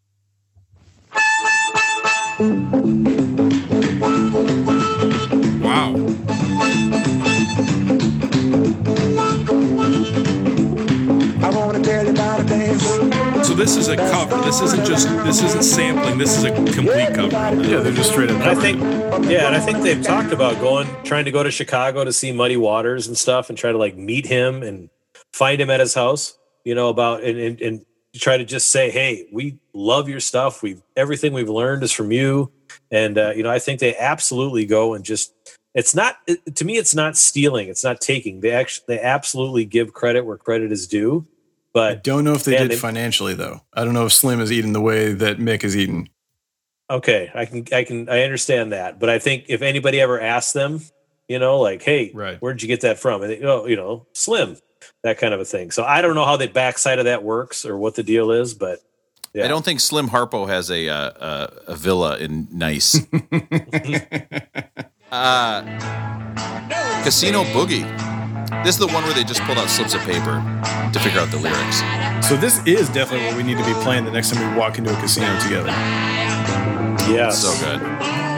[13.56, 14.36] This is a cover.
[14.42, 16.18] This isn't just this isn't sampling.
[16.18, 17.30] This is a complete cover.
[17.62, 18.38] Yeah, they're just straight up.
[18.42, 18.82] And I think,
[19.30, 22.32] yeah, and I think they've talked about going, trying to go to Chicago to see
[22.32, 24.90] Muddy Waters and stuff, and try to like meet him and
[25.32, 26.36] find him at his house.
[26.64, 27.86] You know about and and, and
[28.18, 30.62] try to just say, hey, we love your stuff.
[30.62, 32.50] We everything we've learned is from you,
[32.90, 35.32] and uh, you know I think they absolutely go and just.
[35.74, 36.16] It's not
[36.54, 36.78] to me.
[36.78, 37.68] It's not stealing.
[37.68, 38.40] It's not taking.
[38.40, 41.26] They actually they absolutely give credit where credit is due.
[41.74, 43.60] But I don't know if they did they- financially though.
[43.74, 46.08] I don't know if Slim is eating the way that Mick is eating.
[46.88, 50.52] Okay, I can, I can, I understand that, but I think if anybody ever asks
[50.52, 50.80] them,
[51.28, 52.38] you know, like, hey, Right.
[52.38, 53.22] where'd you get that from?
[53.22, 54.56] And they, oh, you know, Slim,
[55.02, 55.70] that kind of a thing.
[55.70, 58.54] So I don't know how the backside of that works or what the deal is,
[58.54, 58.80] but
[59.34, 59.44] yeah.
[59.44, 62.96] I don't think Slim Harpo has a uh, a villa in Nice.
[65.12, 65.62] uh,
[67.04, 67.84] Casino Boogie.
[68.64, 70.42] This is the one where they just pulled out slips of paper
[70.92, 71.82] to figure out the lyrics.
[72.26, 74.78] So this is definitely what we need to be playing the next time we walk
[74.78, 75.70] into a casino together.
[77.08, 77.42] Yes.
[77.42, 77.80] So good.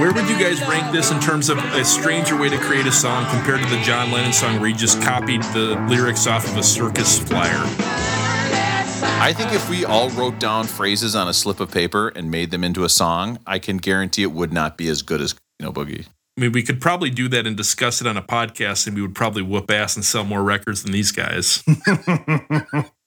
[0.00, 2.92] Where would you guys rank this in terms of a stranger way to create a
[2.92, 6.56] song compared to the John Lennon song where he just copied the lyrics off of
[6.56, 7.64] a circus flyer?
[9.20, 12.50] I think if we all wrote down phrases on a slip of paper and made
[12.50, 15.72] them into a song, I can guarantee it would not be as good as Casino
[15.72, 16.06] Boogie.
[16.36, 19.02] I mean, we could probably do that and discuss it on a podcast, and we
[19.02, 21.64] would probably whoop ass and sell more records than these guys.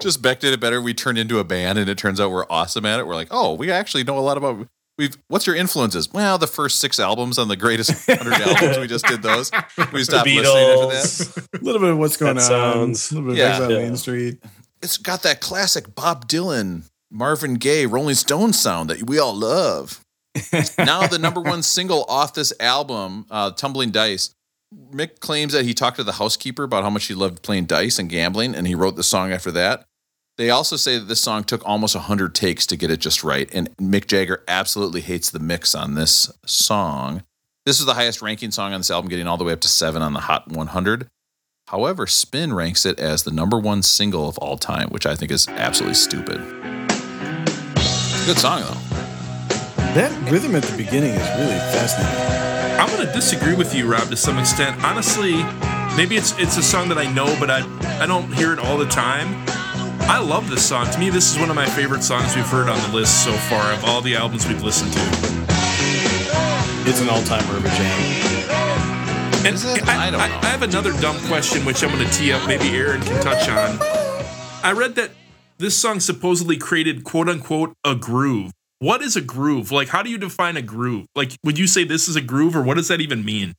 [0.00, 0.80] Just Beck did it better.
[0.82, 3.06] We turned into a band, and it turns out we're awesome at it.
[3.06, 4.66] We're like, oh, we actually know a lot about.
[4.98, 5.16] We've.
[5.28, 6.12] What's your influences?
[6.12, 8.78] Well, the first six albums on the greatest hundred albums.
[8.78, 9.50] We just did those.
[9.92, 11.48] We stopped listening after that.
[11.60, 12.94] A little bit of what's going That on.
[12.94, 13.54] sounds- a little bit of Yeah.
[13.54, 13.78] Exile Yeah.
[13.88, 14.38] Main Street.
[14.82, 20.00] It's got that classic Bob Dylan, Marvin Gaye, Rolling Stones sound that we all love.
[20.78, 24.33] now the number one single off this album, uh, "Tumbling Dice."
[24.90, 27.98] Mick claims that he talked to the housekeeper about how much he loved playing dice
[27.98, 29.86] and gambling, and he wrote the song after that.
[30.36, 33.48] They also say that this song took almost 100 takes to get it just right,
[33.52, 37.22] and Mick Jagger absolutely hates the mix on this song.
[37.64, 39.68] This is the highest ranking song on this album, getting all the way up to
[39.68, 41.08] seven on the Hot 100.
[41.68, 45.30] However, Spin ranks it as the number one single of all time, which I think
[45.30, 46.38] is absolutely stupid.
[48.26, 48.80] Good song, though.
[49.94, 52.43] That rhythm at the beginning is really fascinating.
[53.14, 54.82] I'm going to disagree with you, Rob, to some extent.
[54.82, 55.34] Honestly,
[55.96, 57.60] maybe it's it's a song that I know, but I
[58.02, 59.28] I don't hear it all the time.
[60.10, 60.90] I love this song.
[60.90, 63.30] To me, this is one of my favorite songs we've heard on the list so
[63.32, 65.00] far of all the albums we've listened to.
[66.90, 69.46] It's an all-time urban jam.
[69.46, 69.86] And Is it?
[69.86, 72.44] I, I don't I- I have another dumb question, which I'm going to tee up.
[72.48, 73.78] Maybe Aaron can touch on.
[74.64, 75.10] I read that
[75.58, 78.50] this song supposedly created "quote unquote" a groove.
[78.84, 79.72] What is a groove?
[79.72, 81.06] Like, how do you define a groove?
[81.16, 83.54] Like, would you say this is a groove, or what does that even mean?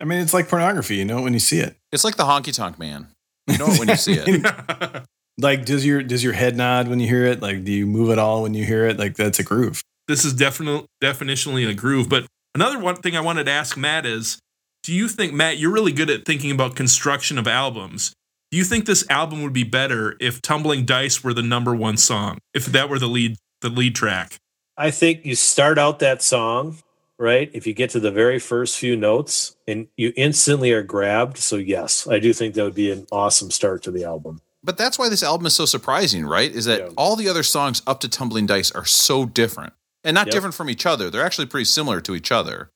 [0.00, 0.94] I mean, it's like pornography.
[0.94, 1.74] You know it when you see it.
[1.90, 3.08] It's like the honky tonk man.
[3.48, 5.04] You know it when you see it.
[5.40, 7.40] Like, does your does your head nod when you hear it?
[7.40, 8.98] Like, do you move at all when you hear it?
[8.98, 9.82] Like, that's a groove.
[10.08, 12.08] this is definitely definitionally a groove.
[12.08, 14.40] But another one thing I wanted to ask Matt is,
[14.82, 18.12] do you think Matt, you're really good at thinking about construction of albums?
[18.50, 21.96] Do you think this album would be better if Tumbling Dice were the number one
[21.96, 22.38] song?
[22.52, 24.38] If that were the lead the lead track?
[24.76, 26.78] I think you start out that song,
[27.18, 27.50] right?
[27.52, 31.38] If you get to the very first few notes and you instantly are grabbed.
[31.38, 34.40] So, yes, I do think that would be an awesome start to the album.
[34.62, 36.50] But that's why this album is so surprising, right?
[36.52, 36.88] Is that Yeah.
[36.96, 39.72] all the other songs up to Tumbling Dice are so different.
[40.04, 40.32] And not Yep.
[40.34, 41.10] different from each other.
[41.10, 42.70] They're actually pretty similar to each other.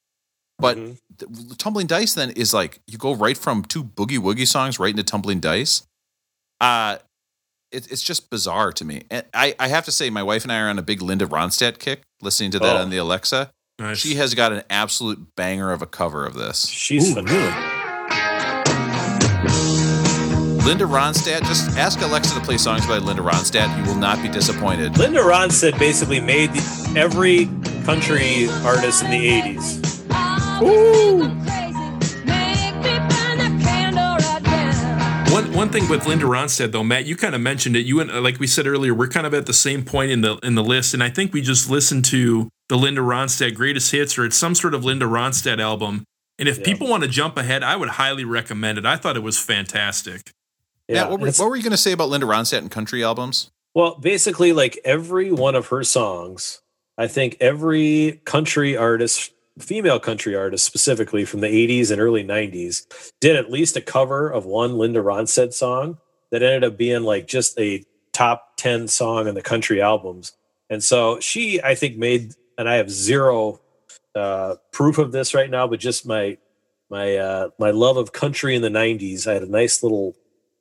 [0.59, 0.99] But Mhm.
[1.19, 4.91] the, Tumbling Dice then is like you go right from two boogie woogie songs right
[4.91, 5.83] into Tumbling Dice.
[6.61, 6.99] Uh
[7.73, 9.03] it, it's just bizarre to me.
[9.11, 11.27] And I, I have to say, my wife and I are on a big Linda
[11.27, 12.83] Ronstadt kick listening to that Oh.
[12.83, 13.51] on the Alexa.
[13.79, 13.99] Nice.
[13.99, 16.67] She has got an absolute banger of a cover of this.
[16.69, 17.51] she's Ooh, phenomenal.
[20.65, 23.77] Linda Ronstadt, just ask Alexa to play songs by Linda Ronstadt.
[23.79, 24.97] You will not be disappointed.
[24.97, 27.47] Linda Ronstadt basically made the, every
[27.85, 29.83] country artist in the 80s.
[35.33, 37.87] One one thing with Linda Ronstadt though, Matt, you kind of mentioned it.
[37.87, 40.37] You and like we said earlier, we're kind of at the same point in the
[40.43, 44.19] in the list, and I think we just listened to the Linda Ronstadt greatest hits,
[44.19, 46.05] or it's some sort of Linda Ronstadt album.
[46.39, 46.65] And if Yeah.
[46.65, 48.85] people want to jump ahead, I would highly recommend it.
[48.85, 50.33] I thought it was fantastic.
[50.89, 53.03] Yeah, what, were, it's- what were you going to say about Linda Ronstadt and country
[53.03, 53.51] albums?
[53.75, 56.61] Well, basically, like every one of her songs,
[56.99, 62.87] I think every country artist, female country artist specifically from the 80s and early 90s,
[63.21, 65.99] did at least a cover of one Linda Ronstadt song
[66.31, 70.33] that ended up being like just a top 10 song in the country albums.
[70.71, 73.61] And so she, I think, made, and I have zero
[74.15, 76.39] uh, proof of this right now, but just my
[76.91, 79.27] my uh, my love of country in the 90s.
[79.27, 80.15] I had a nice little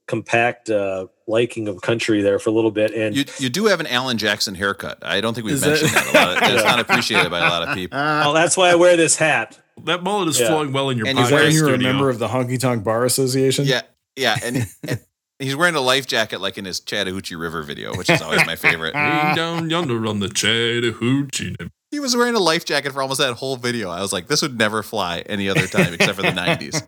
[0.08, 3.80] compact uh, liking of country there for a little bit, and You you do have
[3.80, 5.00] an Alan Jackson haircut.
[5.02, 6.52] I don't think we've mentioned that- that, a lot.
[6.54, 7.98] It's not appreciated by a lot of people.
[7.98, 9.58] well, that's why I wear this hat.
[9.86, 10.48] That mullet is Yeah.
[10.50, 12.60] flowing well in your And he's podcast wearing Are you a member of the Honky
[12.60, 13.66] Tonk Bar Association?
[13.66, 13.82] Yeah,
[14.16, 15.00] yeah, and, and
[15.40, 18.56] he's wearing a life jacket like in his Chattahoochee River video, which is always my
[18.56, 18.94] favorite.
[18.94, 21.56] Down yonder on the Chattahoochee.
[21.90, 23.90] He was wearing a life jacket for almost that whole video.
[23.90, 26.88] I was like, this would never fly any other time except for the '90s.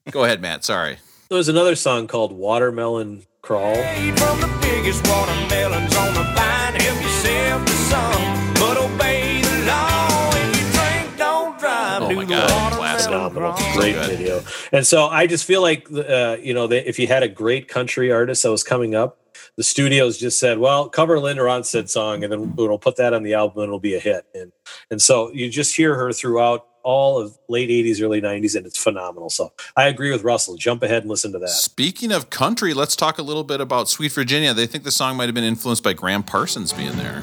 [0.10, 0.64] Go ahead, Matt.
[0.64, 0.98] Sorry.
[1.28, 3.74] There's another song called Watermelon Crawl.
[3.74, 10.30] From the biggest watermelons on the vine, help yourself to some, but obey the law.
[10.30, 12.02] When you drink, don't drive.
[12.02, 13.00] Oh my God, watermelon.
[13.02, 14.10] Phenomenal, great good.
[14.16, 14.42] video.
[14.70, 17.66] And so I just feel like uh, you know that if you had a great
[17.66, 19.18] country artist that was coming up,
[19.56, 23.24] the studios just said, "Well, cover Linda Ronstadt song, and then we'll put that on
[23.24, 24.52] the album, and it'll be a hit." And
[24.88, 28.76] and so you just hear her throughout all of late 80s, early 90s, and it's
[28.82, 29.30] phenomenal.
[29.30, 30.56] So I agree with Russell.
[30.56, 31.48] Jump ahead and listen to that.
[31.50, 34.52] Speaking of country, let's talk a little bit about Sweet Virginia.
[34.54, 37.22] They think the song might have been influenced by Gram Parsons being there.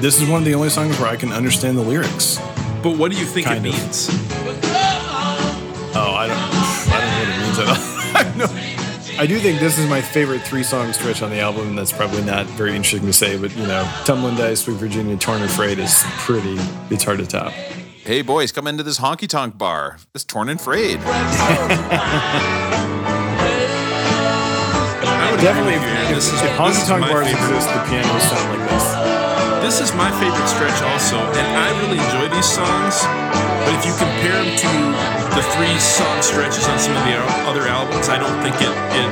[0.00, 2.38] This is one of the only songs where I can understand the lyrics.
[2.82, 3.80] But what do you think Kind it of.
[3.80, 4.08] means?
[5.96, 6.36] Oh, I don't,
[6.92, 7.76] I don't know what it means at all.
[8.14, 8.73] I, know.
[9.24, 11.94] I do think this is my favorite three song stretch on the album, and that's
[11.94, 15.50] probably not very interesting to say, but you know, Tumbling Dice, Sweet Virginia, Torn and
[15.50, 16.58] Frayed is pretty,
[16.90, 17.50] it's hard to top.
[18.04, 19.96] Hey boys, come into this honky tonk bar.
[20.12, 20.98] This torn and frayed.
[21.02, 21.08] I
[25.30, 26.52] would Definitely, agree with if, Aaron.
[26.52, 29.03] If honky tonk my bars exist, the pianos sound like this.
[29.64, 33.00] This is my favorite stretch also, and I really enjoy these songs.
[33.64, 37.16] But if you compare them to the three song stretches on some of the
[37.48, 39.08] other albums, I don't think it, it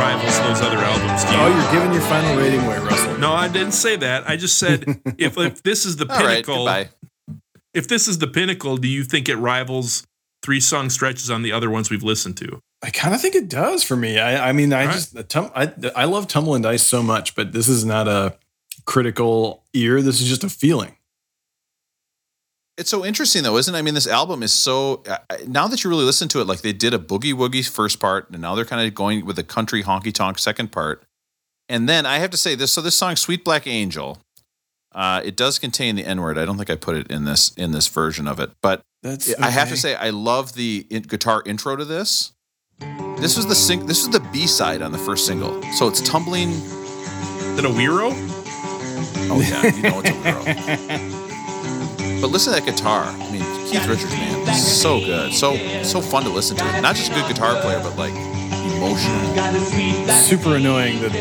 [0.00, 1.22] rivals those other albums.
[1.24, 1.38] Do you?
[1.42, 3.18] Oh, you're giving your final rating away, Russell.
[3.18, 4.26] no, I didn't say that.
[4.26, 4.84] I just said
[5.18, 6.88] if if this is the pinnacle, goodbye.
[7.74, 10.06] if this is the pinnacle, do you think it rivals
[10.42, 12.62] three song stretches on the other ones we've listened to?
[12.82, 14.18] I kind of think it does for me.
[14.18, 14.94] I, I mean, I All right.
[14.94, 18.08] just, the tum- I, I love Tumble and Dice so much, but this is not
[18.08, 18.38] a
[18.84, 20.02] critical ear.
[20.02, 20.96] This is just a feeling.
[22.78, 23.78] It's so interesting though, isn't it?
[23.78, 25.02] I mean, this album is so.
[25.06, 28.00] uh, Now that you really listen to it, like they did a boogie woogie first
[28.00, 31.02] part, and now they're kind of going with a country honky tonk second part.
[31.68, 32.72] And then I have to say this.
[32.72, 34.18] So this song, "Sweet Black Angel,"
[34.94, 36.38] uh, it does contain the N word.
[36.38, 39.34] I don't think I put it in this in this version of it, but That's
[39.38, 42.32] I have to say I love the in- guitar intro to this.
[43.18, 45.62] This was the sing- This was the B side on the first single.
[45.74, 46.48] So it's tumbling.
[46.50, 48.39] Is it a Wiro?
[49.30, 50.44] Oh yeah, you know it's a girl.
[52.20, 53.04] But listen to that guitar.
[53.04, 56.80] I mean, Keith Richards, man, is so good, so so fun to listen to.
[56.80, 58.12] Not just a good guitar player, but like
[58.76, 60.12] emotional.
[60.12, 61.12] super annoying that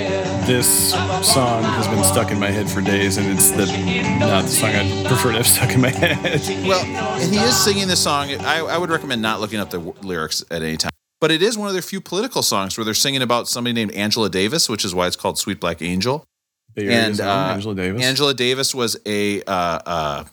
[0.45, 3.65] this song has been stuck in my head for days, and it's the
[4.19, 6.41] not the song I prefer to have stuck in my head.
[6.67, 6.83] Well,
[7.21, 8.29] and he is singing this song.
[8.41, 10.91] I, I would recommend not looking up the w- lyrics at any time.
[11.21, 13.91] But it is one of their few political songs where they're singing about somebody named
[13.91, 16.23] Angela Davis, which is why it's called Sweet Black Angel.
[16.75, 18.03] Bay Area's And, uh, Angela Davis.
[18.03, 20.23] Angela Davis was a uh, uh,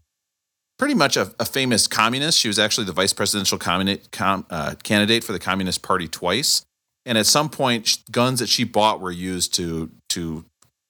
[0.78, 2.38] pretty much a, a famous communist.
[2.38, 6.64] She was actually the vice presidential communi- com, uh, candidate for the Communist Party twice.
[7.04, 10.44] And at some point, sh- guns that she bought were used to to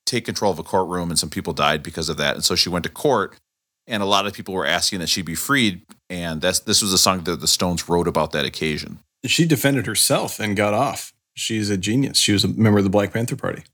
[0.07, 2.35] take control of a courtroom, and some people died because of that.
[2.35, 3.37] And so she went to court,
[3.87, 5.83] and a lot of people were asking that she be freed.
[6.09, 9.01] And that's this was a song that the Stones wrote about that occasion.
[9.25, 11.13] she defended herself and got off.
[11.35, 12.19] She's a genius.
[12.19, 13.65] She was a member of the Black Panther Party.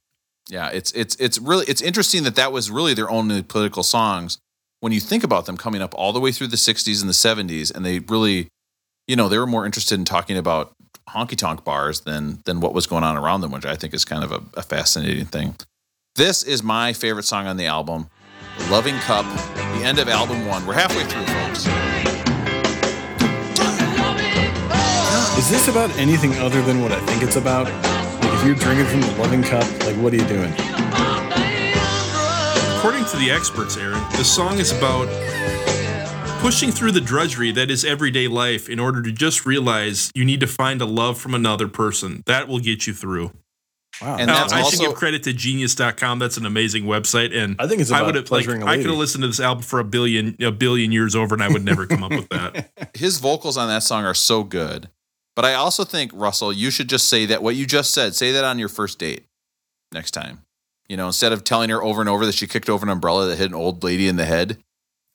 [0.48, 4.39] Yeah, it's it's it's really it's interesting that that was really their only political songs
[4.81, 7.14] when you think about them coming up all the way through the 60s and the
[7.52, 8.48] 70s and they really
[9.09, 10.74] you know, they were more interested in talking about
[11.09, 14.05] honky tonk bars than than what was going on around them, which I think is
[14.05, 15.56] kind of a, a fascinating thing.
[16.14, 18.09] This is my favorite song on the album,
[18.70, 19.24] Loving Cup,
[19.55, 20.66] the end of album 1.
[20.66, 21.66] We're halfway through, folks.
[25.39, 27.66] Is this about anything other than what I think it's about?
[28.43, 30.52] Like, if you're drinking from the loving cup, like, what are you doing?
[32.77, 35.06] According to the experts, Aaron, the song is about
[36.40, 40.40] pushing through the drudgery that is everyday life in order to just realize you need
[40.40, 42.24] to find a love from another person.
[42.27, 43.31] That will get you through.
[44.01, 44.16] Wow.
[44.19, 46.19] And Now, I also should give credit to genius.com.
[46.19, 47.32] That's an amazing website.
[47.32, 49.23] And I think it's I about would have like pleasuring a I could have listened
[49.23, 52.02] to this album for a billion a billion years over and I would never come
[52.02, 52.90] up with that.
[52.94, 54.90] his vocals on that song are so good.
[55.34, 58.14] But I also think Russell, you should just say that what you just said.
[58.14, 59.24] Say that on your first date
[59.92, 60.42] next time.
[60.88, 63.26] You know, instead of telling her over and over that she kicked over an umbrella
[63.28, 64.59] that hit an old lady in the head,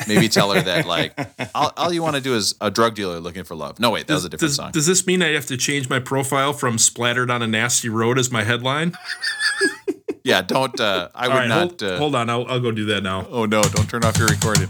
[0.07, 1.13] maybe tell her that like
[1.55, 3.79] all, all you want to do is a drug dealer looking for love.
[3.79, 4.71] No, wait, that was a different does, song.
[4.71, 8.17] does this mean I have to change my profile from splattered on a nasty road
[8.17, 8.93] as my headline?
[10.23, 10.79] yeah, don't.
[10.79, 11.59] Uh, I All would right, not.
[11.59, 12.29] hold, uh, hold on.
[12.29, 13.27] I'll, I'll go do that now.
[13.29, 14.67] Oh no, don't turn off your recording.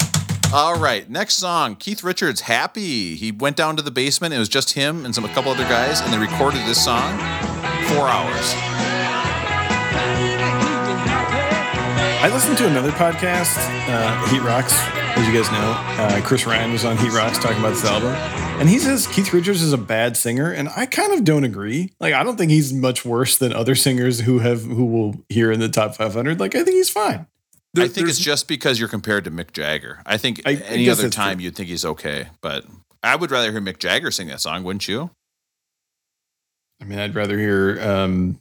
[0.53, 1.76] All right, next song.
[1.76, 3.15] Keith Richards, Happy.
[3.15, 4.34] He went down to the basement.
[4.34, 7.18] It was just him and some a couple other guys, and they recorded this song.
[7.90, 8.53] Four hours.
[12.19, 13.57] I listened to another podcast,
[13.90, 14.74] uh, Heat Rocks,
[15.18, 15.76] as you guys know.
[16.02, 18.14] Uh, Chris Ryan was on Heat Rocks talking about this album.
[18.60, 21.91] And he says Keith Richards is a bad singer, and I kind of don't agree.
[21.99, 25.52] Like, I don't think he's much worse than other singers who have who will hear
[25.52, 26.40] in the top 500.
[26.40, 27.28] Like, I think he's fine.
[27.73, 30.02] There- I think it's just because you're compared to Mick Jagger.
[30.06, 31.45] I think I- I any guess other time true.
[31.45, 32.65] you'd think he's okay, but
[33.03, 35.11] I would rather hear Mick Jagger sing that song, wouldn't you?
[36.81, 37.80] I mean, I'd rather hear.
[37.81, 38.39] Um,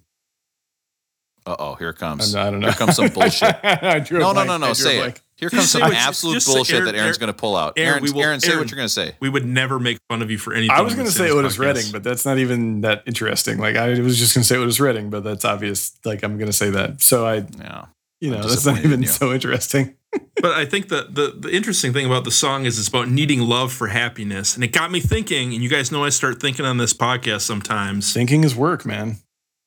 [1.47, 2.35] Uh oh, here it comes.
[2.35, 2.67] I don't know.
[2.67, 3.55] Here comes some bullshit.
[3.65, 4.73] I no, no, no, no.
[4.73, 5.21] Say it.
[5.37, 7.75] Here comes some absolute just say bullshit Aaron- that Aaron's Aaron- going to pull out.
[7.77, 9.15] Aaron, Aaron, we will- Aaron, say Aaron- what you're going to say.
[9.21, 10.75] We would never make fun of you for anything.
[10.75, 11.59] I was going to say Sam's Otis.
[11.59, 13.59] Redding, but that's not even that interesting.
[13.59, 15.93] Like, I was just going to say Otis Redding, but that's obvious.
[16.05, 17.01] Like, I'm going to say that.
[17.03, 17.85] So I, Yeah.
[18.21, 19.97] You know, that's not even so interesting.
[20.41, 23.41] but I think the, the the interesting thing about the song is it's about needing
[23.41, 25.53] love for happiness, and it got me thinking.
[25.53, 28.13] And you guys know I start thinking on this podcast sometimes.
[28.13, 29.17] Thinking is work, man.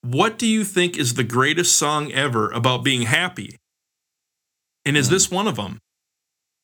[0.02, 3.58] What do you think is the greatest song ever about being happy?
[4.86, 5.14] And is hmm.
[5.14, 5.80] this one of them?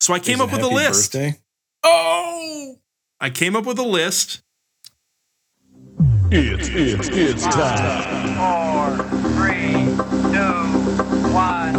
[0.00, 1.12] So I came Is up with a list.
[1.12, 1.38] Birthday?
[1.82, 2.76] Oh,
[3.20, 4.42] I came up with a list.
[6.30, 9.85] It's, it's, it's time Four, three,
[10.36, 11.74] two, one.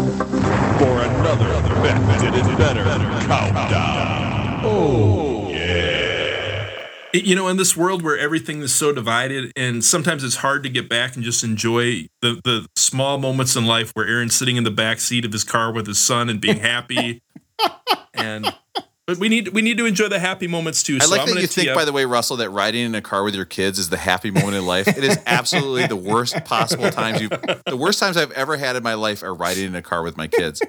[0.80, 2.84] for another Bet Did It Better
[3.28, 4.62] countdown.
[4.64, 6.70] Oh, yeah.
[7.14, 10.70] You know, in this world where everything is so divided, and sometimes it's hard to
[10.70, 14.64] get back and just enjoy the the small moments in life where Aaron's sitting in
[14.64, 17.22] the back seat of his car with his son and being happy,
[18.14, 18.54] and
[19.08, 20.98] but we need we need to enjoy the happy moments too.
[20.98, 22.94] I so like I'm that you think, up- by the way, Russell, that riding in
[22.94, 24.88] a car with your kids is the happy moment in life.
[24.88, 27.30] It is absolutely the worst possible times you.
[27.30, 30.18] The worst times I've ever had in my life are riding in a car with
[30.18, 30.62] my kids.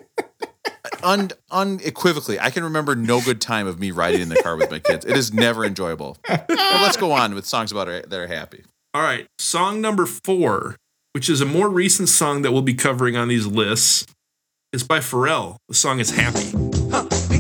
[1.03, 4.71] Un, unequivocally, I can remember no good time of me riding in the car with
[4.71, 5.05] my kids.
[5.05, 6.17] It is never enjoyable.
[6.27, 8.65] But let's go on with songs about our, that are happy.
[8.95, 10.77] All right, song number four,
[11.13, 14.07] which is a more recent song that we'll be covering on these lists,
[14.73, 15.57] is by Pharrell.
[15.69, 16.78] The song is Happy.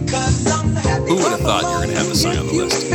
[0.09, 2.89] Who would have thought you were going to have this song on the list?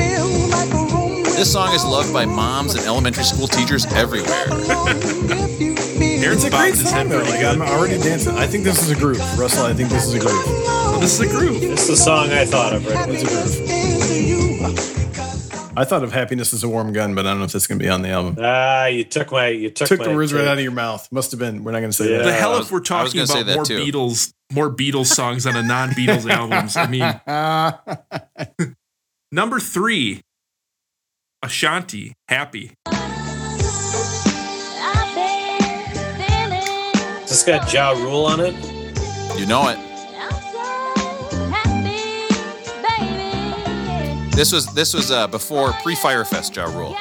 [1.35, 4.48] This song is loved by moms and elementary school teachers everywhere.
[4.49, 7.22] Aaron's It's a bobbing great his head song though.
[7.22, 7.44] Like.
[7.44, 8.35] I'm already dancing.
[8.35, 9.65] I think this is a groove, Russell.
[9.65, 10.45] I think this is a groove.
[11.02, 11.61] This is a groove.
[11.61, 13.18] It's the song I thought of right away.
[13.18, 15.03] It's a groove.
[15.76, 17.80] I thought of "Happiness Is a Warm Gun," but I don't know if that's going
[17.80, 18.38] to be on the album.
[18.40, 21.12] Ah, you took my you took, Took my the words right out of your mouth.
[21.12, 21.64] Must have been.
[21.64, 22.22] We're not going to say Yeah.
[22.24, 23.80] The hell if we're talking about more too.
[23.80, 26.78] Beatles, more Beatles songs on a non-Beatles albums.
[26.78, 28.78] I mean,
[29.32, 30.22] number three,
[31.41, 32.74] Ashanti, Happy.
[37.28, 38.54] This got Ja Rule on it.
[39.40, 39.93] You know it.
[44.35, 46.95] This was this was uh, before pre Fyre Fest, Ja Rule.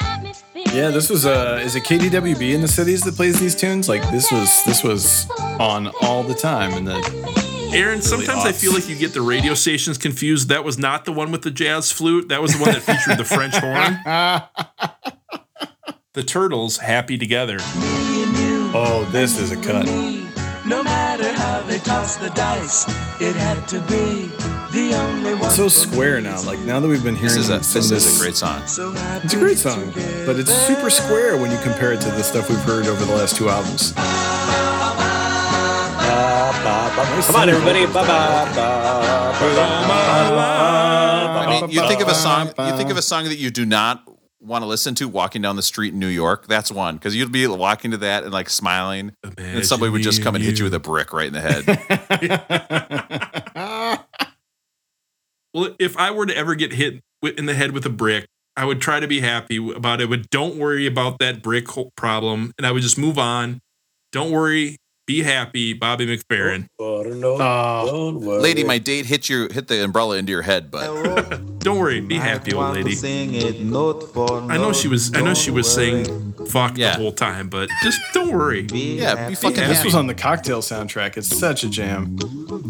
[0.73, 3.89] Yeah, this was uh is it KDWB in the cities that plays these tunes?
[3.89, 5.29] Like this was this was
[5.59, 7.43] on all the time and the
[7.73, 10.49] Aaron, sometimes I feel like you get the radio stations confused.
[10.49, 12.29] That was not the one with the jazz flute.
[12.29, 13.99] That was the one that featured the French horn.
[16.13, 17.57] The Turtles, Happy Together.
[17.59, 19.87] Oh, this is a cut.
[20.63, 22.87] No matter how they toss the dice,
[23.19, 24.29] it had to be
[24.73, 25.45] the only one.
[25.45, 26.41] It's so square now.
[26.41, 28.65] Like now that we've been hearing This is a some this is a great song.
[28.67, 28.93] So
[29.23, 29.91] It's a great song,
[30.25, 33.13] but it's super square when you compare it to the stuff we've heard over the
[33.13, 33.93] last two albums.
[37.25, 37.85] Come on, everybody.
[41.35, 42.47] I mean, you think of a song.
[42.47, 44.03] You think of a song that you do not
[44.39, 46.47] want to listen to walking down the street in New York.
[46.47, 50.23] That's one because you'd be walking to that and like smiling, and somebody would just
[50.23, 51.63] come and hit you with a brick right in the head.
[55.53, 58.25] Well, if I were to ever get hit in the head with a brick,
[58.55, 62.51] I would try to be happy about it, but don't worry about that brick problem.
[62.57, 63.59] And I would just move on.
[64.11, 64.77] Don't worry.
[65.05, 66.67] Be happy, Bobby McFerrin.
[66.79, 66.83] ba.
[66.85, 68.09] Oh.
[68.41, 71.99] Lady, my date hit you hit the umbrella into your head, but Don't worry.
[71.99, 72.95] Be happy, old lady.
[73.03, 75.13] I know she was.
[75.13, 76.93] I know she was saying "fuck" Yeah.
[76.95, 78.61] the whole time, but just don't worry.
[78.71, 79.87] yeah, be fucking This happy.
[79.87, 81.17] was on the cocktail soundtrack.
[81.17, 82.17] It's such a jam.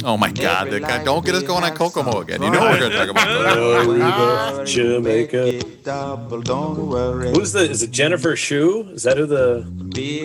[0.04, 2.42] Oh my god, the guy, don't get us going on Kokomo again.
[2.42, 4.00] You know what we're gonna talk about Kokomo.
[4.64, 5.70] Aruba, Jamaica.
[7.36, 7.70] Who's the?
[7.70, 8.90] Is it Jennifer Shue?
[8.94, 9.66] Is that who the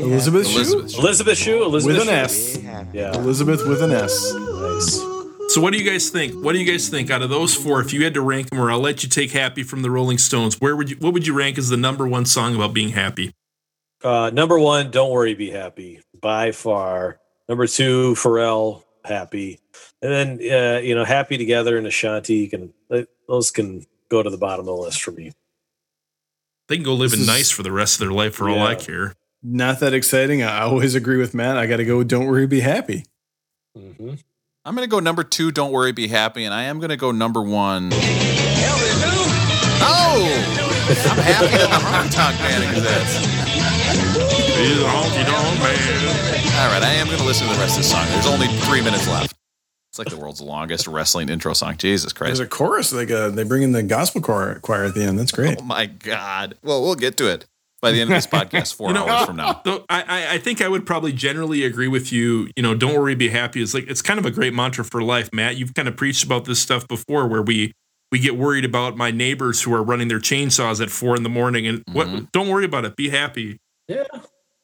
[0.00, 0.58] Elizabeth Shue?
[0.58, 0.98] Elizabeth.
[0.98, 1.62] Elizabeth Shue?
[1.64, 2.58] Elizabeth With an S.
[2.92, 3.14] Yeah.
[3.16, 4.32] Elizabeth with an S.
[4.34, 5.00] Nice.
[5.54, 6.34] So, what do you guys think?
[6.44, 7.80] What do you guys think out of those four?
[7.80, 10.18] If you had to rank them, or I'll let you take "Happy" from the Rolling
[10.18, 10.60] Stones.
[10.60, 10.96] Where would you?
[10.96, 13.32] What would you rank as the number one song about being happy?
[14.04, 17.18] Uh, number one, don't worry, be happy by far.
[17.48, 19.58] Number two, Pharrell, happy,
[20.02, 22.72] and then uh, you know, happy together and Ashanti can
[23.26, 25.32] those can go to the bottom of the list for me.
[26.68, 28.60] They can go living This is- nice for the rest of their life, for all
[28.60, 29.14] I care.
[29.42, 30.42] Not that exciting.
[30.42, 31.56] I always agree with Matt.
[31.56, 32.02] I got to go.
[32.02, 33.04] Don't worry, be happy.
[33.76, 34.14] Mm-hmm.
[34.64, 35.50] I'm gonna go number two.
[35.50, 37.88] Don't worry, be happy, and I am gonna go number one.
[39.80, 40.20] Oh,
[41.08, 43.16] I'm happy that the honky tonk man exists.
[44.58, 46.58] He's a honky tonk man.
[46.58, 48.04] All right, I am gonna listen to the rest of the song.
[48.08, 49.34] There's only three minutes left.
[49.90, 51.78] It's like the world's longest wrestling intro song.
[51.78, 52.36] Jesus Christ!
[52.36, 52.92] There's a chorus.
[52.92, 55.18] Like uh, they bring in the gospel choir, choir at the end.
[55.18, 55.56] That's great.
[55.58, 56.58] Oh my God!
[56.62, 57.46] Well, we'll get to it
[57.80, 59.60] by the end of this podcast, four You know- hours from now.
[59.64, 62.48] Though I, I, I think I would probably generally agree with you.
[62.56, 63.62] You know, don't worry, be happy.
[63.62, 65.56] It's like it's kind of a great mantra for life, Matt.
[65.56, 67.72] You've kind of preached about this stuff before, where we
[68.10, 71.28] we get worried about my neighbors who are running their chainsaws at four in the
[71.28, 71.94] morning, and Mhm.
[71.94, 72.32] what?
[72.32, 72.96] Don't worry about it.
[72.96, 73.58] Be happy.
[73.86, 74.04] Yeah,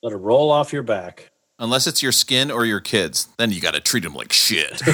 [0.03, 1.31] let it roll off your back.
[1.60, 4.76] Unless it's your skin or your kids, then you got to treat them like shit.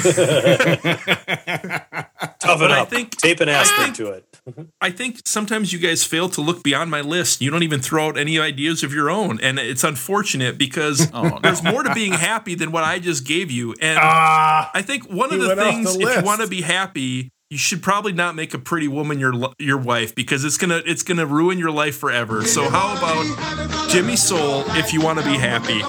[2.39, 2.89] Toughen But I up.
[2.89, 4.25] think- Tape an aspirin think- to it.
[4.81, 7.41] I think sometimes you guys fail to look beyond my list.
[7.41, 11.23] You don't even throw out any ideas of your own, and it's unfortunate because Oh,
[11.23, 11.39] no.
[11.41, 13.75] there's more to being happy than what I just gave you.
[13.81, 17.29] And Ah, I think one of the things, the if you want to be happy,
[17.51, 21.03] you should probably not make a pretty woman your your wife because it's gonna it's
[21.03, 22.45] gonna ruin your life forever.
[22.45, 25.81] So how about Jimmy Soul if you want to be happy?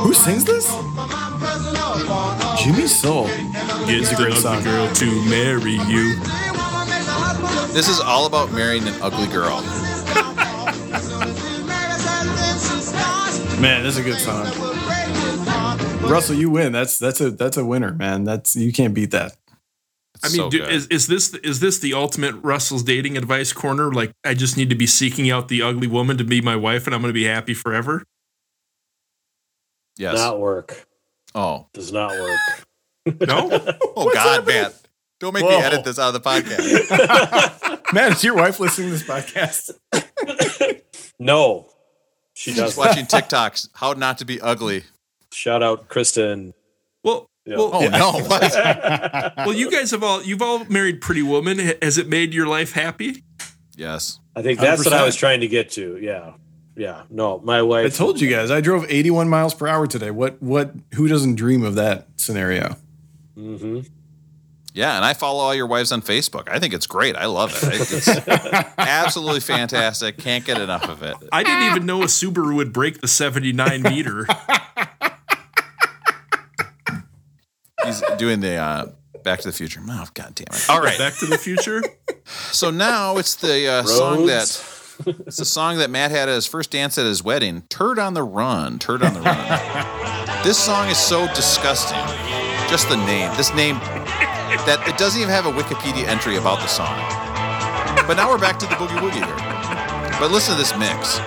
[0.00, 0.66] who sings this?
[2.64, 3.26] Jimmy Soul.
[3.26, 4.62] Get It's a the great ugly song.
[4.64, 6.16] girl to marry you.
[7.74, 9.60] this is all about marrying an ugly girl.
[13.60, 14.46] Man, this is a good song.
[16.10, 16.72] Russell, you win.
[16.72, 18.24] That's that's a that's a winner, man.
[18.24, 19.36] That's you can't beat that.
[20.22, 23.92] I mean, so do, is is this is this the ultimate Russell's dating advice corner?
[23.92, 26.86] Like, I just need to be seeking out the ugly woman to be my wife,
[26.86, 28.04] and I'm going to be happy forever.
[29.96, 30.14] yes.
[30.16, 30.86] Not work.
[31.34, 31.68] Oh.
[31.72, 32.38] Does not work.
[33.26, 33.48] No,
[33.96, 34.70] Oh God, man!
[35.20, 37.82] Don't make me edit this out of the podcast.
[37.92, 39.70] Man, is your wife listening to this podcast?
[41.18, 41.68] No.
[42.32, 42.76] She She's does.
[42.76, 43.68] watching TikToks.
[43.74, 44.84] How not to be ugly.
[45.32, 46.54] Shout out Kristen.
[47.04, 47.56] well, Yeah.
[47.56, 49.32] well, Oh no!
[49.46, 51.58] Well, you guys have all you've all married Pretty Woman.
[51.82, 53.24] Has it made your life happy?
[53.76, 54.20] yes.
[54.36, 55.96] I think that's what I was trying to get to.
[55.98, 56.34] Yeah.
[56.76, 57.02] Yeah.
[57.10, 57.86] No, my wife.
[57.86, 60.10] I told you guys I drove 81 miles per hour today.
[60.10, 62.76] What what who doesn't dream of that scenario?
[63.34, 63.80] hmm
[64.74, 66.48] Yeah, and I follow all your wives on Facebook.
[66.48, 67.16] I think it's great.
[67.16, 67.80] I love it.
[67.90, 68.08] It's
[68.78, 70.18] absolutely fantastic.
[70.18, 71.16] Can't get enough of it.
[71.32, 74.26] I didn't even know a Subaru would break the 79 meter.
[77.90, 78.86] He's doing the uh,
[79.24, 79.80] Back to the Future.
[79.88, 80.66] Oh, God damn it!
[80.70, 81.82] All right, Back to the Future.
[82.26, 84.44] so now it's the uh, song that
[85.26, 87.62] it's the song that Matt had at his first dance at his wedding.
[87.68, 88.78] Turd on the Run.
[88.78, 90.44] Turd on the Run.
[90.44, 91.98] this song is so disgusting.
[92.68, 93.34] Just the name.
[93.36, 93.76] This name
[94.66, 96.96] that it doesn't even have a Wikipedia entry about the song.
[98.06, 100.18] But now we're back to the boogie woogie here.
[100.20, 101.18] But listen to this mix.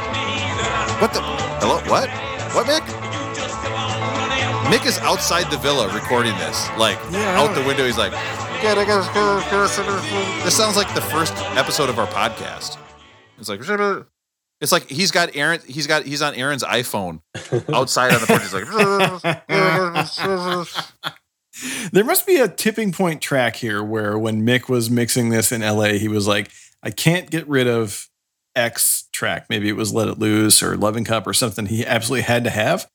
[1.02, 1.22] What the?
[1.60, 1.78] Hello?
[1.90, 2.10] What?
[2.54, 3.03] What, Mick?
[4.72, 6.70] Mick is outside the villa recording this.
[6.78, 8.12] Like, Yeah, out the window, he's like,
[10.44, 12.78] this sounds like the first episode of our podcast.
[13.38, 13.60] It's like,
[14.62, 17.20] it's like he's got Aaron, he's got, he's on Aaron's iPhone
[17.74, 18.42] outside on the porch.
[18.42, 18.66] He's like,
[21.92, 25.62] There must be a tipping point track here where when Mick was mixing this in
[25.62, 26.50] LA, he was like,
[26.82, 28.08] I can't get rid of
[28.56, 29.48] X track.
[29.50, 32.50] Maybe it was Let It Loose or Loving Cup or something he absolutely had to
[32.50, 32.88] have.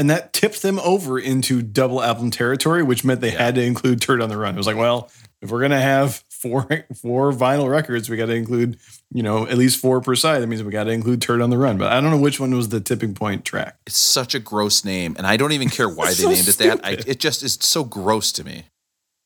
[0.00, 3.42] And that tipped them over into double album territory, which meant they Yeah.
[3.44, 4.54] had to include Turd on the Run.
[4.54, 5.10] It was like, well,
[5.42, 6.66] if we're gonna have four
[7.02, 8.78] four vinyl records, we got to include,
[9.12, 10.40] you know, at least four per side.
[10.40, 11.76] That means we got to include Turd on the Run.
[11.76, 13.76] But I don't know which one was the tipping point track.
[13.86, 16.56] it's such a gross name, and I don't even care why they So named it
[16.58, 16.80] that.
[16.82, 18.64] I, it just is so gross to me.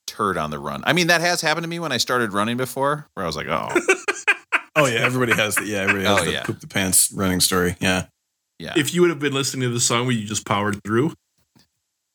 [0.08, 0.82] Turd on the run.
[0.86, 3.36] I mean, that has happened to me when I started running before, where I was
[3.36, 3.68] like, oh,
[4.76, 6.42] Oh yeah, everybody has the yeah, everybody oh, has Oh, the yeah.
[6.42, 7.76] poop the pants running story.
[7.80, 8.06] Yeah.
[8.64, 8.72] Yeah.
[8.76, 11.12] If you would have been listening to the song, where you just powered through?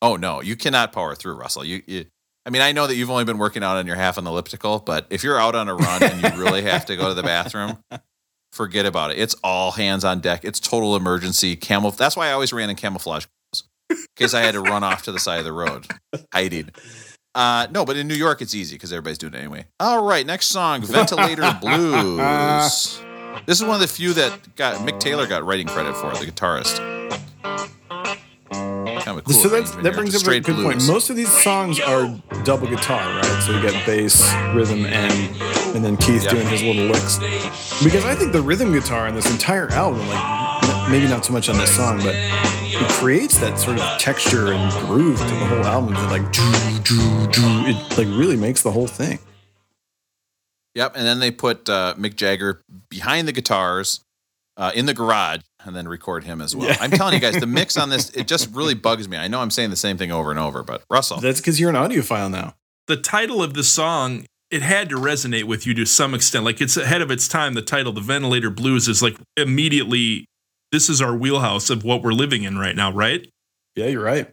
[0.02, 1.64] Oh no, you cannot power through, Russell.
[1.64, 2.06] You, you,
[2.44, 4.30] I mean, I know that you've only been working out on your half on the
[4.30, 7.14] elliptical, but if you're out on a run and you really have to go to
[7.14, 7.78] the bathroom,
[8.52, 9.18] forget about it.
[9.18, 10.44] It's all hands on deck.
[10.44, 11.54] It's total emergency.
[11.54, 11.92] Camel.
[11.92, 15.02] That's why I always ran in camouflage clothes, in case I had to run off
[15.04, 15.86] to the side of the road,
[16.34, 16.70] hiding.
[17.34, 19.66] Uh, no, but in New York it's easy because everybody's doing it anyway.
[19.78, 23.00] All right, next song, Ventilator Blues.
[23.46, 26.30] This is one of the few that got Mick Taylor got writing credit for, the
[26.30, 26.78] guitarist.
[29.02, 30.86] Kind of cool so that's, that brings up a good point.
[30.86, 33.42] Most of these songs are double guitar, right?
[33.42, 34.22] So you get bass,
[34.54, 35.12] rhythm, and
[35.74, 36.32] and then Keith Yeah.
[36.32, 37.18] doing his little licks.
[37.82, 41.48] Because I think the rhythm guitar on this entire album, like maybe not so much
[41.48, 45.64] on this song, but it creates that sort of texture and groove to the whole
[45.64, 45.94] album.
[45.94, 46.22] That like,
[47.68, 49.18] it like really makes the whole thing.
[50.74, 54.04] Yep, and then they put uh, Mick Jagger behind the guitars
[54.56, 56.68] uh, in the garage, and then record him as well.
[56.68, 56.76] Yeah.
[56.80, 59.16] I'm telling you guys, the mix on this it just really bugs me.
[59.16, 61.70] I know I'm saying the same thing over and over, but Russell, That's because you're
[61.70, 62.54] an audiophile now.
[62.86, 66.44] The title of the song, it had to resonate with you to some extent.
[66.44, 67.54] Like it's ahead of its time.
[67.54, 70.26] The title, The Ventilator Blues, is like immediately,
[70.72, 73.26] this is our wheelhouse of what we're living in right now, right?
[73.76, 74.32] Yeah, you're right.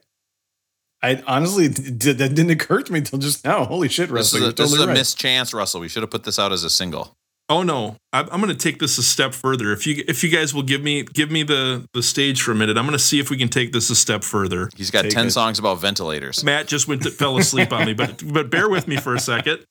[1.04, 3.66] I honestly did, that didn't occur to me until just now.
[3.66, 4.38] Holy shit, this Russell!
[4.38, 4.94] is a, You're this is a right.
[4.94, 5.82] missed chance, Russell.
[5.82, 7.16] We should have put this out as a single.
[7.50, 9.72] Oh no, I'm, I'm going to take this a step further.
[9.72, 12.56] If you if you guys will give me give me the the stage for a
[12.56, 14.70] minute, I'm going to see if we can take this a step further.
[14.76, 15.32] He's got Take ten it.
[15.32, 16.44] songs about ventilators.
[16.44, 19.20] Matt just went to, fell asleep on me, but but bear with me for a
[19.20, 19.66] second.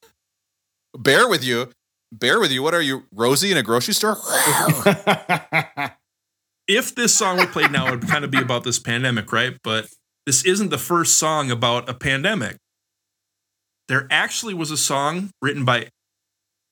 [0.96, 1.70] Bear with you.
[2.12, 2.62] Bear with you.
[2.62, 4.16] What are you, Rosie in a grocery store?
[6.68, 9.58] if this song were played now, it would kind of be about this pandemic, right?
[9.62, 9.88] But
[10.26, 12.56] this isn't the first song about a pandemic.
[13.88, 15.88] There actually was a song written by,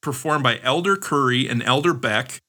[0.02, 2.40] performed by Elder Curry and Elder Beck,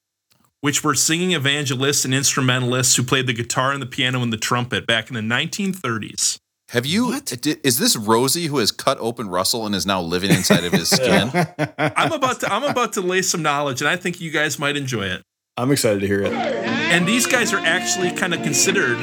[0.61, 4.38] which were singing evangelists and instrumentalists who played the guitar and the piano and the
[4.38, 6.38] trumpet back in the 1930s.
[6.69, 7.22] Have you?
[7.22, 10.73] di- Is this Rosie who has cut open Russell and is now living inside of
[10.73, 11.30] his skin?
[11.77, 14.76] I'm about to I'm about to lay some knowledge, and I think you guys might
[14.76, 15.22] enjoy it.
[15.57, 16.34] I'm excited to hear it.
[16.34, 18.98] And these guys are actually kind of considered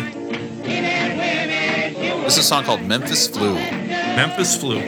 [2.33, 3.57] This is a song called Memphis Flu.
[3.57, 4.79] Memphis Flu.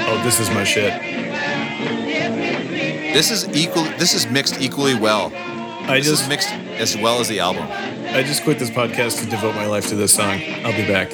[0.00, 0.98] Oh, this is my shit.
[3.12, 3.84] This is equal.
[3.98, 5.30] This is mixed equally well.
[5.34, 7.66] I This just is mixed as well as the album.
[7.68, 10.40] I just quit this podcast to devote my life to this song.
[10.64, 11.12] I'll be back.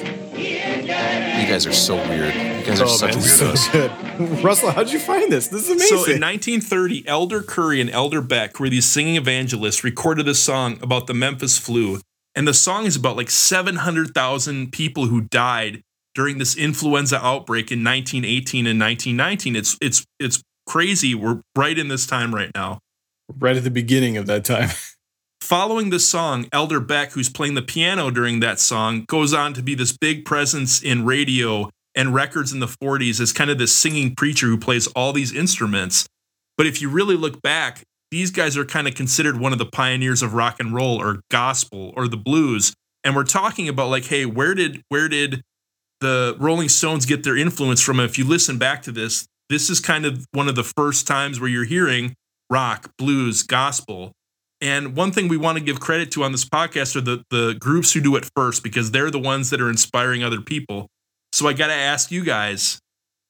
[0.85, 2.33] You guys are so weird.
[2.33, 3.57] You guys are Oh such man, weirdos.
[3.57, 4.43] so good.
[4.43, 5.47] Russell, how'd you find this?
[5.47, 5.87] This is amazing.
[5.87, 10.77] So in 1930, Elder Curry and Elder Beck were these singing evangelists, recorded a song
[10.81, 11.99] about the Memphis flu.
[12.35, 15.81] And the song is about like 700,000 people who died
[16.15, 19.55] during this influenza outbreak in 1918 and 1919.
[19.55, 21.13] It's it's it's crazy.
[21.15, 22.79] We're right in this time right now.
[23.37, 24.69] right at the beginning of that time.
[25.41, 29.63] Following this song, Elder Beck, who's playing the piano during that song, goes on to
[29.63, 33.75] be this big presence in radio and records in the 40s as kind of this
[33.75, 36.07] singing preacher who plays all these instruments.
[36.57, 37.81] But if you really look back,
[38.11, 41.21] these guys are kind of considered one of the pioneers of rock and roll or
[41.31, 42.73] gospel or the blues.
[43.03, 45.41] And we're talking about like, hey, where did where did
[46.01, 47.99] the Rolling Stones get their influence from?
[47.99, 51.39] If you listen back to this, this is kind of one of the first times
[51.39, 52.13] where you're hearing
[52.49, 54.13] rock, blues, gospel.
[54.61, 57.55] And one thing we want to give credit to on this podcast are the, the
[57.59, 60.87] groups who do it first because they're the ones that are inspiring other people.
[61.33, 62.79] So I got to ask you guys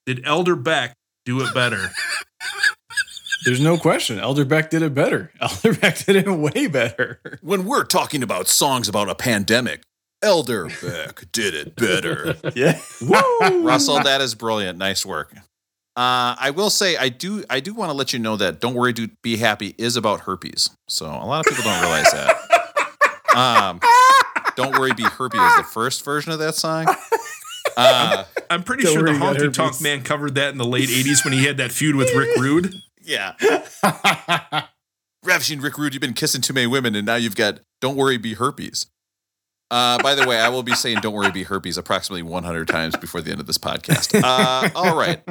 [0.06, 0.94] did Elder Beck
[1.26, 1.92] do it better?
[3.46, 4.20] There's no question.
[4.20, 5.32] Elder Beck did it better.
[5.42, 7.20] Elder Beck did it way better.
[7.42, 9.82] When we're talking about songs about a pandemic,
[10.22, 12.36] Elder Beck did it better.
[12.56, 12.80] Yeah.
[13.02, 14.78] Russell, that is brilliant.
[14.78, 15.34] Nice work.
[15.98, 18.76] Uh, I will say I do I do want to let you know that "Don't
[18.76, 20.70] Worry, Do Be Happy" is about herpes.
[20.88, 22.36] So a lot of people don't realize that.
[23.34, 23.80] Um,
[24.58, 26.86] "Don't Worry, Be Herpes" is the first version of that song.
[27.78, 29.54] Uh, I'm pretty sure the you got Honky.
[29.54, 32.36] Tonk Man covered that in the late 80s when he had that feud with Rick
[32.38, 32.76] Rude.
[33.02, 33.36] yeah,
[35.24, 38.18] ravishing Rick Rude, you've been kissing too many women, and now you've got "Don't Worry,
[38.18, 38.88] Be Herpes."
[39.72, 42.98] Uh, by the way, I will be saying "Don't worry, be herpes" approximately 100 times
[42.98, 44.22] before the end of this podcast.
[44.22, 45.22] Uh, all right,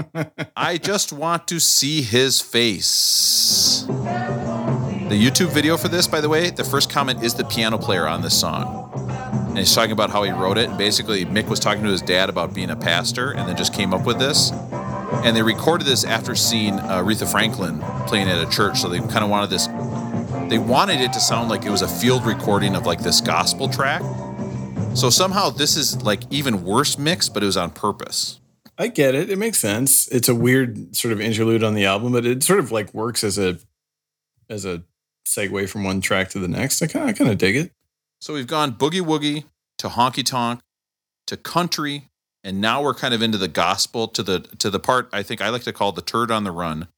[0.57, 3.85] I just want to see his face.
[3.87, 8.07] The YouTube video for this, by the way, the first comment is the piano player
[8.07, 8.91] on this song,
[9.49, 10.75] and he's talking about how he wrote it.
[10.79, 13.93] Basically, Mick was talking to his dad about being a pastor, and then just came
[13.93, 14.53] up with this.
[15.23, 19.01] And they recorded this after seeing uh, Aretha Franklin playing at a church, so they
[19.01, 19.67] kind of wanted this.
[20.49, 23.69] They wanted it to sound like it was a field recording of like this gospel
[23.69, 24.03] track.
[24.95, 28.41] So somehow this is like even worse mix, but it was on purpose.
[28.77, 29.31] I get it.
[29.31, 30.09] It makes sense.
[30.09, 33.25] It's a weird sort of interlude on the album, but it sort of like works
[33.25, 33.59] as a
[34.49, 34.83] as a
[35.27, 36.83] segue from one track to the next.
[36.83, 37.73] I kind of kind of dig it.
[38.21, 39.45] So we've gone boogie woogie
[39.79, 40.61] to honky tonk
[41.27, 42.09] to country,
[42.43, 45.41] and now we're kind of into the gospel to the to the part I think
[45.41, 46.89] I like to call the turd on the run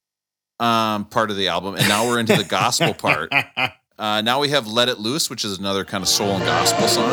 [0.59, 3.31] um, part of the album, and now we're into the gospel part.
[3.97, 6.87] Uh, now we have "Let It Loose," which is another kind of soul and gospel
[6.87, 7.11] song.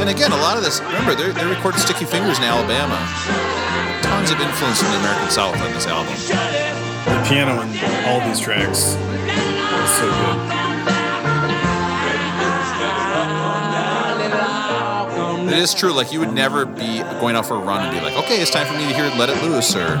[0.00, 0.80] And again, a lot of this.
[0.80, 2.98] Remember, they they recorded "Sticky Fingers" in Alabama.
[4.02, 6.12] Tons of influence from the American South on this album.
[7.06, 7.68] The piano in
[8.08, 10.62] all these tracks is so good.
[15.52, 15.92] It is true.
[15.92, 18.50] Like you would never be going out for a run and be like, "Okay, it's
[18.50, 19.96] time for me to hear "Let It Loose." Or,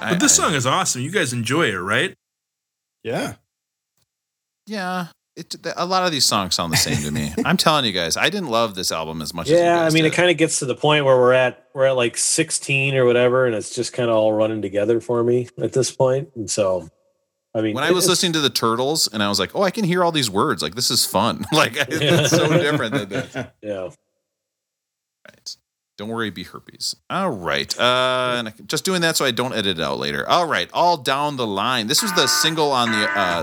[0.00, 1.02] But this song is awesome.
[1.02, 2.16] You guys enjoy it, right?
[3.02, 3.34] Yeah.
[4.66, 7.32] yeah, it, a lot of these songs sound the same to me.
[7.44, 9.48] I'm telling you guys, I didn't love this album as much.
[9.48, 10.12] as Yeah, I mean, did.
[10.12, 13.04] it kind of gets to the point where we're at we're at like 16 or
[13.04, 16.28] whatever, and it's just kind of all running together for me at this point.
[16.36, 16.88] And so,
[17.54, 19.70] I mean, when I was listening to the Turtles, and I was like, "Oh, I
[19.70, 20.62] can hear all these words.
[20.62, 21.44] Like this is fun.
[21.52, 23.96] like it's so different than this." yeah, Right.
[25.98, 26.96] Don't worry, be herpes.
[27.10, 27.78] All right.
[27.78, 30.28] Uh, and I- just doing that so I don't edit it out later.
[30.28, 30.68] All right.
[30.72, 31.86] All down the line.
[31.86, 33.42] This was the single on the uh,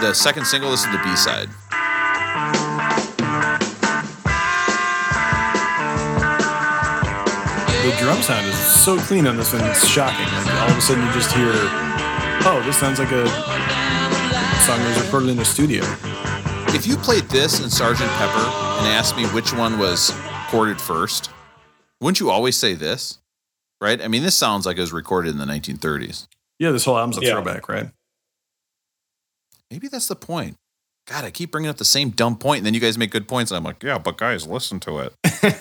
[0.00, 0.70] the- the second single.
[0.70, 1.48] This is the B side.
[7.82, 9.62] The drum sound is so clean on this one.
[9.64, 10.24] It's shocking.
[10.46, 11.50] Like all of a sudden you just hear,
[12.46, 13.26] oh, this sounds like a
[14.62, 15.82] song that was recorded in a studio.
[16.68, 18.38] If you played this and Sergeant Pepper
[18.78, 20.12] and asked me which one was
[20.52, 21.30] recorded first,
[22.00, 23.18] wouldn't you always say this?
[23.80, 24.00] Right?
[24.02, 26.26] I mean, this sounds like it was recorded in the 1930s.
[26.58, 27.32] Yeah, this whole album's a Yeah.
[27.32, 27.90] throwback, right?
[29.70, 30.56] Maybe that's the point.
[31.08, 33.26] God, I keep bringing up the same dumb point, and then you guys make good
[33.26, 33.50] points.
[33.50, 35.14] And I'm like, yeah, but guys, listen to it.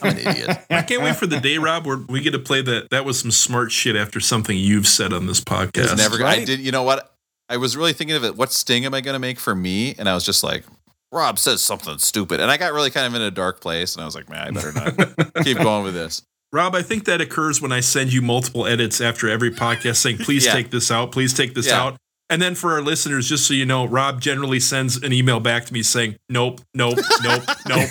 [0.03, 0.57] I'm an idiot.
[0.69, 2.89] I can't wait for the day, Rob, where we get to play that.
[2.91, 5.97] That was some smart shit after something you've said on this podcast.
[5.97, 6.23] never.
[6.23, 6.59] I did.
[6.59, 7.15] You know what?
[7.49, 8.35] I was really thinking of it.
[8.35, 9.95] What sting am I going to make for me?
[9.97, 10.63] And I was just like,
[11.11, 13.95] Rob says something stupid, and I got really kind of in a dark place.
[13.95, 16.21] And I was like, man, I better not keep going with this.
[16.53, 20.17] Rob, I think that occurs when I send you multiple edits after every podcast saying,
[20.19, 20.53] please Yeah.
[20.53, 21.81] take this out, please take this Yeah.
[21.81, 21.97] out.
[22.31, 25.65] And then for our listeners, just so you know, Rob generally sends an email back
[25.65, 27.89] to me saying, nope, nope, nope, nope.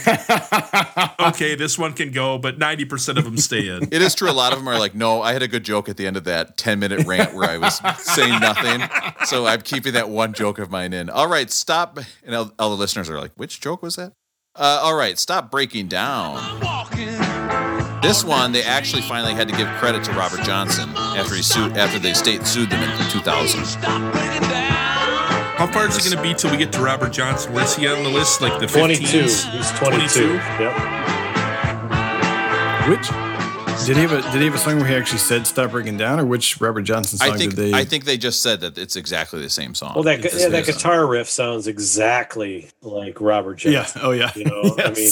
[1.21, 3.83] Okay, this one can go, but 90% of them stay in.
[3.93, 4.31] It is true.
[4.31, 6.17] A lot of them are like, no, I had a good joke at the end
[6.17, 8.89] of that 10 minute rant where I was saying nothing.
[9.27, 11.11] So I'm keeping that one joke of mine in.
[11.11, 11.99] All right, stop.
[12.25, 14.15] And all, all the listeners are like, which joke was that?
[14.57, 16.35] Uh, all right, stop breaking down.
[18.03, 21.77] This one, they actually finally had to give credit to Robert Johnson after he sued
[21.77, 23.61] after the state sued them in 2000.
[25.61, 27.53] How far is it going to be till we get to Robert Johnson?
[27.53, 28.41] Where's he on the list?
[28.41, 29.05] Like the 22.
[29.05, 29.51] 15s?
[29.53, 30.33] He's 22.
[30.61, 31.01] Yep.
[32.89, 33.07] Which
[33.87, 35.97] did he have a did he have a song where he actually said "Stop Breaking
[35.97, 37.79] Down" or which Robert Johnson song I think did they?
[37.79, 39.93] I think they just said that it's exactly the same song.
[39.95, 40.75] Well, that yeah, that same song.
[40.75, 44.01] guitar riff sounds exactly like Robert Johnson.
[44.01, 44.07] yeah.
[44.07, 44.33] Oh yeah.
[44.35, 45.11] You know, I mean,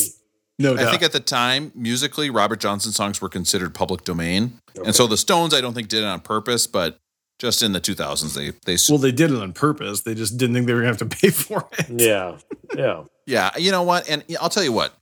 [0.59, 4.94] no I think at the time, musically, Robert Johnson songs were considered public domain, and
[4.94, 6.98] so the Stones, I don't think, did it on purpose, but
[7.39, 10.02] just in the 2000s, they they well, they did it on purpose.
[10.02, 11.86] They just didn't think they were going to have to pay for it.
[11.89, 12.39] yeah,
[12.76, 13.05] yeah.
[13.26, 14.09] yeah, you know what?
[14.09, 14.94] And I'll tell you what,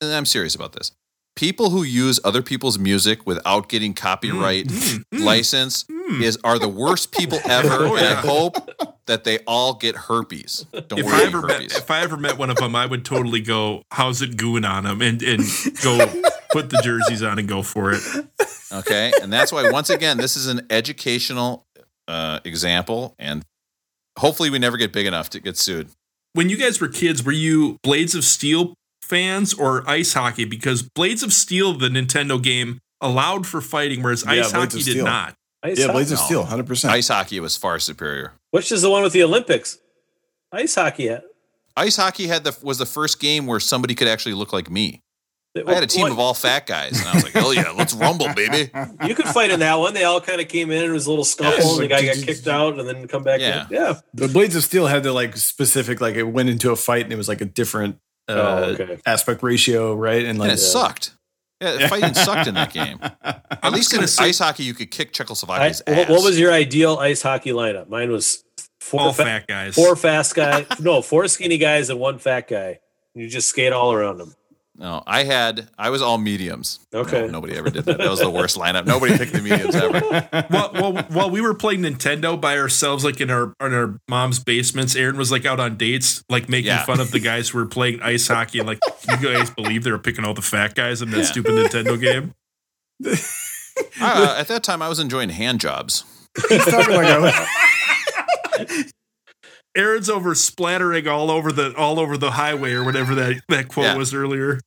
[0.00, 0.92] and I'm serious about this.
[1.36, 5.24] People who use other people's music without getting mm, copyright mm, mm.
[5.24, 5.84] license
[6.20, 10.66] is are the worst people ever, Oh, and I hope that they all get herpes.
[10.72, 11.76] Don't If worry, I about ever met, herpes.
[11.76, 14.84] if I ever met one of them, I would totally go, "How's it going on
[14.84, 15.42] them?" and and
[15.82, 15.98] go
[16.52, 18.00] put the jerseys on and go for it.
[18.72, 19.12] Okay.
[19.22, 21.64] And that's why, once again, this is an educational
[22.08, 23.14] uh, example.
[23.18, 23.44] And
[24.18, 25.90] hopefully, we never get big enough to get sued.
[26.32, 30.44] When you guys were kids, were you Blades of Steel fans or ice hockey?
[30.44, 34.82] Because Blades of Steel, the Nintendo game, allowed for fighting, whereas Yeah, ice Blades hockey
[34.94, 35.34] did not.
[35.64, 36.92] Ice Yeah, Blades of Steel, hundred percent.
[36.94, 38.32] Ice hockey was far superior.
[38.50, 39.78] Which is the one with the Olympics?
[40.52, 41.08] Ice hockey.
[41.08, 41.22] had-
[41.76, 45.00] Ice hockey had the was the first game where somebody could actually look like me.
[45.66, 47.70] I had a team What- of all fat guys, and I was like, "Hell yeah,
[47.70, 48.70] let's rumble, baby!"
[49.08, 49.94] You could fight in that one.
[49.94, 50.78] They all kind of came in.
[50.82, 51.52] and It was a little scuffle.
[51.52, 53.62] Yeah, and the like, guy got kicked out and then come back Yeah.
[53.68, 53.72] in.
[53.72, 53.94] Yeah.
[54.14, 57.12] The Blades of Steel had the like specific like it went into a fight and
[57.12, 58.98] it was like a different uh, Oh, okay.
[59.06, 60.20] aspect ratio, right?
[60.22, 61.14] And And like it sucked.
[61.60, 62.98] Yeah, fighting sucked in that game.
[63.22, 66.08] At least in say- ice hockey, you could kick I, Czechoslovakia's what, ass.
[66.10, 67.88] what was your ideal ice hockey lineup?
[67.88, 68.44] Mine was
[68.80, 69.74] four, All fa- fat guys.
[69.74, 70.66] four fast guys.
[70.80, 72.80] no, four skinny guys and one fat guy.
[73.14, 74.34] You just skate all around them.
[74.76, 75.68] No, I had.
[75.78, 76.80] I was all mediums.
[76.92, 77.20] Okay.
[77.20, 77.98] No, nobody ever did that.
[77.98, 78.86] That was the worst lineup.
[78.86, 80.00] Nobody picked the mediums ever.
[80.50, 84.40] well, well, while we were playing Nintendo by ourselves, like in our in our mom's
[84.40, 86.84] basements, Aaron was like out on dates, like making Yeah.
[86.84, 89.92] fun of the guys who were playing ice hockey, and like you guys believe they
[89.92, 91.22] were picking all the fat guys in that Yeah.
[91.24, 92.34] stupid Nintendo game.
[94.00, 96.04] Uh, at that time, I was enjoying hand jobs.
[96.48, 98.84] He's talking like a,
[99.76, 103.86] Aaron's over splattering all over the all over the highway or whatever that that quote
[103.86, 103.96] Yeah.
[103.96, 104.60] was earlier.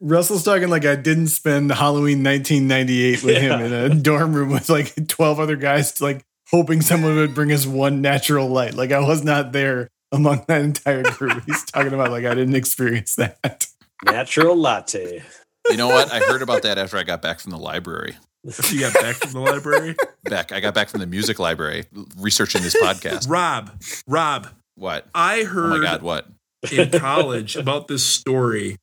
[0.00, 4.68] Russell's talking like I didn't spend Halloween 1998 with him in a dorm room with
[4.70, 8.74] like 12 other guys, like hoping someone would bring us one natural light.
[8.74, 11.42] Like I was not there among that entire group.
[11.46, 13.66] He's talking about like I didn't experience that.
[14.04, 15.22] Natural latte.
[15.68, 16.10] You know what?
[16.10, 18.16] I heard about that after I got back from the library.
[18.70, 19.94] You got back from the library.
[20.24, 21.84] Back, I got back from the music library
[22.16, 23.28] researching this podcast.
[23.28, 23.70] Rob,
[24.06, 25.06] Rob, What?
[25.14, 25.72] I heard.
[25.72, 26.02] Oh my god!
[26.02, 26.26] What?
[26.72, 28.76] in college about this story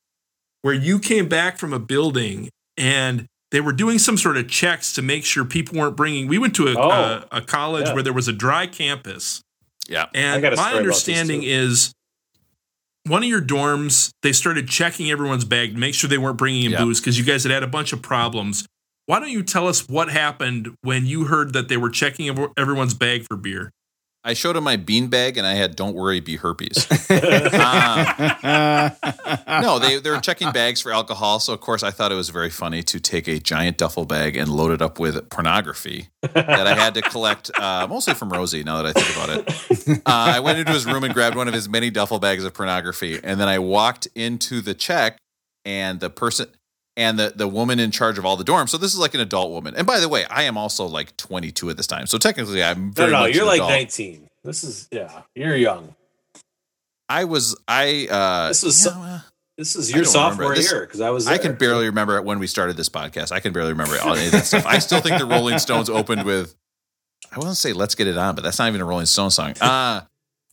[0.64, 4.94] where you came back from a building and they were doing some sort of checks
[4.94, 6.28] to make sure people weren't bringing.
[6.28, 6.90] We went to a, Oh.
[6.90, 7.94] a, a college Yeah.
[7.94, 9.42] where there was a dry campus.
[9.88, 10.08] Yeah.
[10.16, 11.94] And my story about this, understanding is
[13.06, 16.66] one of your dorms, they started checking everyone's bag to make sure they weren't bringing
[16.66, 16.84] in Yeah.
[16.84, 18.66] booze because you guys had had a bunch of problems.
[19.08, 22.28] Why don't you tell us what happened when you heard that they were checking
[22.58, 23.72] everyone's bag for beer?
[24.26, 27.18] I showed him my bean bag and I had "Don't worry, be herpes." no,
[29.80, 31.40] they they were checking bags for alcohol.
[31.40, 34.36] So of course, I thought it was very funny to take a giant duffel bag
[34.36, 38.64] and load it up with pornography that I had to collect, uh, mostly from Rosie.
[38.64, 39.50] Now that I think about it,
[40.06, 42.54] uh, I went into his room and grabbed one of his many duffel bags of
[42.54, 45.18] pornography, and then I walked into the check,
[45.64, 46.48] and the person.
[46.98, 48.70] And the, the woman in charge of all the dorms.
[48.70, 49.76] So this is like an adult woman.
[49.78, 52.08] And by the way, I am also like 22 at this time.
[52.08, 53.70] So technically, I'm No, very no, much you're like adult.
[53.72, 54.28] 19.
[54.44, 55.22] This is yeah.
[55.36, 55.94] You're young.
[57.08, 59.20] I was I uh This was you know, uh,
[59.58, 60.56] This is your sophomore.
[60.56, 61.28] This- year because I was.
[61.28, 63.32] I can barely remember when we started this podcast.
[63.32, 64.66] I can barely remember all any of that stuff.
[64.66, 66.56] I still think the Rolling Stones opened with
[67.32, 69.54] I won't say let's get it on, but that's not even a Rolling Stone song.
[69.62, 70.02] Uh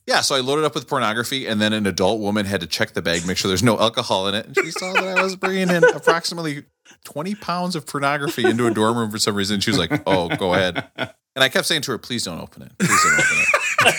[0.07, 2.93] yeah, so I loaded up with pornography, and then an adult woman had to check
[2.93, 4.45] the bag, make sure there's no alcohol in it.
[4.45, 6.65] And she saw that I was bringing in approximately
[7.05, 9.59] 20 pounds of pornography into a dorm room for some reason.
[9.59, 12.61] She was like, "Oh, go ahead." And I kept saying to her, "Please don't open
[12.61, 12.71] it.
[12.77, 13.47] Please don't open it."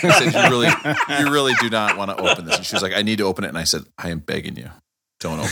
[0.05, 2.81] I said, "You really, you really do not want to open this." And she was
[2.81, 4.69] like, "I need to open it." And I said, "I am begging you,
[5.19, 5.51] don't open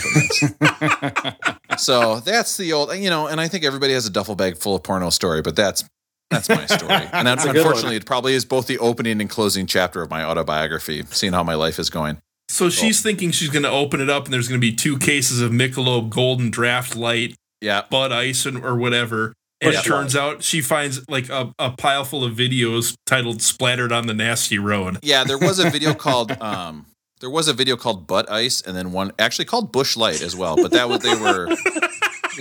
[1.76, 3.28] this." so that's the old, you know.
[3.28, 5.84] And I think everybody has a duffel bag full of porno story, but that's
[6.32, 6.92] that's my story.
[7.14, 7.40] And one.
[7.40, 11.44] unfortunately, it probably is both the opening and closing chapter of my autobiography, seeing how
[11.44, 12.18] my life is going.
[12.50, 14.98] So she's thinking she's going to open it up and there's going to be two
[15.00, 17.84] cases of Michelob Golden Draft Light, Yeah.
[17.90, 19.34] Bud Ice, and, or whatever.
[19.62, 23.92] And it turns out she finds like a, a pile full of videos titled "Splattered
[23.92, 26.86] on the Nasty Road." Yeah, there was a video called um
[27.22, 30.36] there was a video called Butt Ice and then one actually called Bush Light as
[30.36, 31.48] well, but that was they were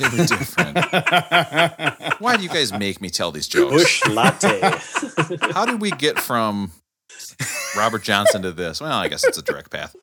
[0.02, 0.76] were different.
[2.20, 3.72] Why do you guys make me tell these jokes?
[3.74, 4.60] Bush latte.
[5.52, 6.72] How did we get from
[7.76, 8.80] Robert Johnson to this?
[8.80, 9.94] Well, I guess it's a direct path.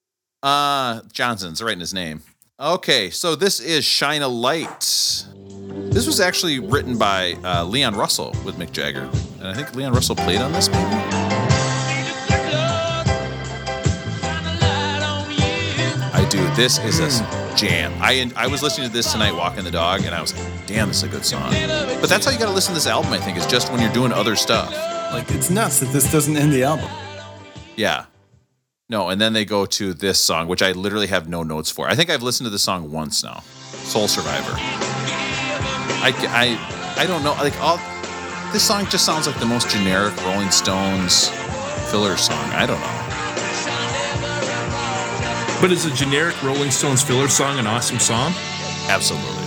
[0.43, 2.23] Uh Johnson's right in his name.
[2.59, 4.79] Okay, so this is Shine a Light.
[5.89, 9.09] This was actually written by uh, Leon Russell with Mick Jagger.
[9.39, 11.01] And I think Leon Russell played on this maybe.
[16.13, 16.39] I do.
[16.55, 17.21] This is a s-
[17.61, 17.93] jam.
[18.01, 20.87] I I was listening to this tonight walking the dog, and I was like, "Damn,
[20.87, 21.51] this is a good song."
[22.01, 23.13] But that's how you got to listen to this album.
[23.13, 24.71] I think is just when you're doing other stuff.
[25.13, 26.89] Like it's nuts that this doesn't end the album.
[27.75, 28.05] Yeah.
[28.89, 31.87] No, and then they go to this song, which I literally have no notes for.
[31.87, 33.41] I think I've listened to the song once now.
[33.71, 34.53] Soul Survivor.
[36.03, 37.31] I, I, I don't know.
[37.33, 37.77] Like all,
[38.51, 41.29] this song just sounds like the most generic Rolling Stones
[41.89, 42.43] filler song.
[42.51, 43.00] I don't know.
[45.61, 48.33] But is a generic Rolling Stones filler song an awesome song?
[48.87, 49.43] Absolutely.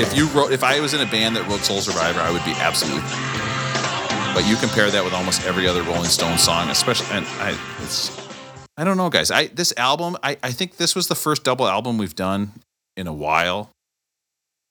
[0.00, 2.44] If you wrote, if I was in a band that wrote Soul Survivor, I would
[2.44, 3.02] be absolutely.
[4.34, 8.16] But you compare that with almost every other Rolling Stone song, especially, and I, it's,
[8.76, 9.32] I don't know, guys.
[9.32, 12.52] I this album, I, I think this was the first double album we've done
[12.96, 13.70] in a while,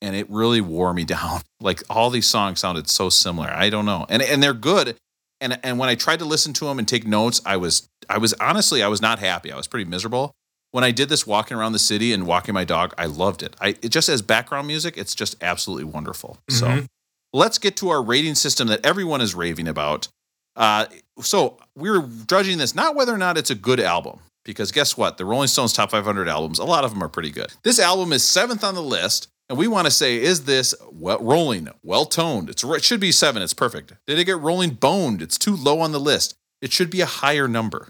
[0.02, 1.41] and it really wore me down.
[1.60, 3.49] Like all these songs sounded so similar.
[3.49, 4.95] I don't know, and and they're good.
[5.41, 8.19] And and when I tried to listen to them and take notes, I was I
[8.19, 9.52] was honestly I was not happy.
[9.52, 10.34] I was pretty miserable
[10.72, 13.56] when I did this walking around the city and walking my dog, I loved it.
[13.61, 16.38] I it just as background music, it's just absolutely wonderful.
[16.49, 16.85] So Mhm.
[17.34, 20.07] let's get to our rating system that everyone is raving about.
[20.56, 20.85] Uh,
[21.22, 25.18] so we're judging this not whether or not it's a good album, because guess what?
[25.18, 27.53] The Rolling Stones top 500 albums, a lot of them are pretty good.
[27.64, 31.19] This album is seventh on the list, and we want to say, is this well
[31.19, 32.49] rolling, well toned?
[32.49, 33.41] It's it should be seven.
[33.41, 33.93] It's perfect.
[34.07, 35.22] Did it get rolling boned?
[35.22, 36.35] It's too low on the list.
[36.61, 37.89] It should be a higher number.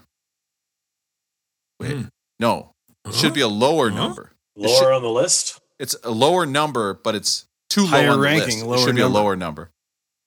[1.80, 2.02] Wait, Hmm.
[2.38, 2.71] no,
[3.06, 3.96] it should be a lower Huh?
[3.96, 4.32] number.
[4.56, 5.60] Lower should- on the list.
[5.78, 8.66] it's a lower number, but it's too low Higher on the ranking, list.
[8.66, 9.18] lower it should be number.
[9.18, 9.70] a lower number.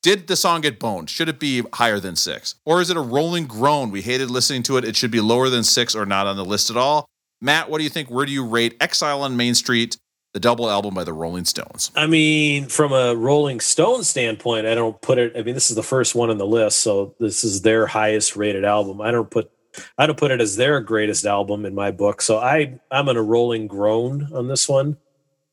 [0.01, 1.09] Did the song get boned?
[1.09, 2.55] Should it be higher than six?
[2.65, 3.89] Or is it a rolling groan?
[3.89, 4.85] We hated listening to it.
[4.85, 7.07] It should be lower than six or not on the list at all.
[7.41, 8.09] Matt, what do you think?
[8.09, 9.97] Where do you rate Exile on Main Street,
[10.33, 11.89] the double album by the Rolling Stones?
[11.95, 15.33] I mean, from a Rolling Stone standpoint, I don't put it.
[15.35, 18.35] I mean, this is the first one on the list, so this is their highest
[18.35, 19.01] rated album.
[19.01, 19.49] I don't put,
[19.97, 22.21] I don't put it as their greatest album in my book.
[22.21, 24.97] So I, I'm in a rolling groan on this one.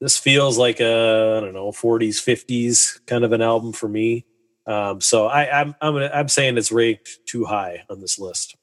[0.01, 4.25] This feels like a, I don't know, 40s, 50s kind of an album for me.
[4.67, 8.57] Um, so I, I'm, I'm, gonna, I'm saying it's ranked too high on this list.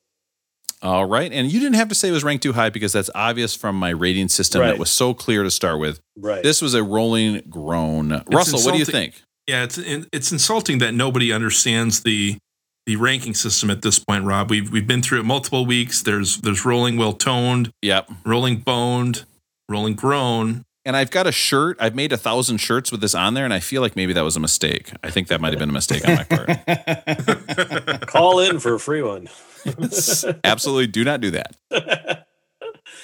[0.82, 1.32] All right.
[1.32, 3.76] And you didn't have to say it was ranked too high because that's obvious from
[3.76, 6.00] my rating system that was so clear to start with.
[6.18, 6.42] Right.
[6.42, 8.24] This was a rolling groan.
[8.32, 9.22] Russell, what do you think?
[9.48, 12.38] Yeah, it's it's insulting that nobody understands the
[12.90, 14.50] the ranking system at this point, Rob.
[14.50, 16.02] We've we've been through it multiple weeks.
[16.02, 18.10] There's there's rolling well toned, Yep.
[18.26, 19.26] rolling boned,
[19.70, 20.64] rolling groan.
[20.86, 21.78] And I've got a shirt.
[21.80, 24.24] I've made a thousand shirts with this on there, and I feel like maybe that
[24.24, 24.92] was a mistake.
[25.04, 28.08] I think that might have been a mistake on my part.
[28.08, 29.28] Call in for a free one.
[30.44, 31.56] Absolutely do not do that.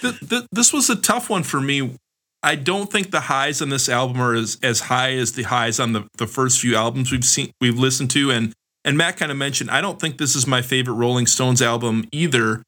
[0.02, 1.96] Th- th- this was a tough one for me.
[2.42, 5.80] I don't think the highs on this album are as, as high as the highs
[5.80, 8.32] on the, the first few albums we've seen we've listened to.
[8.32, 8.52] And
[8.86, 12.06] and Matt kind of mentioned I don't think this is my favorite Rolling Stones album
[12.14, 12.64] either.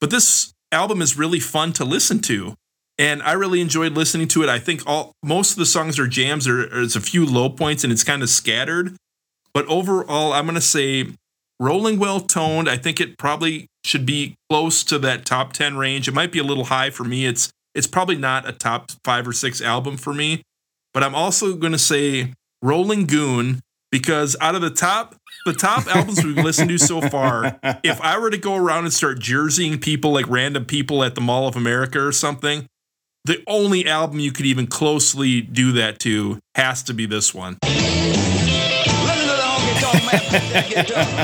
[0.00, 2.54] But this album is really fun to listen to.
[2.98, 4.48] And I really enjoyed listening to it.
[4.48, 6.44] I think all most of the songs are jams.
[6.44, 8.94] There- There's a few low points and it's kind of scattered.
[9.52, 11.08] But overall, I'm gonna say
[11.58, 12.68] rolling well toned.
[12.68, 16.08] I think it probably should be close to that top 10 range.
[16.08, 17.26] It might be a little high for me.
[17.26, 20.42] It's it's probably not a top 5 or 6 album for me,
[20.94, 23.60] but I'm also going to say Rolling Goon
[23.90, 25.14] because out of the top
[25.46, 28.92] the top albums we've listened to so far, if I were to go around and
[28.92, 32.66] start jerseying people like random people at the Mall of America or something,
[33.24, 37.56] the only album you could even closely do that to has to be this one.
[37.64, 41.16] Listen to the honky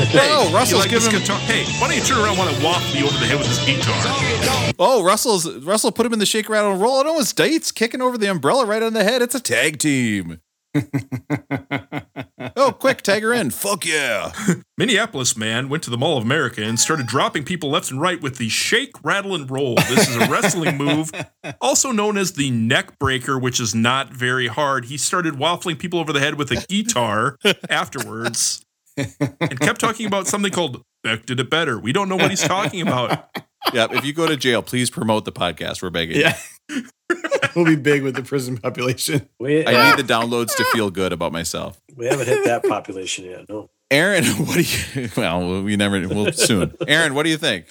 [0.00, 1.38] Hey, Oh, you Russell's like giving him- guitar?
[1.40, 3.48] Hey, why don't you turn around and want to walk me over the head with
[3.48, 4.72] this guitar?
[4.78, 7.00] Oh, Russell's Russell put him in the shake, rattle, and roll.
[7.00, 9.20] And it was dates kicking over the umbrella right on the head.
[9.22, 10.40] It's a tag team.
[12.56, 13.50] oh, quick, tag her in.
[13.50, 14.32] Fuck yeah.
[14.78, 18.20] Minneapolis man went to the Mall of America and started dropping people left and right
[18.20, 19.74] with the shake, rattle, and roll.
[19.74, 21.10] This is a wrestling move,
[21.60, 24.86] also known as the neck breaker, which is not very hard.
[24.86, 27.36] He started waffling people over the head with a guitar
[27.68, 28.64] afterwards
[28.96, 31.78] and kept talking about something called Beck did it better.
[31.78, 33.28] We don't know what he's talking about.
[33.72, 35.82] Yeah, if you go to jail, please promote the podcast.
[35.82, 36.16] We're begging.
[36.16, 36.22] you.
[36.22, 36.80] Yeah.
[37.56, 39.28] we'll be big with the prison population.
[39.40, 41.80] We, I need the uh, downloads to feel good about myself.
[41.96, 43.48] we haven't hit that population yet.
[43.48, 43.70] No.
[43.90, 45.08] Aaron, what do you?
[45.16, 46.06] Well, we never.
[46.06, 46.74] We'll soon.
[46.86, 47.66] Aaron, what do you think?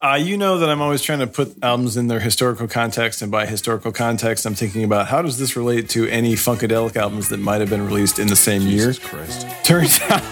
[0.00, 3.32] Uh, you know that I'm always trying to put albums in their historical context, and
[3.32, 7.38] by historical context, I'm thinking about how does this relate to any Funkadelic albums that
[7.38, 8.94] might have been released in the same year.
[8.94, 9.44] Christ.
[9.64, 10.22] Turns out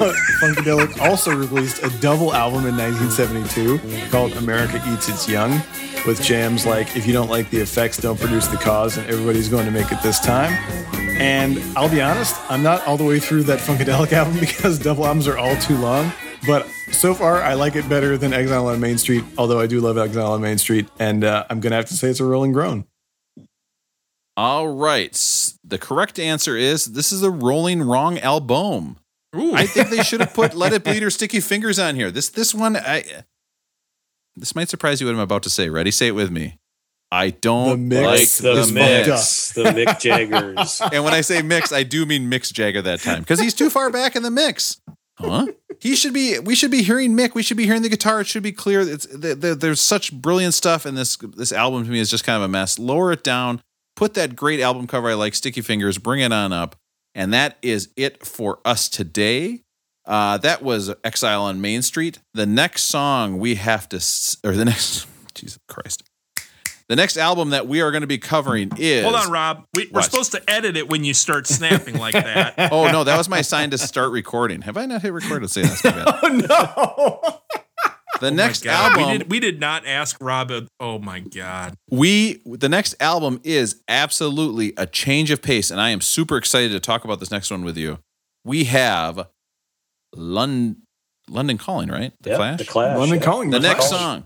[0.40, 5.60] Funkadelic also released a double album in 1972 called America Eats Its Young,
[6.06, 9.48] with jams like If You Don't Like the Effects, Don't Produce the Cause, and Everybody's
[9.48, 10.52] Going to Make It This Time.
[11.18, 15.04] And I'll be honest, I'm not all the way through that Funkadelic album because double
[15.04, 16.12] albums are all too long.
[16.46, 19.80] But so far, I like it better than Exile on Main Street, although I do
[19.80, 20.88] love Exile on Main Street.
[20.98, 22.86] And uh, I'm going to have to say it's a rolling groan.
[24.36, 25.12] All right.
[25.64, 28.98] The correct answer is this is a rolling wrong album.
[29.34, 29.54] Ooh.
[29.54, 32.10] I think they should have put "Let It Bleed" or "Sticky Fingers" on here.
[32.10, 33.04] This this one, I
[34.36, 35.06] this might surprise you.
[35.06, 35.68] What I'm about to say.
[35.68, 35.90] Ready?
[35.90, 36.58] Say it with me.
[37.10, 39.08] I don't The mix like the the is mix.
[39.08, 40.80] mix, the Mick Jaggers.
[40.92, 43.70] And when I say mix, I do mean Mix Jagger that time because he's too
[43.70, 44.80] far back in the mix.
[45.18, 45.46] Huh?
[45.80, 46.38] He should be.
[46.38, 47.34] We should be hearing Mick.
[47.34, 48.20] We should be hearing the guitar.
[48.20, 48.80] It should be clear.
[48.80, 52.24] It's the, the, there's such brilliant stuff, and this this album to me is just
[52.24, 52.78] kind of a mess.
[52.78, 53.62] Lower it down.
[53.94, 55.98] Put that great album cover I like, Sticky Fingers.
[55.98, 56.76] Bring it on up,
[57.14, 59.62] and that is it for us today.
[60.04, 62.20] Uh, that was Exile on Main Street.
[62.34, 63.96] The next song we have to,
[64.44, 66.04] or the next, Jesus Christ,
[66.88, 69.02] the next album that we are going to be covering is.
[69.02, 69.64] Hold on, Rob.
[69.74, 72.54] We, we're supposed to edit it when you start snapping like that.
[72.72, 74.62] Oh no, that was my sign to start recording.
[74.62, 75.42] Have I not hit record?
[75.42, 75.62] Let's see.
[75.62, 76.18] That's my bad.
[76.22, 77.40] Oh, no.
[78.18, 80.50] The Oh next God, album we did we did not ask Rob.
[80.50, 81.74] A, oh my god!
[81.90, 86.70] we the next album is absolutely a change of pace, and I am super excited
[86.72, 87.98] to talk about this next one with you.
[88.42, 89.28] We have
[90.14, 90.82] London
[91.28, 92.12] London Calling, right?
[92.22, 92.58] The Yep, Clash.
[92.58, 92.98] The Clash.
[92.98, 93.24] London yeah.
[93.24, 93.50] Calling.
[93.50, 94.00] the The next Clash.
[94.00, 94.24] song.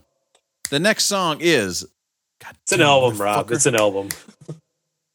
[0.71, 1.85] The next song is
[2.43, 3.51] God It's an album, Rob.
[3.51, 4.09] It's an album.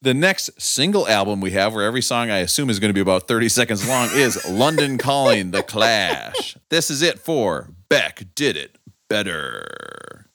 [0.02, 3.00] The next single album we have, where every song I assume is going to be
[3.00, 6.56] about 30 seconds long, is London Calling The Clash.
[6.68, 8.78] This is it for Beck Did It
[9.08, 10.26] Better.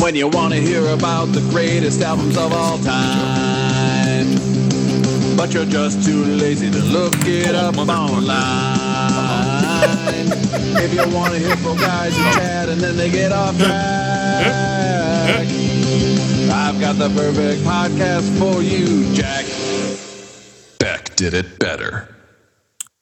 [0.00, 4.26] When you want to hear about the greatest albums of all time,
[5.36, 8.89] but you're just too lazy to look it up online.
[9.82, 15.46] If you want to hear from guys who chat and then they get off track,
[16.52, 19.44] I've got the perfect podcast for you, Jack.
[20.78, 22.14] Beck did it better.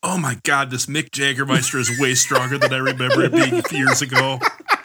[0.03, 0.71] Oh my god!
[0.71, 4.39] This Mick Jaggermeister is way stronger than I remember it being years ago.